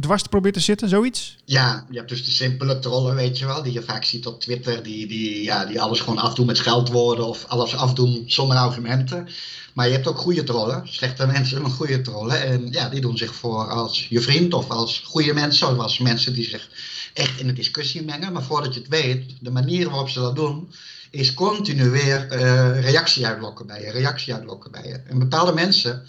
dwars 0.00 0.22
te 0.22 0.28
proberen 0.28 0.56
te 0.56 0.60
zitten, 0.64 0.88
zoiets? 0.88 1.36
Ja, 1.44 1.86
je 1.90 1.96
hebt 1.96 2.08
dus 2.08 2.24
de 2.24 2.30
simpele 2.30 2.78
trollen, 2.78 3.14
weet 3.14 3.38
je 3.38 3.46
wel, 3.46 3.62
die 3.62 3.72
je 3.72 3.82
vaak 3.82 4.04
ziet 4.04 4.26
op 4.26 4.40
Twitter, 4.40 4.82
die, 4.82 5.06
die, 5.06 5.42
ja, 5.42 5.64
die 5.64 5.80
alles 5.80 6.00
gewoon 6.00 6.18
afdoen 6.18 6.46
met 6.46 6.56
scheldwoorden 6.56 7.26
of 7.26 7.44
alles 7.46 7.76
afdoen 7.76 8.22
zonder 8.26 8.56
argumenten. 8.56 9.28
Maar 9.74 9.86
je 9.86 9.92
hebt 9.92 10.06
ook 10.06 10.18
goede 10.18 10.44
trollen, 10.44 10.82
slechte 10.84 11.26
mensen, 11.26 11.62
maar 11.62 11.70
goede 11.70 12.00
trollen. 12.00 12.42
En 12.42 12.68
ja, 12.70 12.88
die 12.88 13.00
doen 13.00 13.16
zich 13.16 13.34
voor 13.34 13.70
als 13.70 14.06
je 14.08 14.20
vriend 14.20 14.54
of 14.54 14.70
als 14.70 15.02
goede 15.04 15.34
mensen, 15.34 15.68
of 15.68 15.78
als 15.78 15.98
mensen 15.98 16.34
die 16.34 16.44
zich 16.44 16.68
echt 17.14 17.40
in 17.40 17.46
de 17.46 17.52
discussie 17.52 18.04
mengen. 18.04 18.32
Maar 18.32 18.42
voordat 18.42 18.74
je 18.74 18.80
het 18.80 18.88
weet, 18.88 19.22
de 19.40 19.50
manier 19.50 19.88
waarop 19.88 20.08
ze 20.08 20.20
dat 20.20 20.36
doen, 20.36 20.68
is 21.10 21.34
continu 21.34 21.90
weer 21.90 22.28
eh, 22.28 22.80
reactie 22.80 23.26
uitlokken 23.26 23.66
bij 23.66 23.82
je, 23.82 23.90
reactie 23.90 24.34
uitlokken 24.34 24.70
bij 24.70 24.86
je. 24.86 24.94
En 24.94 25.18
bepaalde 25.18 25.52
mensen, 25.52 26.02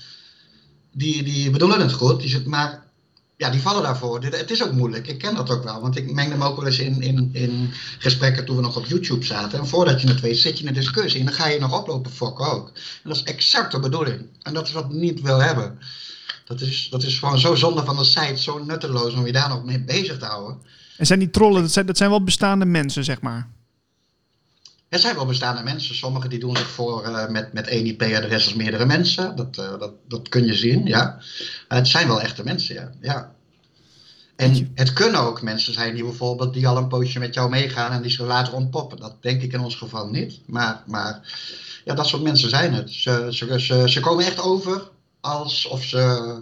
die, 0.91 1.23
die 1.23 1.49
bedoelen 1.49 1.81
het 1.81 1.93
goed, 1.93 2.21
die 2.21 2.47
maar 2.47 2.85
ja, 3.37 3.49
die 3.49 3.61
vallen 3.61 3.83
daarvoor. 3.83 4.23
Het 4.23 4.51
is 4.51 4.63
ook 4.63 4.71
moeilijk. 4.71 5.07
Ik 5.07 5.17
ken 5.17 5.35
dat 5.35 5.49
ook 5.49 5.63
wel. 5.63 5.81
Want 5.81 5.97
ik 5.97 6.11
mengde 6.11 6.37
me 6.37 6.45
ook 6.45 6.55
wel 6.55 6.65
eens 6.65 6.79
in, 6.79 7.01
in, 7.01 7.29
in 7.33 7.69
gesprekken 7.99 8.45
toen 8.45 8.55
we 8.55 8.61
nog 8.61 8.77
op 8.77 8.85
YouTube 8.85 9.25
zaten. 9.25 9.59
En 9.59 9.67
voordat 9.67 10.01
je 10.01 10.07
het 10.07 10.19
weet, 10.19 10.37
zit 10.37 10.57
je 10.57 10.63
in 10.63 10.67
een 10.67 10.73
discussie. 10.73 11.19
En 11.19 11.25
dan 11.25 11.35
ga 11.35 11.47
je 11.47 11.59
nog 11.59 11.79
oplopen 11.79 12.11
fokken 12.11 12.51
ook. 12.51 12.67
En 13.03 13.09
dat 13.09 13.15
is 13.15 13.23
exact 13.23 13.71
de 13.71 13.79
bedoeling. 13.79 14.25
En 14.41 14.53
dat 14.53 14.67
is 14.67 14.73
wat 14.73 14.85
ik 14.85 14.91
niet 14.91 15.21
wil 15.21 15.41
hebben. 15.41 15.79
Dat 16.45 16.61
is, 16.61 16.87
dat 16.89 17.03
is 17.03 17.19
gewoon 17.19 17.39
zo 17.39 17.55
zonde 17.55 17.85
van 17.85 17.97
de 17.97 18.03
site, 18.03 18.41
zo 18.41 18.63
nutteloos 18.63 19.13
om 19.13 19.25
je 19.25 19.31
daar 19.31 19.49
nog 19.49 19.63
mee 19.63 19.83
bezig 19.83 20.17
te 20.17 20.25
houden. 20.25 20.61
En 20.97 21.05
zijn 21.05 21.19
die 21.19 21.29
trollen, 21.29 21.61
dat 21.61 21.71
zijn, 21.71 21.85
dat 21.85 21.97
zijn 21.97 22.09
wel 22.09 22.23
bestaande 22.23 22.65
mensen, 22.65 23.03
zeg 23.03 23.21
maar. 23.21 23.47
Er 24.89 24.99
zijn 24.99 25.15
wel 25.15 25.25
bestaande 25.25 25.63
mensen. 25.63 25.95
Sommigen 25.95 26.29
die 26.29 26.39
doen 26.39 26.57
zich 26.57 26.69
voor 26.69 27.03
eh, 27.03 27.29
met, 27.29 27.53
met 27.53 27.67
één 27.67 27.85
IP-adres 27.85 28.45
als 28.45 28.53
meerdere 28.53 28.85
mensen. 28.85 29.35
Dat, 29.35 29.57
eh, 29.57 29.79
dat, 29.79 29.93
dat 30.07 30.29
kun 30.29 30.45
je 30.45 30.53
zien, 30.53 30.85
ja. 30.85 31.21
Maar 31.67 31.77
het 31.77 31.87
zijn 31.87 32.07
wel 32.07 32.21
echte 32.21 32.43
mensen, 32.43 32.75
ja. 32.75 32.91
ja. 33.01 33.35
En 34.35 34.71
het 34.75 34.93
kunnen 34.93 35.21
ook 35.21 35.41
mensen 35.41 35.73
zijn 35.73 35.93
die 35.93 36.03
bijvoorbeeld 36.03 36.53
die 36.53 36.67
al 36.67 36.77
een 36.77 36.87
poosje 36.87 37.19
met 37.19 37.33
jou 37.33 37.49
meegaan 37.49 37.91
en 37.91 38.01
die 38.01 38.11
zullen 38.11 38.27
later 38.27 38.53
ontpoppen. 38.53 38.99
Dat 38.99 39.15
denk 39.21 39.41
ik 39.41 39.53
in 39.53 39.59
ons 39.59 39.75
geval 39.75 40.07
niet. 40.07 40.39
Maar, 40.45 40.83
maar 40.85 41.33
ja, 41.85 41.93
dat 41.93 42.07
soort 42.07 42.21
mensen 42.21 42.49
zijn 42.49 42.73
het. 42.73 42.91
Ze, 42.91 43.27
ze, 43.29 43.59
ze, 43.59 43.89
ze 43.89 43.99
komen 43.99 44.25
echt 44.25 44.39
over 44.39 44.89
alsof 45.19 45.83
ze 45.83 46.33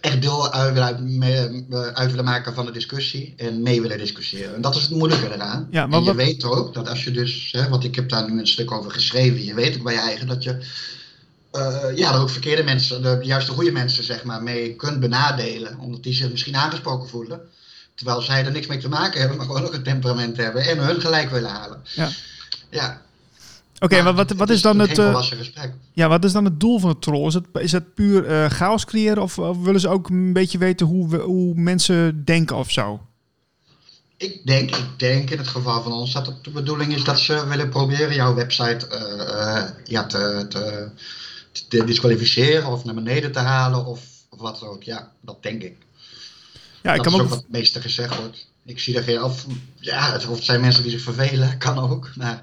echt 0.00 0.22
deel 0.22 0.52
uit, 0.52 0.72
willen 0.74 1.94
uit, 1.94 2.10
willen 2.10 2.24
maken 2.24 2.54
van 2.54 2.66
de 2.66 2.72
discussie 2.72 3.34
en 3.36 3.62
mee 3.62 3.80
willen 3.80 3.98
discussiëren. 3.98 4.54
En 4.54 4.60
dat 4.60 4.74
is 4.76 4.82
het 4.82 4.90
moeilijke 4.90 5.34
eraan. 5.34 5.68
Ja, 5.70 5.86
maar 5.86 5.98
en 5.98 6.04
je 6.04 6.14
wat- 6.14 6.24
weet 6.24 6.44
ook 6.44 6.74
dat 6.74 6.88
als 6.88 7.04
je 7.04 7.10
dus, 7.10 7.48
hè, 7.52 7.68
want 7.68 7.84
ik 7.84 7.94
heb 7.94 8.08
daar 8.08 8.30
nu 8.30 8.38
een 8.38 8.46
stuk 8.46 8.70
over 8.72 8.90
geschreven, 8.90 9.44
je 9.44 9.54
weet 9.54 9.76
ook 9.76 9.82
bij 9.82 9.94
je 9.94 10.00
eigen 10.00 10.26
dat 10.26 10.42
je 10.42 10.58
eh, 11.52 11.96
ja, 11.96 12.12
dat 12.12 12.20
ook 12.20 12.30
verkeerde 12.30 12.62
mensen, 12.62 13.02
de, 13.02 13.18
juist 13.22 13.46
de 13.46 13.52
goede 13.52 13.72
mensen, 13.72 14.04
zeg 14.04 14.24
maar, 14.24 14.42
mee 14.42 14.74
kunt 14.74 15.00
benadelen. 15.00 15.78
Omdat 15.78 16.02
die 16.02 16.14
zich 16.14 16.30
misschien 16.30 16.56
aangesproken 16.56 17.08
voelen. 17.08 17.40
Terwijl 17.94 18.20
zij 18.20 18.44
er 18.44 18.52
niks 18.52 18.66
mee 18.66 18.78
te 18.78 18.88
maken 18.88 19.20
hebben, 19.20 19.36
maar 19.38 19.46
gewoon 19.46 19.64
ook 19.64 19.74
een 19.74 19.82
temperament 19.82 20.36
hebben 20.36 20.62
en 20.64 20.78
hun 20.78 21.00
gelijk 21.00 21.30
willen 21.30 21.50
halen. 21.50 21.82
Ja. 21.94 22.08
Ja. 22.70 23.02
Oké, 23.78 24.02
maar 24.02 24.14
wat, 24.14 24.32
wat 24.32 24.50
is 24.50 24.62
dan 24.62 24.78
het, 24.78 24.98
eh, 24.98 25.22
ja, 25.92 26.08
wat 26.08 26.24
is 26.24 26.32
dan 26.32 26.44
het 26.44 26.60
doel 26.60 26.78
van 26.78 26.88
het 26.88 27.02
troll? 27.02 27.26
Is 27.26 27.34
het, 27.34 27.44
is 27.52 27.72
het 27.72 27.94
puur 27.94 28.26
eh, 28.26 28.50
chaos 28.50 28.84
creëren 28.84 29.22
of, 29.22 29.38
of 29.38 29.62
willen 29.62 29.80
ze 29.80 29.88
ook 29.88 30.08
een 30.08 30.32
beetje 30.32 30.58
weten 30.58 30.86
hoe, 30.86 31.08
we, 31.08 31.16
hoe 31.16 31.54
mensen 31.54 32.24
denken 32.24 32.56
of 32.56 32.70
zo? 32.70 33.00
Ik 34.16 34.46
denk, 34.46 34.76
ik 34.76 34.98
denk 34.98 35.30
in 35.30 35.38
het 35.38 35.48
geval 35.48 35.82
van 35.82 35.92
ons 35.92 36.12
dat 36.12 36.26
het 36.26 36.44
de 36.44 36.50
bedoeling 36.50 36.94
is 36.94 37.04
dat 37.04 37.20
ze 37.20 37.46
willen 37.46 37.68
proberen 37.68 38.14
jouw 38.14 38.34
website 38.34 38.86
eh, 38.86 39.64
ja, 39.84 40.06
te, 40.06 40.46
te, 40.48 40.90
te 41.68 41.84
disqualificeren 41.84 42.66
of 42.66 42.84
naar 42.84 42.94
beneden 42.94 43.32
te 43.32 43.38
halen 43.38 43.86
of, 43.86 44.00
of 44.28 44.40
wat 44.40 44.60
dan 44.60 44.68
ook. 44.68 44.82
Ja, 44.82 45.12
dat 45.20 45.42
denk 45.42 45.62
ik. 45.62 45.76
Ja, 46.82 46.94
ik 46.94 47.02
dat 47.02 47.06
kan 47.06 47.14
is 47.14 47.18
ook 47.18 47.24
ook 47.24 47.28
wat 47.28 47.38
het 47.38 47.50
meeste 47.50 47.80
gezegd 47.80 48.16
wordt. 48.16 48.46
Ik 48.64 48.80
zie 48.80 48.96
er 48.96 49.02
geen 49.02 49.22
of 49.22 49.46
ja, 49.80 50.12
het, 50.12 50.26
of 50.26 50.34
het 50.34 50.44
zijn 50.44 50.60
mensen 50.60 50.82
die 50.82 50.92
zich 50.92 51.02
vervelen, 51.02 51.58
kan 51.66 51.78
ook. 51.78 52.10
Maar 52.14 52.40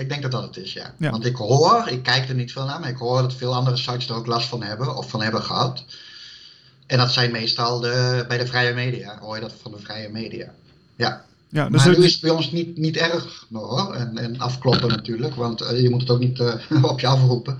ik 0.00 0.08
denk 0.08 0.22
dat 0.22 0.30
dat 0.30 0.42
het 0.42 0.56
is, 0.56 0.72
ja. 0.72 0.94
Ja. 0.98 1.10
Want 1.10 1.24
ik 1.24 1.36
hoor, 1.36 1.88
ik 1.88 2.02
kijk 2.02 2.28
er 2.28 2.34
niet 2.34 2.52
veel 2.52 2.64
naar, 2.64 2.80
maar 2.80 2.88
ik 2.88 2.96
hoor 2.96 3.22
dat 3.22 3.34
veel 3.34 3.54
andere 3.54 3.76
sites 3.76 4.08
er 4.08 4.14
ook 4.14 4.26
last 4.26 4.48
van 4.48 4.62
hebben 4.62 4.96
of 4.96 5.10
van 5.10 5.22
hebben 5.22 5.42
gehad. 5.42 5.84
En 6.86 6.98
dat 6.98 7.12
zijn 7.12 7.30
meestal 7.30 7.80
de, 7.80 8.24
bij 8.28 8.38
de 8.38 8.46
vrije 8.46 8.74
media, 8.74 9.18
hoor 9.18 9.34
je 9.34 9.40
dat 9.40 9.52
van 9.62 9.70
de 9.70 9.78
vrije 9.78 10.08
media. 10.08 10.52
Ja, 10.96 11.24
Ja, 11.52 11.68
dus 11.68 11.76
maar 11.76 11.88
het- 11.88 11.98
nu 11.98 12.04
is 12.04 12.12
het 12.12 12.20
bij 12.20 12.30
ons 12.30 12.50
niet, 12.50 12.76
niet 12.76 12.96
erg 12.96 13.46
hoor. 13.52 13.94
En, 13.94 14.18
en 14.18 14.38
afkloppen 14.38 14.88
natuurlijk, 14.88 15.34
want 15.34 15.60
eh, 15.60 15.82
je 15.82 15.90
moet 15.90 16.00
het 16.00 16.10
ook 16.10 16.18
niet 16.20 16.40
eh, 16.40 16.54
op 16.92 17.00
je 17.00 17.06
afroepen. 17.06 17.58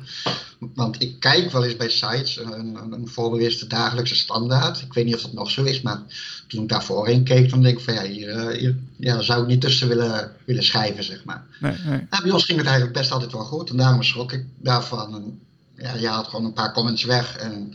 Want 0.75 1.03
ik 1.03 1.21
kijk 1.21 1.51
wel 1.53 1.65
eens 1.65 1.77
bij 1.77 1.89
sites, 1.91 2.37
een, 2.39 2.53
een, 2.75 2.93
een 2.93 3.09
voorbeeld 3.09 3.43
is 3.43 3.59
de 3.59 3.67
dagelijkse 3.67 4.15
standaard. 4.15 4.81
Ik 4.81 4.93
weet 4.93 5.05
niet 5.05 5.15
of 5.15 5.21
dat 5.23 5.33
nog 5.33 5.51
zo 5.51 5.63
is, 5.65 5.81
maar 5.81 6.03
toen 6.49 6.63
ik 6.63 6.69
daarvoor 6.69 7.09
in 7.09 7.25
keek, 7.25 7.51
dan 7.51 7.63
denk 7.63 7.79
ik 7.79 7.85
van 7.85 7.95
ja, 7.95 8.03
hier, 8.03 8.29
eh, 8.29 8.59
hier 8.59 8.77
ja, 8.97 9.23
zou 9.23 9.43
ik 9.43 9.49
niet 9.49 9.61
tussen 9.61 9.89
willen, 9.89 10.33
willen 10.45 10.65
schrijven, 10.65 11.05
zeg 11.05 11.25
maar. 11.25 11.45
nee, 11.61 11.73
nee. 11.87 12.07
Nou, 12.11 12.23
bij 12.23 12.33
ons 12.33 12.45
ging 12.45 12.59
het 12.59 12.67
eigenlijk 12.67 12.99
best 12.99 13.11
altijd 13.11 13.33
wel 13.33 13.45
goed 13.45 13.71
en 13.71 13.77
daarom 13.77 14.03
schrok 14.03 14.33
ik 14.33 14.45
daarvan. 14.59 15.15
En, 15.15 15.41
ja, 15.77 15.95
je 15.95 16.09
haalt 16.09 16.29
gewoon 16.29 16.45
een 16.45 16.53
paar 16.53 16.73
comments 16.73 17.05
weg 17.05 17.37
en, 17.37 17.75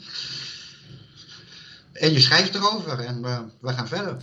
en 1.93 2.13
je 2.13 2.19
schrijft 2.19 2.55
erover 2.55 2.99
en 2.99 3.21
we 3.59 3.73
gaan 3.73 3.87
verder. 3.87 4.17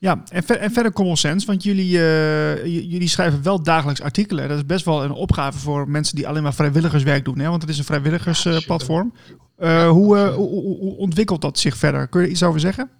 Ja, 0.00 0.22
en, 0.28 0.42
ver- 0.42 0.56
en 0.58 0.70
verder 0.70 0.92
common 0.92 1.16
sense, 1.16 1.46
want 1.46 1.62
jullie, 1.62 1.98
eh, 1.98 2.64
jullie 2.64 3.08
schrijven 3.08 3.42
wel 3.42 3.62
dagelijks 3.62 4.00
artikelen. 4.02 4.48
Dat 4.48 4.56
is 4.56 4.66
best 4.66 4.84
wel 4.84 5.04
een 5.04 5.10
opgave 5.12 5.58
voor 5.58 5.88
mensen 5.88 6.16
die 6.16 6.28
alleen 6.28 6.42
maar 6.42 6.54
vrijwilligerswerk 6.54 7.24
doen, 7.24 7.38
hè? 7.38 7.48
want 7.48 7.62
het 7.62 7.70
is 7.70 7.78
een 7.78 7.84
vrijwilligersplatform. 7.84 9.14
Eh 9.56 9.88
hoe, 9.88 10.16
eh, 10.18 10.34
hoe, 10.34 10.48
hoe- 10.48 10.78
hoe 10.78 10.96
ontwikkelt 10.96 11.40
dat 11.40 11.58
zich 11.58 11.76
verder? 11.76 12.08
Kun 12.08 12.20
je 12.20 12.26
er 12.26 12.32
iets 12.32 12.42
over 12.42 12.60
zeggen? 12.60 12.90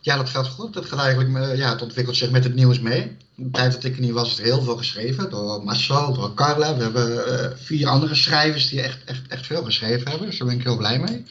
Ja, 0.00 0.16
dat 0.16 0.28
gaat 0.28 0.48
goed. 0.48 0.74
Dat 0.74 0.86
gaat 0.86 0.98
eigenlijk, 1.00 1.56
ja, 1.56 1.70
het 1.70 1.82
ontwikkelt 1.82 2.16
zich 2.16 2.30
met 2.30 2.44
het 2.44 2.54
nieuws 2.54 2.80
mee. 2.80 3.16
De 3.34 3.50
tijd 3.50 3.72
dat 3.72 3.84
ik 3.84 3.94
er 3.94 4.00
niet 4.00 4.10
was, 4.12 4.30
is 4.30 4.38
er 4.38 4.44
heel 4.44 4.62
veel 4.62 4.76
geschreven. 4.76 5.30
Door 5.30 5.64
Marcel, 5.64 6.14
door 6.14 6.34
Carla. 6.34 6.76
We 6.76 6.82
hebben 6.82 7.58
vier 7.58 7.86
andere 7.88 8.14
schrijvers 8.14 8.68
die 8.68 8.80
echt, 8.82 8.98
echt, 9.04 9.22
echt 9.28 9.46
veel 9.46 9.64
geschreven 9.64 10.08
hebben. 10.10 10.26
Dus 10.28 10.38
daar 10.38 10.48
ben 10.48 10.56
ik 10.56 10.62
heel 10.64 10.76
blij 10.76 10.98
mee. 10.98 11.24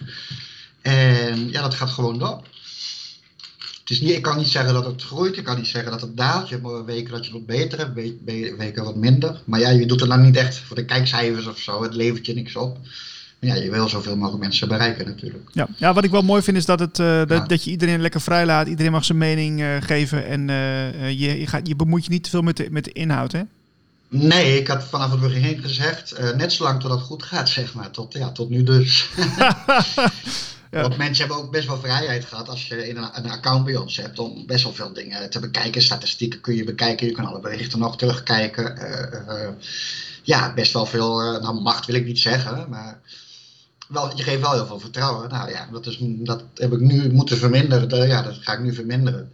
En 0.82 1.50
ja, 1.52 1.62
dat 1.62 1.74
gaat 1.74 1.90
gewoon 1.90 2.20
door. 2.20 2.42
Het 3.88 3.96
is 3.98 4.02
niet, 4.02 4.16
ik 4.16 4.22
kan 4.22 4.38
niet 4.38 4.48
zeggen 4.48 4.74
dat 4.74 4.86
het 4.86 5.02
groeit, 5.04 5.38
ik 5.38 5.44
kan 5.44 5.56
niet 5.58 5.68
zeggen 5.68 5.92
dat 5.92 6.02
het 6.02 6.18
daalt. 6.18 6.48
Je 6.50 6.54
hebt 6.56 6.68
maar 6.68 6.86
weken 6.86 7.12
dat 7.14 7.26
je 7.26 7.32
wat 7.32 7.46
beter 7.46 7.78
hebt, 7.78 7.94
we- 7.94 8.18
we- 8.26 8.56
weken 8.58 8.84
wat 8.84 8.96
minder. 8.96 9.42
Maar 9.46 9.60
ja, 9.60 9.70
je 9.70 9.86
doet 9.86 10.00
het 10.00 10.10
dan 10.10 10.22
niet 10.22 10.36
echt 10.38 10.58
voor 10.60 10.76
de 10.76 10.86
kijkcijfers 10.86 11.48
of 11.48 11.60
zo. 11.60 11.84
Het 11.84 11.94
levert 11.96 12.26
je 12.26 12.34
niks 12.34 12.56
op. 12.56 12.78
Maar 13.40 13.50
ja, 13.50 13.64
je 13.64 13.70
wil 13.72 13.90
zoveel 13.90 14.16
mogelijk 14.18 14.44
mensen 14.44 14.68
bereiken 14.68 15.06
natuurlijk. 15.06 15.50
Ja, 15.52 15.68
ja 15.78 15.94
wat 15.94 16.04
ik 16.04 16.12
wel 16.12 16.22
mooi 16.22 16.42
vind 16.42 16.58
is 16.58 16.66
dat, 16.66 16.80
het, 16.80 17.00
eh, 17.00 17.18
dat, 17.18 17.30
Ja. 17.30 17.46
dat 17.46 17.64
je 17.64 17.72
iedereen 17.72 18.02
lekker 18.02 18.22
vrij 18.22 18.46
laat. 18.46 18.68
Iedereen 18.68 18.92
mag 18.92 19.06
zijn 19.06 19.18
mening 19.18 19.62
eh, 19.62 19.68
geven 19.80 20.26
en 20.28 20.50
eh, 20.50 21.10
je, 21.20 21.40
je, 21.40 21.48
gaat, 21.48 21.68
je 21.68 21.76
bemoeit 21.76 22.04
je 22.06 22.10
niet 22.12 22.24
te 22.24 22.30
veel 22.30 22.42
met 22.42 22.58
de, 22.58 22.68
met 22.72 22.84
de 22.84 22.92
inhoud. 22.92 23.32
Hè? 23.32 23.42
Nee, 24.10 24.60
ik 24.60 24.68
had 24.68 24.84
vanaf 24.84 25.12
het 25.12 25.20
begin 25.20 25.58
gezegd, 25.62 26.16
net 26.38 26.54
zolang 26.54 26.80
tot 26.80 26.92
het 26.92 27.02
goed 27.02 27.24
gaat, 27.24 27.50
zeg 27.50 27.74
maar. 27.74 27.92
Tot, 27.92 28.14
ja, 28.14 28.32
tot 28.32 28.50
nu 28.50 28.64
dus. 28.64 29.10
Want 30.72 30.98
mensen 30.98 31.28
hebben 31.28 31.46
ook 31.46 31.52
best 31.52 31.68
wel 31.68 31.80
vrijheid 31.80 32.26
gehad 32.26 32.50
als 32.50 32.68
je 32.68 32.88
in 32.88 32.98
een, 32.98 33.10
een 33.14 33.30
account 33.30 33.66
bij 33.66 33.76
ons 33.76 33.98
hebt 33.98 34.20
om 34.20 34.46
best 34.46 34.64
wel 34.64 34.74
veel 34.74 34.94
dingen 34.94 35.30
te 35.30 35.40
bekijken. 35.40 35.82
Statistieken 35.82 36.42
kun 36.42 36.56
je 36.56 36.64
bekijken, 36.64 37.08
je 37.08 37.14
kan 37.14 37.26
alle 37.26 37.40
berichten 37.40 37.80
nog 37.80 37.98
terugkijken. 37.98 38.78
Eh, 38.78 39.44
eh, 39.44 39.50
ja, 40.24 40.54
best 40.54 40.74
wel 40.74 40.86
veel, 40.86 41.22
eh, 41.22 41.42
nou 41.42 41.62
macht 41.62 41.86
wil 41.86 41.96
ik 41.96 42.06
niet 42.06 42.20
zeggen, 42.20 42.70
maar 42.70 43.00
wel, 43.88 44.18
je 44.18 44.24
geeft 44.24 44.42
wel 44.42 44.52
heel 44.52 44.66
veel 44.66 44.80
vertrouwen. 44.80 45.30
Nou 45.30 45.50
ja, 45.50 45.68
dat, 45.72 45.86
is, 45.86 45.98
dat 46.02 46.44
heb 46.56 46.72
ik 46.72 46.80
nu 46.80 47.12
moeten 47.14 47.38
verminderen. 47.38 48.08
Ja, 48.08 48.22
dat 48.22 48.38
ga 48.42 48.54
ik 48.54 48.60
nu 48.60 48.74
verminderen. 48.74 49.32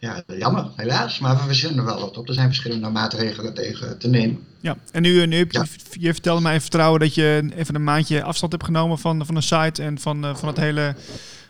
Ja, 0.00 0.22
jammer, 0.26 0.66
helaas. 0.76 1.18
Maar 1.18 1.36
we 1.36 1.42
verzinnen 1.42 1.78
er 1.78 1.84
wel 1.84 2.00
wat 2.00 2.16
op. 2.16 2.28
Er 2.28 2.34
zijn 2.34 2.46
verschillende 2.46 2.88
maatregelen 2.88 3.54
tegen 3.54 3.98
te 3.98 4.08
nemen. 4.08 4.38
Ja, 4.60 4.76
en 4.92 5.02
nu, 5.02 5.26
nu 5.26 5.36
heb 5.36 5.52
je, 5.52 5.58
Ja. 5.58 5.64
je 5.90 6.12
vertelde 6.12 6.42
mij 6.42 6.54
in 6.54 6.60
vertrouwen 6.60 7.00
dat 7.00 7.14
je 7.14 7.48
even 7.56 7.74
een 7.74 7.84
maandje 7.84 8.22
afstand 8.22 8.52
hebt 8.52 8.64
genomen 8.64 8.98
van, 8.98 9.26
van 9.26 9.34
de 9.34 9.40
site 9.40 9.82
en 9.82 9.98
van, 9.98 10.24
eh, 10.24 10.34
van 10.34 10.48
het 10.48 10.56
hele 10.56 10.94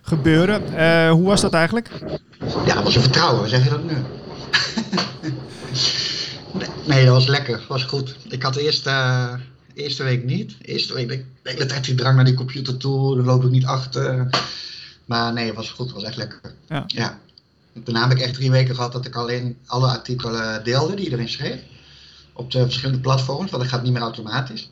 gebeuren. 0.02 0.76
Eh, 0.76 1.10
hoe 1.10 1.26
was 1.26 1.40
dat 1.40 1.52
eigenlijk? 1.52 1.90
Ja, 2.66 2.74
dat 2.74 2.84
was 2.84 2.94
een 2.94 3.02
vertrouwen, 3.02 3.48
zeg 3.48 3.64
je 3.64 3.70
dat 3.70 3.84
nu? 3.84 3.96
nee, 6.86 7.04
dat 7.04 7.14
was 7.14 7.26
lekker, 7.26 7.56
dat 7.58 7.66
was 7.66 7.84
goed. 7.84 8.16
Ik 8.28 8.42
had 8.42 8.54
de 8.54 8.62
eerste, 8.62 8.90
eh, 8.90 9.34
eerste 9.74 10.02
week 10.02 10.24
niet. 10.24 10.56
Eerste 10.62 10.94
week, 10.94 11.10
ik 11.10 11.24
de 11.42 11.50
hele 11.50 11.66
tijd 11.66 11.84
die 11.84 11.94
drang 11.94 12.16
naar 12.16 12.24
die 12.24 12.34
computer 12.34 12.76
toe, 12.76 13.16
dan 13.16 13.24
loop 13.24 13.44
ik 13.44 13.50
niet 13.50 13.66
achter. 13.66 14.28
Maar 15.04 15.32
nee, 15.32 15.46
het 15.46 15.54
was 15.54 15.70
goed, 15.70 15.86
het 15.86 15.94
was 15.94 16.04
echt 16.04 16.16
lekker. 16.16 16.40
Ja. 16.68 16.84
ja. 16.86 17.18
Daarna 17.84 18.08
heb 18.08 18.16
ik 18.18 18.24
echt 18.24 18.34
drie 18.34 18.50
weken 18.50 18.74
gehad 18.74 18.92
dat 18.92 19.04
ik 19.06 19.16
alleen 19.16 19.56
alle 19.66 19.86
artikelen 19.86 20.64
deelde 20.64 20.94
die 20.94 21.04
iedereen 21.04 21.28
schreef. 21.28 21.60
Op 22.32 22.50
de 22.50 22.62
verschillende 22.62 23.00
platforms, 23.00 23.50
want 23.50 23.62
dat 23.62 23.72
gaat 23.72 23.82
niet 23.82 23.92
meer 23.92 24.02
automatisch. 24.02 24.70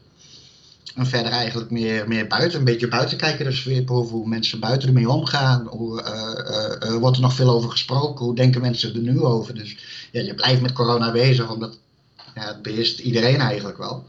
En 0.95 1.07
verder 1.07 1.33
eigenlijk 1.33 1.71
meer, 1.71 2.09
meer 2.09 2.27
buiten, 2.27 2.59
een 2.59 2.65
beetje 2.65 2.89
buiten 2.89 3.17
kijken, 3.17 3.45
de 3.45 3.53
sfeer 3.53 3.83
proeven, 3.83 4.17
hoe 4.17 4.29
mensen 4.29 4.61
buiten 4.61 4.89
ermee 4.89 5.09
omgaan. 5.11 5.67
Hoe, 5.67 6.03
eh, 6.03 6.23
eh, 6.57 6.89
eh, 6.89 6.97
wordt 7.01 7.17
er 7.17 7.23
nog 7.23 7.35
veel 7.35 7.51
over 7.51 7.71
gesproken? 7.71 8.25
Hoe 8.25 8.35
denken 8.35 8.61
mensen 8.61 8.95
er 8.95 9.01
nu 9.01 9.21
over? 9.21 9.55
Dus 9.55 9.77
ja, 10.13 10.21
je 10.21 10.35
blijft 10.35 10.61
met 10.63 10.73
corona 10.73 11.13
bezig, 11.13 11.51
omdat 11.51 11.79
ja, 12.35 12.47
het 12.47 12.63
beheerst 12.63 12.99
iedereen 12.99 13.41
eigenlijk 13.41 13.79
wel. 13.79 14.05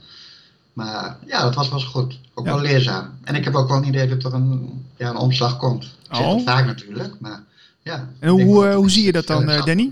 Maar 0.74 1.18
ja, 1.26 1.42
dat 1.42 1.56
was 1.56 1.70
wel 1.70 1.80
goed. 1.80 2.20
Ook 2.34 2.46
Ja. 2.46 2.54
wel 2.54 2.62
leerzaam. 2.62 3.18
En 3.24 3.36
ik 3.36 3.44
heb 3.44 3.56
ook 3.56 3.68
wel 3.68 3.78
een 3.78 3.88
idee 3.88 4.08
dat 4.08 4.24
er 4.24 4.34
een, 4.34 4.86
ja, 4.98 5.10
een 5.10 5.16
omslag 5.18 5.58
komt. 5.58 5.84
Ik 5.84 6.16
zeg 6.16 6.26
Oh. 6.26 6.44
vaak 6.46 6.66
natuurlijk, 6.66 7.14
maar 7.20 7.44
ja. 7.88 8.10
En 8.20 8.30
hoe, 8.30 8.64
eh, 8.64 8.70
dat 8.70 8.80
hoe 8.80 8.90
zie 8.90 9.04
je 9.04 9.12
dat 9.12 9.28
dan, 9.28 9.50
eh. 9.50 9.66
Danny? 9.66 9.92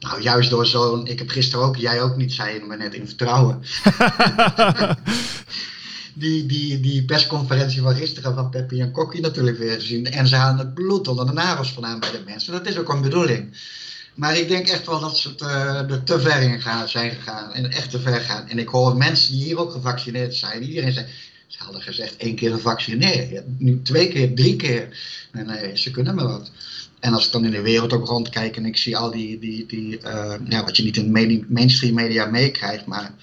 Nou, 0.00 0.22
juist 0.22 0.50
door 0.50 0.66
zo'n. 0.66 1.06
Ik 1.06 1.18
heb 1.18 1.28
gisteren 1.28 1.64
ook, 1.64 1.76
jij 1.76 2.02
ook 2.02 2.16
niet, 2.16 2.32
zei 2.32 2.54
je 2.54 2.64
me 2.66 2.76
net 2.76 2.94
in 2.94 3.06
vertrouwen. 3.06 3.62
die, 6.14 6.46
die, 6.46 6.80
die 6.80 7.04
persconferentie 7.04 7.82
van 7.82 7.94
gisteren 7.94 8.34
van 8.34 8.50
Peppi 8.50 8.80
en 8.80 8.92
Kokkie 8.92 9.20
natuurlijk 9.20 9.58
weer 9.58 9.74
gezien. 9.74 10.06
En 10.06 10.26
ze 10.26 10.36
halen 10.36 10.58
het 10.58 10.74
bloed 10.74 11.08
onder 11.08 11.26
de 11.26 11.32
nagels 11.32 11.72
vandaan 11.72 12.00
bij 12.00 12.10
de 12.10 12.22
mensen. 12.24 12.52
Dat 12.52 12.66
is 12.66 12.78
ook 12.78 12.88
een 12.88 13.00
bedoeling. 13.00 13.56
Maar 14.14 14.36
ik 14.36 14.48
denk 14.48 14.68
echt 14.68 14.86
wel 14.86 15.00
dat 15.00 15.18
ze 15.18 15.28
het, 15.28 15.40
eh, 15.40 15.90
er 15.90 16.02
te 16.04 16.20
ver 16.20 16.42
in 16.42 16.60
gaan, 16.60 16.88
zijn 16.88 17.10
gegaan. 17.10 17.52
En 17.52 17.70
echt 17.70 17.90
te 17.90 18.00
ver 18.00 18.20
gaan. 18.20 18.48
En 18.48 18.58
ik 18.58 18.68
hoor 18.68 18.96
mensen 18.96 19.32
die 19.32 19.44
hier 19.44 19.58
ook 19.58 19.72
gevaccineerd 19.72 20.34
zijn. 20.34 20.62
Iedereen 20.62 20.92
zei. 20.92 21.06
Ze 21.46 21.58
hadden 21.58 21.82
gezegd 21.82 22.16
één 22.16 22.34
keer 22.34 22.52
gevaccineerd. 22.52 23.42
Nu 23.58 23.82
twee 23.82 24.08
keer, 24.08 24.34
drie 24.34 24.56
keer. 24.56 24.88
Nee, 25.32 25.44
nee, 25.44 25.76
ze 25.76 25.90
kunnen 25.90 26.14
maar 26.14 26.26
wat. 26.26 26.50
En 27.00 27.12
als 27.14 27.26
ik 27.26 27.32
dan 27.32 27.44
in 27.44 27.50
de 27.50 27.60
wereld 27.60 27.92
ook 27.92 28.06
rondkijk 28.06 28.56
en 28.56 28.64
ik 28.66 28.76
zie 28.76 28.96
al 28.96 29.10
die, 29.10 29.38
die, 29.38 29.66
die 29.66 29.98
eh, 29.98 30.34
ja, 30.48 30.64
wat 30.64 30.76
je 30.76 30.82
niet 30.82 30.96
in 30.96 31.10
mainstream 31.48 31.94
media 31.94 32.26
meekrijgt, 32.26 32.86
maar 32.86 33.14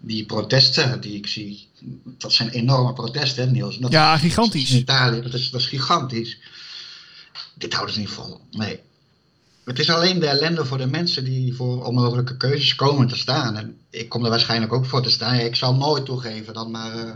die 0.00 0.24
protesten 0.26 1.00
die 1.00 1.16
ik 1.16 1.26
zie, 1.26 1.68
dat 2.04 2.32
zijn 2.32 2.48
enorme 2.48 2.92
protesten, 2.92 3.44
hè, 3.44 3.50
Niels. 3.50 3.76
Dat 3.78 3.92
Ja, 3.92 4.14
is- 4.14 4.20
gigantisch. 4.20 4.70
In 4.70 4.78
Italië, 4.78 5.20
dat 5.22 5.34
is, 5.34 5.50
dat 5.50 5.60
is 5.60 5.66
gigantisch. 5.66 6.38
Dit 7.54 7.72
houden 7.72 7.94
ze 7.94 8.00
niet 8.00 8.08
vol. 8.10 8.40
Nee. 8.50 8.80
Het 9.64 9.78
is 9.78 9.90
alleen 9.90 10.18
de 10.18 10.26
ellende 10.26 10.64
voor 10.64 10.78
de 10.78 10.86
mensen 10.86 11.24
die 11.24 11.54
voor 11.54 11.84
onmogelijke 11.84 12.36
keuzes 12.36 12.74
komen 12.74 13.08
te 13.08 13.16
staan. 13.16 13.56
En 13.56 13.76
ik 13.90 14.08
kom 14.08 14.24
er 14.24 14.30
waarschijnlijk 14.30 14.72
ook 14.72 14.86
voor 14.86 15.02
te 15.02 15.10
staan. 15.10 15.36
Ja, 15.36 15.42
ik 15.42 15.54
zal 15.56 15.74
nooit 15.74 16.04
toegeven 16.04 16.54
dan 16.54 16.70
maar, 16.70 16.92
eh, 16.98 17.12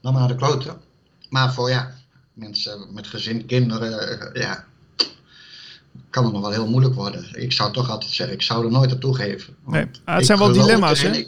dan 0.00 0.12
maar 0.12 0.20
naar 0.22 0.28
de 0.28 0.34
kloten. 0.36 0.80
Maar 1.28 1.52
voor 1.54 1.70
ja, 1.70 1.94
mensen 2.32 2.86
met 2.94 3.06
gezin, 3.06 3.46
kinderen, 3.46 4.20
eh, 4.34 4.42
ja, 4.42 4.66
kan 6.10 6.24
het 6.24 6.32
nog 6.32 6.42
wel 6.42 6.50
heel 6.50 6.68
moeilijk 6.68 6.94
worden. 6.94 7.24
Ik 7.32 7.52
zou 7.52 7.72
toch 7.72 7.90
altijd 7.90 8.10
zeggen, 8.12 8.34
ik 8.36 8.42
zou 8.42 8.64
er 8.64 8.70
nooit 8.70 8.92
aan 8.92 8.98
toegeven. 8.98 9.54
Nee, 9.66 9.86
ah, 10.04 10.16
het 10.16 10.26
zijn 10.26 10.38
wel 10.38 10.52
dilemma's, 10.52 11.02
hè? 11.02 11.24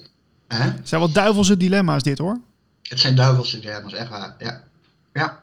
Het 0.48 0.88
zijn 0.88 1.00
wel 1.00 1.12
duivelse 1.12 1.56
dilemma's 1.56 2.02
dit 2.02 2.18
hoor. 2.18 2.40
Het 2.82 3.00
zijn 3.00 3.14
duivelse 3.16 3.60
dilemma's, 3.60 3.92
echt 3.92 4.08
waar. 4.08 4.34
Ja. 4.38 4.62
ja. 5.12 5.42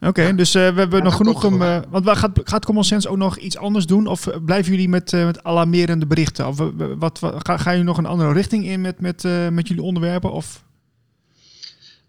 Oké, 0.00 0.34
dus 0.34 0.54
eh, 0.54 0.68
we 0.74 0.78
hebben 0.78 0.98
Ja, 0.98 1.04
nog 1.04 1.16
genoeg 1.16 1.44
om. 1.44 1.62
eh, 1.62 1.78
want 1.88 2.08
gaat, 2.08 2.30
gaat 2.44 2.64
Common 2.64 2.84
Sense 2.84 3.08
ook 3.08 3.16
nog 3.16 3.36
iets 3.38 3.56
anders 3.56 3.86
doen? 3.86 4.06
Of 4.06 4.26
eh, 4.26 4.36
blijven 4.44 4.70
jullie 4.72 4.88
met, 4.88 5.12
met 5.12 5.44
alarmerende 5.44 6.06
berichten? 6.06 6.46
Of 6.46 6.56
wat, 6.98 7.18
wat, 7.18 7.34
ga, 7.46 7.56
gaan 7.56 7.72
jullie 7.72 7.86
nog 7.86 7.98
een 7.98 8.06
andere 8.06 8.32
richting 8.32 8.66
in 8.66 8.80
met, 8.80 9.00
met, 9.00 9.22
met 9.50 9.68
jullie 9.68 9.82
onderwerpen? 9.82 10.32
Of 10.32 10.62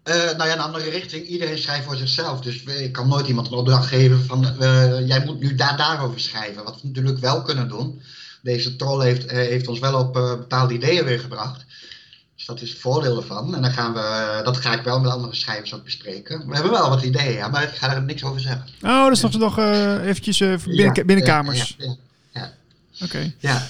Uh, 0.08 0.14
nou 0.14 0.48
ja, 0.48 0.52
een 0.52 0.60
andere 0.60 0.90
richting. 0.90 1.26
Iedereen 1.26 1.58
schrijft 1.58 1.84
voor 1.84 1.96
zichzelf. 1.96 2.40
Dus 2.40 2.62
ik 2.62 2.92
kan 2.92 3.08
nooit 3.08 3.26
iemand 3.26 3.46
een 3.46 3.52
opdracht 3.52 3.86
geven 3.86 4.24
van 4.24 4.54
uh, 4.60 5.06
jij 5.06 5.24
moet 5.24 5.40
nu 5.40 5.54
daar 5.54 5.76
daarover 5.76 6.20
schrijven. 6.20 6.64
Wat 6.64 6.80
we 6.80 6.86
natuurlijk 6.86 7.18
wel 7.18 7.42
kunnen 7.42 7.68
doen. 7.68 8.02
Deze 8.42 8.76
troll 8.76 9.04
heeft, 9.04 9.24
uh, 9.24 9.30
heeft 9.30 9.68
ons 9.68 9.78
wel 9.78 9.98
op 9.98 10.12
bepaalde 10.12 10.74
ideeën 10.74 11.04
weer 11.04 11.20
gebracht. 11.20 11.64
Dus 12.36 12.46
dat 12.46 12.60
is 12.60 12.70
het 12.70 12.78
voordeel 12.78 13.16
ervan. 13.16 13.54
En 13.54 13.62
dan 13.62 13.72
gaan 13.72 13.92
we, 13.94 14.40
dat 14.44 14.56
ga 14.56 14.74
ik 14.74 14.82
wel 14.82 15.00
met 15.00 15.12
andere 15.12 15.34
schrijvers 15.34 15.74
ook 15.74 15.84
bespreken. 15.84 16.48
We 16.48 16.54
hebben 16.54 16.72
wel 16.72 16.88
wat 16.88 17.02
ideeën, 17.02 17.32
ja, 17.32 17.48
maar 17.48 17.62
ik 17.62 17.74
ga 17.74 17.94
er 17.94 18.02
niks 18.02 18.24
over 18.24 18.40
zeggen. 18.40 18.66
Oh, 18.82 19.04
dat 19.04 19.12
is 19.12 19.20
nog, 19.20 19.38
nog 19.38 19.58
eventjes 19.58 20.38
binnen, 20.38 20.94
ja, 20.94 21.04
binnenkamers. 21.04 21.74
Ja, 21.78 21.84
ja, 21.84 21.96
ja. 22.32 23.04
Oké. 23.04 23.32
Ja. 23.38 23.66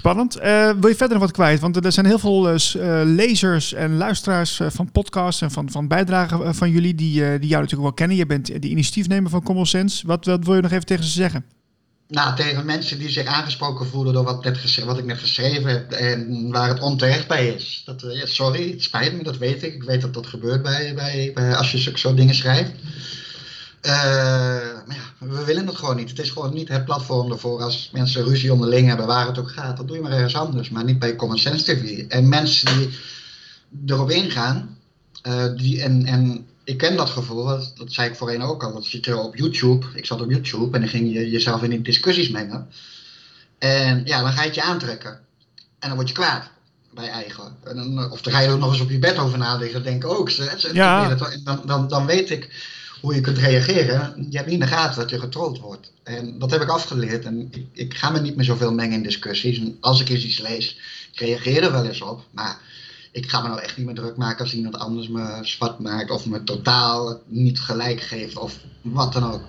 Spannend. 0.00 0.36
Uh, 0.36 0.70
wil 0.80 0.88
je 0.88 0.96
verder 0.96 1.18
nog 1.18 1.26
wat 1.26 1.32
kwijt? 1.32 1.60
Want 1.60 1.84
er 1.84 1.92
zijn 1.92 2.06
heel 2.06 2.18
veel 2.18 2.52
uh, 2.52 2.56
lezers 3.04 3.72
en 3.72 3.96
luisteraars 3.96 4.60
van 4.66 4.92
podcasts 4.92 5.42
en 5.42 5.50
van, 5.50 5.70
van 5.70 5.88
bijdragen 5.88 6.54
van 6.54 6.70
jullie 6.70 6.94
die, 6.94 7.38
die 7.38 7.48
jou 7.48 7.62
natuurlijk 7.62 7.80
wel 7.80 7.92
kennen. 7.92 8.16
Je 8.16 8.26
bent 8.26 8.46
de 8.46 8.68
initiatiefnemer 8.68 9.30
van 9.30 9.42
Common 9.42 9.66
Sense. 9.66 10.06
Wat, 10.06 10.24
wat 10.24 10.44
wil 10.44 10.54
je 10.54 10.60
nog 10.60 10.70
even 10.70 10.86
tegen 10.86 11.04
ze 11.04 11.10
zeggen? 11.10 11.44
Nou, 12.08 12.36
tegen 12.36 12.66
mensen 12.66 12.98
die 12.98 13.10
zich 13.10 13.26
aangesproken 13.26 13.86
voelen 13.86 14.12
door 14.12 14.24
wat, 14.24 14.44
net 14.44 14.84
wat 14.84 14.98
ik 14.98 15.04
net 15.04 15.18
geschreven 15.18 15.70
heb 15.70 15.92
en 15.92 16.50
waar 16.50 16.68
het 16.68 16.80
onterecht 16.80 17.28
bij 17.28 17.46
is. 17.48 17.82
Dat, 17.84 18.04
sorry, 18.24 18.70
het 18.70 18.82
spijt 18.82 19.16
me, 19.16 19.22
dat 19.22 19.38
weet 19.38 19.62
ik. 19.62 19.74
Ik 19.74 19.82
weet 19.82 20.00
dat 20.00 20.14
dat 20.14 20.26
gebeurt 20.26 20.62
bij, 20.62 20.94
bij, 20.94 21.30
bij 21.34 21.54
als 21.54 21.72
je 21.72 21.92
zo 21.98 22.14
dingen 22.14 22.34
schrijft. 22.34 22.72
Uh, 23.86 24.56
maar 24.90 25.26
ja, 25.28 25.34
we 25.34 25.44
willen 25.44 25.66
het 25.66 25.76
gewoon 25.76 25.96
niet. 25.96 26.08
Het 26.08 26.18
is 26.18 26.30
gewoon 26.30 26.54
niet 26.54 26.68
het 26.68 26.84
platform 26.84 27.32
ervoor 27.32 27.62
als 27.62 27.90
mensen 27.92 28.24
ruzie 28.24 28.52
onderling 28.52 28.88
hebben, 28.88 29.06
waar 29.06 29.26
het 29.26 29.38
ook 29.38 29.50
gaat. 29.50 29.76
Dat 29.76 29.86
doe 29.86 29.96
je 29.96 30.02
maar 30.02 30.12
ergens 30.12 30.36
anders, 30.36 30.70
maar 30.70 30.84
niet 30.84 30.98
bij 30.98 31.16
Common 31.16 31.38
Sense 31.38 31.64
TV. 31.64 32.06
En 32.08 32.28
mensen 32.28 32.78
die 32.78 32.98
erop 33.86 34.10
ingaan, 34.10 34.78
uh, 35.26 35.44
die, 35.56 35.82
en, 35.82 36.04
en 36.04 36.46
ik 36.64 36.78
ken 36.78 36.96
dat 36.96 37.10
gevoel, 37.10 37.44
dat, 37.44 37.72
dat 37.76 37.92
zei 37.92 38.08
ik 38.08 38.16
voorheen 38.16 38.42
ook 38.42 38.64
al. 38.64 38.72
Dat 38.72 38.84
zit 38.84 39.06
er 39.06 39.18
op 39.18 39.36
YouTube. 39.36 39.86
Ik 39.94 40.06
zat 40.06 40.20
op 40.20 40.30
YouTube 40.30 40.74
en 40.74 40.80
dan 40.80 40.90
ging 40.90 41.12
je 41.12 41.30
jezelf 41.30 41.62
in 41.62 41.70
die 41.70 41.82
discussies 41.82 42.30
mengen. 42.30 42.68
En 43.58 44.02
ja, 44.04 44.22
dan 44.22 44.32
ga 44.32 44.40
je 44.40 44.46
het 44.46 44.54
je 44.54 44.62
aantrekken. 44.62 45.20
En 45.78 45.88
dan 45.88 45.94
word 45.94 46.08
je 46.08 46.14
kwaad 46.14 46.50
bij 46.94 47.08
eigen. 47.08 47.56
En 47.64 47.76
dan, 47.76 48.10
of 48.10 48.22
dan 48.22 48.32
ga 48.32 48.40
je 48.40 48.48
er 48.48 48.58
nog 48.58 48.72
eens 48.72 48.80
op 48.80 48.90
je 48.90 48.98
bed 48.98 49.18
over 49.18 49.38
nadenken. 49.38 49.74
Dan 49.74 49.82
denk 49.82 50.04
ik 50.04 50.10
ook. 50.10 50.30
Ja. 50.72 51.14
Dan, 51.44 51.62
dan, 51.64 51.88
dan 51.88 52.06
weet 52.06 52.30
ik 52.30 52.48
hoe 53.00 53.14
je 53.14 53.20
kunt 53.20 53.38
reageren. 53.38 54.26
Je 54.30 54.36
hebt 54.36 54.48
niet 54.48 54.60
in 54.60 54.66
de 54.66 54.72
gaten 54.72 55.00
dat 55.00 55.10
je 55.10 55.20
getrolld 55.20 55.58
wordt. 55.58 55.92
En 56.02 56.38
dat 56.38 56.50
heb 56.50 56.60
ik 56.62 56.68
afgeleerd. 56.68 57.24
En 57.24 57.48
ik, 57.50 57.66
ik 57.72 57.94
ga 57.94 58.10
me 58.10 58.20
niet 58.20 58.36
meer 58.36 58.44
zoveel 58.44 58.72
mengen 58.72 58.96
in 58.96 59.02
discussies. 59.02 59.58
En 59.58 59.76
als 59.80 60.00
ik 60.00 60.08
eens 60.08 60.24
iets 60.24 60.38
lees, 60.38 60.78
ik 61.12 61.20
reageer 61.20 61.62
er 61.62 61.72
wel 61.72 61.84
eens 61.84 62.00
op. 62.00 62.24
Maar 62.30 62.58
ik 63.12 63.30
ga 63.30 63.40
me 63.40 63.48
nou 63.48 63.60
echt 63.60 63.76
niet 63.76 63.86
meer 63.86 63.94
druk 63.94 64.16
maken 64.16 64.40
als 64.44 64.54
iemand 64.54 64.78
anders 64.78 65.08
me 65.08 65.38
zwart 65.42 65.78
maakt. 65.78 66.10
Of 66.10 66.26
me 66.26 66.44
totaal 66.44 67.20
niet 67.26 67.60
gelijk 67.60 68.00
geeft. 68.00 68.36
Of 68.36 68.58
wat 68.82 69.12
dan 69.12 69.32
ook. 69.32 69.42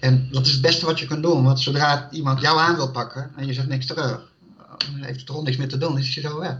En 0.00 0.28
dat 0.30 0.46
is 0.46 0.52
het 0.52 0.62
beste 0.62 0.86
wat 0.86 0.98
je 0.98 1.06
kunt 1.06 1.22
doen. 1.22 1.44
Want 1.44 1.60
zodra 1.60 2.08
iemand 2.10 2.40
jou 2.40 2.58
aan 2.58 2.76
wil 2.76 2.90
pakken 2.90 3.30
en 3.36 3.46
je 3.46 3.52
zegt 3.52 3.68
niks 3.68 3.86
terug. 3.86 4.28
Dan 4.78 5.02
heeft 5.02 5.20
het 5.20 5.28
er 5.28 5.42
niks 5.42 5.56
meer 5.56 5.68
te 5.68 5.78
doen. 5.78 5.98
is 5.98 6.14
je 6.14 6.20
zo 6.20 6.38
weg. 6.38 6.56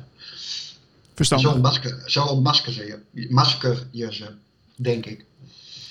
Verstandig. 1.15 1.49
Zo 1.49 1.55
ontmasker, 1.55 2.03
zo 2.07 2.25
ontmasker 2.25 2.87
je, 2.87 3.27
masker 3.31 3.87
je 3.91 4.15
ze, 4.15 4.31
denk 4.77 5.07
ik. 5.07 5.25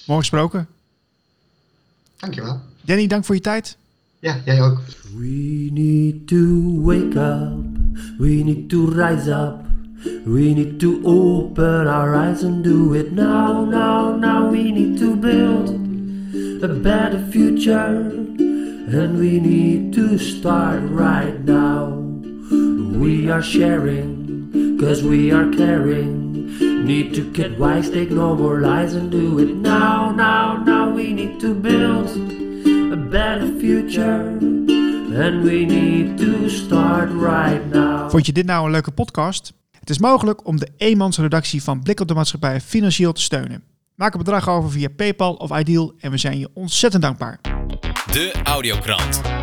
Mooi 0.09 0.21
gesproken. 0.21 0.67
Dankjewel. 2.17 2.61
Danny, 2.81 3.07
dank 3.07 3.25
voor 3.25 3.35
je 3.35 3.41
tijd. 3.41 3.77
Ja, 4.19 4.37
jij 4.45 4.61
ook. 4.61 4.81
We 5.15 5.69
need 5.71 6.27
to 6.27 6.81
wake 6.81 7.19
up. 7.19 7.65
We 8.17 8.27
need 8.27 8.69
to 8.69 8.85
rise 8.85 9.31
up. 9.31 9.55
We 10.25 10.53
need 10.53 10.79
to 10.79 10.99
open 11.03 11.87
our 11.87 12.15
eyes 12.15 12.43
and 12.43 12.63
do 12.63 12.93
it 12.93 13.11
now, 13.11 13.69
now, 13.69 14.19
now. 14.19 14.51
We 14.51 14.71
need 14.71 14.97
to 14.99 15.15
build 15.15 15.69
a 16.63 16.67
better 16.67 17.19
future. 17.29 18.11
And 18.91 19.17
we 19.17 19.39
need 19.39 19.93
to 19.93 20.17
start 20.17 20.81
right 20.89 21.45
now. 21.45 21.87
We 22.99 23.29
are 23.29 23.43
sharing, 23.43 24.77
cause 24.79 25.03
we 25.03 25.31
are 25.31 25.49
caring. 25.51 26.18
Need 26.83 27.13
to 27.13 27.21
get 27.31 27.57
wise, 27.57 27.89
take 27.89 28.13
no 28.13 28.35
more 28.35 28.59
lies 28.59 28.93
and 28.93 29.11
do 29.11 29.39
it 29.39 29.55
now, 29.55 30.11
now, 30.15 30.63
now. 30.63 30.95
We 30.95 31.13
need 31.13 31.39
to 31.39 31.53
build 31.53 32.09
a 32.91 32.95
better 33.09 33.47
future. 33.59 34.37
And 35.11 35.43
we 35.43 35.65
need 35.65 36.17
to 36.17 36.49
start 36.49 37.09
right 37.11 37.71
now. 37.71 38.09
Vond 38.09 38.25
je 38.25 38.31
dit 38.31 38.45
nou 38.45 38.65
een 38.65 38.71
leuke 38.71 38.91
podcast? 38.91 39.53
Het 39.79 39.89
is 39.89 39.99
mogelijk 39.99 40.47
om 40.47 40.59
de 40.59 40.67
eenmansredactie 40.77 41.63
van 41.63 41.83
Blik 41.83 41.99
op 41.99 42.07
de 42.07 42.13
Maatschappij 42.13 42.61
financieel 42.61 43.11
te 43.11 43.21
steunen. 43.21 43.63
Maak 43.95 44.13
een 44.13 44.19
bedrag 44.19 44.49
over 44.49 44.71
via 44.71 44.89
PayPal 44.95 45.33
of 45.33 45.59
Ideal 45.59 45.93
en 45.99 46.11
we 46.11 46.17
zijn 46.17 46.39
je 46.39 46.49
ontzettend 46.53 47.03
dankbaar. 47.03 47.39
De 48.11 48.33
Audiokrant. 48.43 49.38